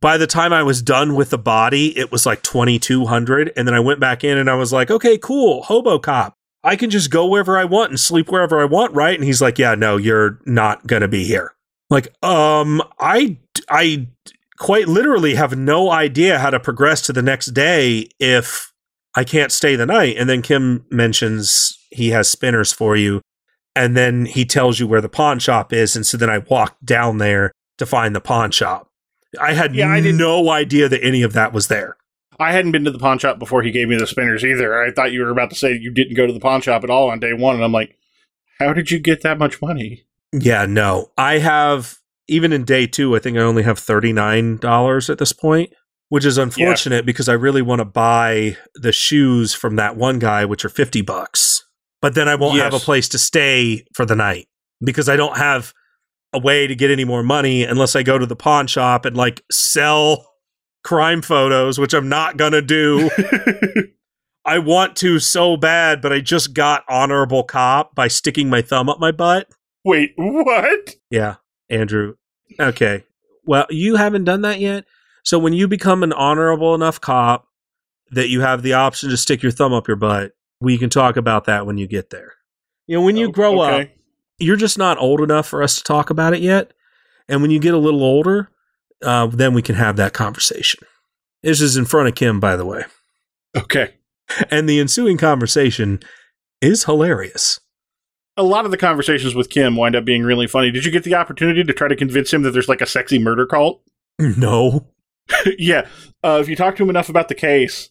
[0.01, 3.53] By the time I was done with the body, it was like 2200.
[3.57, 6.35] And then I went back in and I was like, okay, cool, hobo cop.
[6.63, 9.15] I can just go wherever I want and sleep wherever I want, right?
[9.15, 11.55] And he's like, yeah, no, you're not going to be here.
[11.89, 14.09] Like, um, I, I
[14.59, 18.73] quite literally have no idea how to progress to the next day if
[19.17, 20.17] I can't stay the night.
[20.17, 23.21] And then Kim mentions he has spinners for you.
[23.77, 25.95] And then he tells you where the pawn shop is.
[25.97, 28.89] And so then I walked down there to find the pawn shop.
[29.41, 31.97] I had Yeah, I no idea that any of that was there.
[32.39, 34.83] I hadn't been to the pawn shop before he gave me the spinners either.
[34.83, 36.91] I thought you were about to say you didn't go to the pawn shop at
[36.91, 37.97] all on day one, and I'm like,
[38.59, 40.05] how did you get that much money?
[40.33, 41.13] Yeah, no.
[41.19, 41.99] I have,
[42.29, 45.73] even in day two, I think I only have $39 at this point.
[46.09, 50.45] which is unfortunate because I really want to buy the shoes from that one guy,
[50.45, 51.65] which are 50 bucks.
[52.03, 54.49] But then I won't have a place to stay for the night
[54.83, 55.75] because I don't have
[56.33, 59.17] a way to get any more money unless I go to the pawn shop and
[59.17, 60.27] like sell
[60.83, 63.11] crime photos, which I'm not going to do.
[64.45, 68.89] I want to so bad, but I just got honorable cop by sticking my thumb
[68.89, 69.51] up my butt.
[69.85, 70.97] Wait, what?
[71.11, 71.37] Yeah,
[71.69, 72.15] Andrew.
[72.59, 73.05] Okay.
[73.45, 74.85] Well, you haven't done that yet.
[75.25, 77.47] So when you become an honorable enough cop
[78.11, 81.17] that you have the option to stick your thumb up your butt, we can talk
[81.17, 82.35] about that when you get there.
[82.87, 83.89] You know, when you Oh, grow up,
[84.39, 86.73] you're just not old enough for us to talk about it yet.
[87.29, 88.51] And when you get a little older,
[89.03, 90.81] uh, then we can have that conversation.
[91.43, 92.85] This is in front of Kim, by the way.
[93.57, 93.95] Okay.
[94.51, 96.01] And the ensuing conversation
[96.61, 97.61] is hilarious.
[98.37, 100.71] A lot of the conversations with Kim wind up being really funny.
[100.71, 103.19] Did you get the opportunity to try to convince him that there's like a sexy
[103.19, 103.83] murder cult?
[104.37, 104.87] No.
[105.59, 105.87] yeah.
[106.23, 107.89] Uh, if you talk to him enough about the case,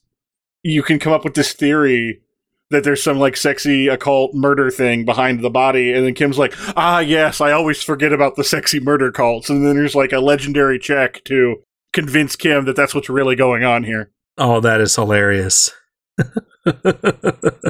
[0.62, 2.22] you can come up with this theory
[2.70, 5.92] that there's some like sexy occult murder thing behind the body.
[5.92, 9.50] And then Kim's like, ah, yes, I always forget about the sexy murder cults.
[9.50, 11.58] And then there's like a legendary check to
[11.94, 15.72] convince Kim that that's what's really going on here, Oh, that is hilarious.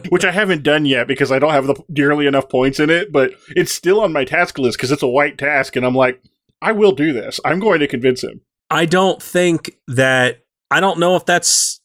[0.10, 3.12] which I haven't done yet because I don't have the nearly enough points in it,
[3.12, 5.76] but it's still on my task list because it's a white task.
[5.76, 6.22] And I'm like,
[6.62, 7.40] I will do this.
[7.46, 8.42] I'm going to convince him.
[8.70, 11.79] I don't think that I don't know if that's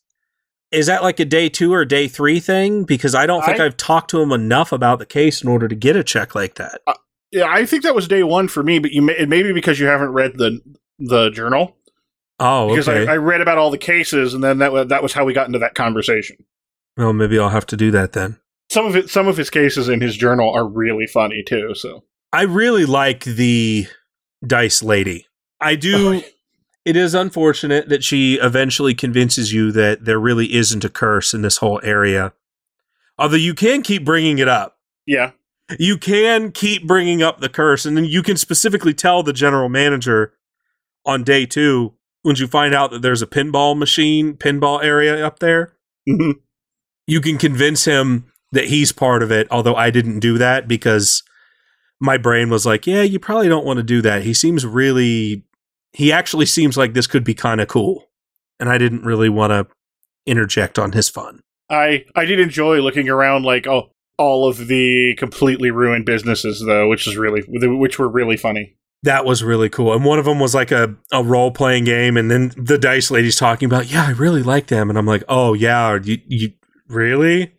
[0.75, 3.67] is that like a day two or day three thing because I don't think I-
[3.67, 6.55] I've talked to him enough about the case in order to get a check like
[6.57, 6.81] that.
[6.87, 6.95] Uh,
[7.33, 9.53] yeah, I think that was day one for me, but you may, it may be
[9.53, 10.61] because you haven't read the
[10.99, 11.77] the journal.
[12.41, 13.07] Oh, because okay.
[13.11, 15.47] I, I read about all the cases, and then that that was how we got
[15.47, 16.37] into that conversation.
[16.97, 18.39] well, maybe I'll have to do that then.
[18.71, 21.75] Some of it, some of his cases in his journal are really funny too.
[21.75, 23.87] So I really like the
[24.47, 25.27] dice lady.
[25.61, 26.15] I do.
[26.17, 26.23] Oh,
[26.85, 31.43] It is unfortunate that she eventually convinces you that there really isn't a curse in
[31.43, 32.33] this whole area.
[33.19, 34.77] Although you can keep bringing it up.
[35.07, 35.31] yeah,
[35.79, 39.69] you can keep bringing up the curse and then you can specifically tell the general
[39.71, 40.35] manager
[41.07, 45.39] on day two when you find out that there's a pinball machine pinball area up
[45.39, 45.73] there
[46.09, 46.35] Mhm.
[47.07, 51.23] you can convince him that he's part of it although i didn't do that because
[52.01, 55.45] my brain was like yeah you probably don't want to do that he seems really
[55.95, 58.11] he actually seems like this could be kind of cool
[58.61, 59.67] and i didn't really want to
[60.27, 61.41] interject on his fun
[61.71, 66.89] I I did enjoy looking around like oh all of the completely ruined businesses though,
[66.89, 68.77] which is really which were really funny.
[69.03, 69.93] That was really cool.
[69.93, 72.17] And one of them was like a, a role playing game.
[72.17, 74.89] And then the dice lady's talking about, yeah, I really like them.
[74.89, 76.53] And I'm like, oh, yeah, you, you
[76.89, 77.53] really?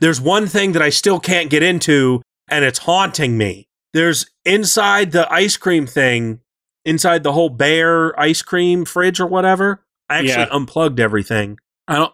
[0.00, 2.20] There's one thing that I still can't get into,
[2.50, 3.66] and it's haunting me.
[3.94, 6.40] There's inside the ice cream thing,
[6.88, 9.84] inside the whole bear ice cream fridge or whatever.
[10.08, 10.48] I actually Yeah.
[10.50, 11.58] unplugged everything.
[11.86, 12.12] I don't,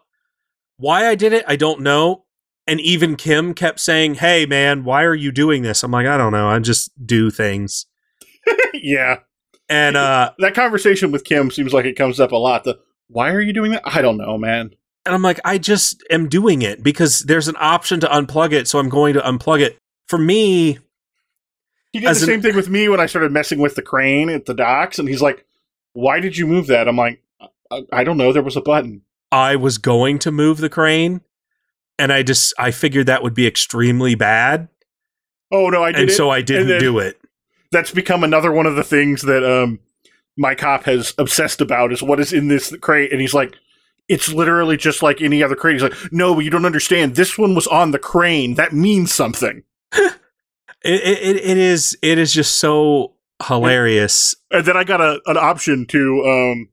[0.77, 2.25] why I did it, I don't know.
[2.67, 5.83] And even Kim kept saying, hey, man, why are you doing this?
[5.83, 6.49] I'm like, I don't know.
[6.49, 7.87] I just do things.
[8.75, 9.19] yeah,
[9.69, 12.65] And, uh, that conversation with Kim seems like it comes up a lot.
[12.65, 12.79] The
[13.09, 13.83] why are you doing that?
[13.85, 14.71] I don't know, man.
[15.07, 18.67] And I'm like, I just am doing it because there's an option to unplug it.
[18.67, 19.79] So I'm going to unplug it.
[20.09, 20.79] For me,
[21.95, 23.83] He did As the an- same thing with me when I started messing with the
[23.83, 25.47] crane at the docks, and he's like,
[25.93, 27.23] "Why did you move that?" I'm like,
[27.71, 28.33] "I, I don't know.
[28.33, 31.21] There was a button." I was going to move the crane
[31.97, 34.69] and I just, I figured that would be extremely bad.
[35.53, 36.15] Oh no, I did and it.
[36.15, 37.21] so I didn't then- do it.
[37.71, 39.79] That's become another one of the things that um
[40.37, 43.55] my cop has obsessed about is what is in this crate, and he's like.
[44.07, 45.77] It's literally just like any other crate.
[45.77, 47.15] He's like, no, but you don't understand.
[47.15, 48.53] This one was on the crane.
[48.57, 49.63] That means something.
[50.85, 53.15] It, it, it is, it is just so
[53.47, 54.35] hilarious.
[54.51, 56.69] And then I got a, an option to um,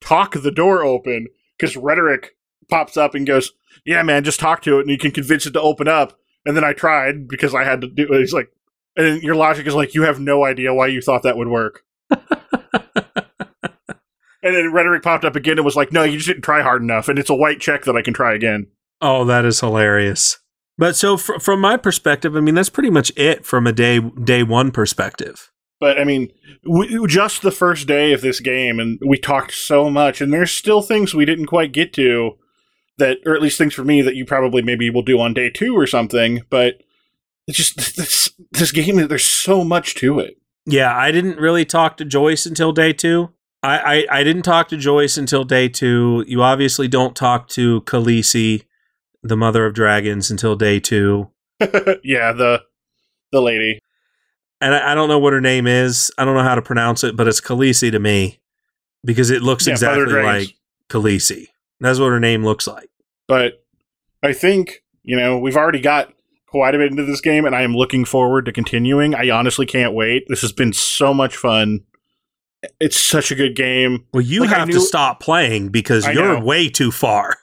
[0.00, 1.28] talk the door open
[1.58, 2.36] because rhetoric
[2.68, 3.52] pops up and goes,
[3.84, 6.56] "Yeah, man, just talk to it, and you can convince it to open up." And
[6.56, 8.18] then I tried because I had to do it.
[8.18, 8.50] He's like,
[8.96, 11.84] and your logic is like, you have no idea why you thought that would work.
[12.10, 12.16] and
[14.42, 17.08] then rhetoric popped up again and was like, "No, you just didn't try hard enough,
[17.08, 18.68] and it's a white check that I can try again."
[19.02, 20.38] Oh, that is hilarious.
[20.80, 24.00] But so fr- from my perspective, I mean, that's pretty much it from a day,
[24.00, 25.52] day one perspective.
[25.78, 26.32] But I mean,
[26.66, 30.50] we, just the first day of this game, and we talked so much, and there's
[30.50, 32.38] still things we didn't quite get to
[32.96, 35.50] that, or at least things for me that you probably maybe will do on day
[35.50, 36.44] two or something.
[36.48, 36.82] But
[37.46, 40.38] it's just this, this game, there's so much to it.
[40.64, 43.28] Yeah, I didn't really talk to Joyce until day two.
[43.62, 46.24] I, I, I didn't talk to Joyce until day two.
[46.26, 48.64] You obviously don't talk to Khaleesi,
[49.22, 51.30] the mother of dragons, until day two.
[52.02, 52.62] yeah, the
[53.32, 53.80] the lady.
[54.60, 56.10] And I, I don't know what her name is.
[56.18, 58.40] I don't know how to pronounce it, but it's Khaleesi to me
[59.04, 60.54] because it looks Yeah, exactly like
[60.88, 61.46] Khaleesi.
[61.80, 62.90] That's what her name looks like.
[63.26, 63.64] But
[64.22, 66.12] I think, you know, we've already got
[66.46, 69.14] quite a bit into this game, and I am looking forward to continuing.
[69.14, 70.24] I honestly can't wait.
[70.28, 71.80] This has been so much fun.
[72.78, 74.04] It's such a good game.
[74.12, 76.44] Well, you Like, have to stop playing because I you're know.
[76.44, 77.38] way too far.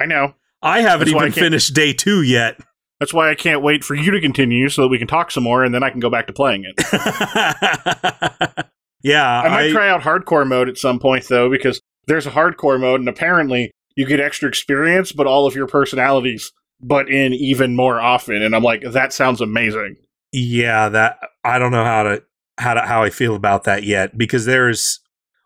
[0.00, 0.34] I know.
[0.64, 2.58] I haven't why I even finished day two yet.
[3.00, 5.44] That's why I can't wait for you to continue so that we can talk some
[5.44, 6.74] more, and then I can go back to playing it.
[9.02, 12.80] yeah, I might try out hardcore mode at some point though, because there's a hardcore
[12.80, 17.76] mode, and apparently you get extra experience, but all of your personalities, but in even
[17.76, 18.42] more often.
[18.42, 19.96] And I'm like, that sounds amazing.
[20.32, 22.22] yeah that i don't know how to
[22.58, 25.00] how to how i feel about that yet because there's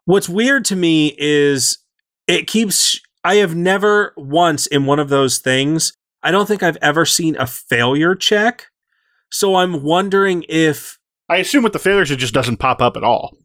[0.05, 1.79] what's weird to me is
[2.27, 5.93] it keeps i have never once in one of those things
[6.23, 8.67] i don't think i've ever seen a failure check
[9.31, 10.99] so i'm wondering if
[11.31, 13.37] I assume with the failures, it just doesn't pop up at all.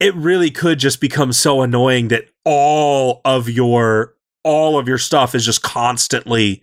[0.00, 5.32] it really could just become so annoying that all of your all of your stuff
[5.32, 6.62] is just constantly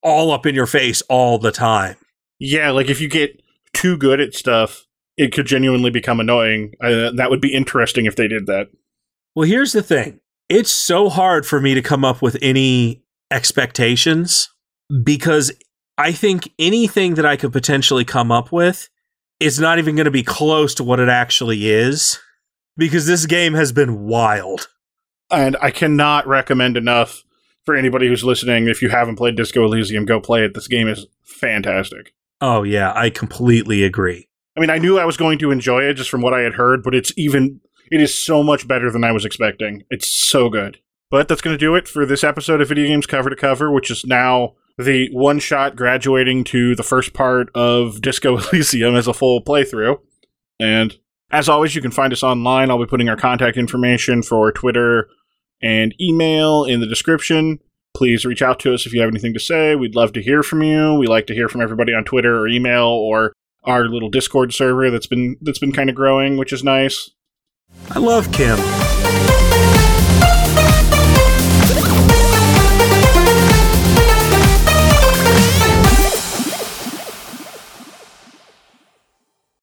[0.00, 1.96] all up in your face all the time
[2.38, 3.42] Yeah, like if you get
[3.72, 4.86] too good at stuff,
[5.16, 6.74] it could genuinely become annoying.
[6.80, 8.68] Uh, that would be interesting if they did that.
[9.34, 10.20] Well, here's the thing.
[10.48, 14.50] It's so hard for me to come up with any expectations
[15.02, 15.50] because
[15.96, 18.88] I think anything that I could potentially come up with
[19.40, 22.18] is not even going to be close to what it actually is
[22.76, 24.68] because this game has been wild.
[25.30, 27.24] And I cannot recommend enough
[27.64, 28.68] for anybody who's listening.
[28.68, 30.54] If you haven't played Disco Elysium, go play it.
[30.54, 32.12] This game is fantastic.
[32.40, 34.28] Oh, yeah, I completely agree.
[34.56, 36.54] I mean, I knew I was going to enjoy it just from what I had
[36.54, 39.84] heard, but it's even it is so much better than I was expecting.
[39.90, 40.78] It's so good.
[41.10, 43.70] But that's going to do it for this episode of Video Games Cover to Cover,
[43.70, 49.06] which is now the one shot graduating to the first part of Disco Elysium as
[49.06, 50.00] a full playthrough.
[50.58, 50.98] And
[51.30, 52.70] as always, you can find us online.
[52.70, 55.08] I'll be putting our contact information for Twitter
[55.62, 57.60] and email in the description.
[57.94, 59.76] Please reach out to us if you have anything to say.
[59.76, 60.94] We'd love to hear from you.
[60.94, 63.32] We like to hear from everybody on Twitter or email or
[63.62, 67.10] our little Discord server that's been that's been kind of growing, which is nice.
[67.90, 69.73] I love Kim.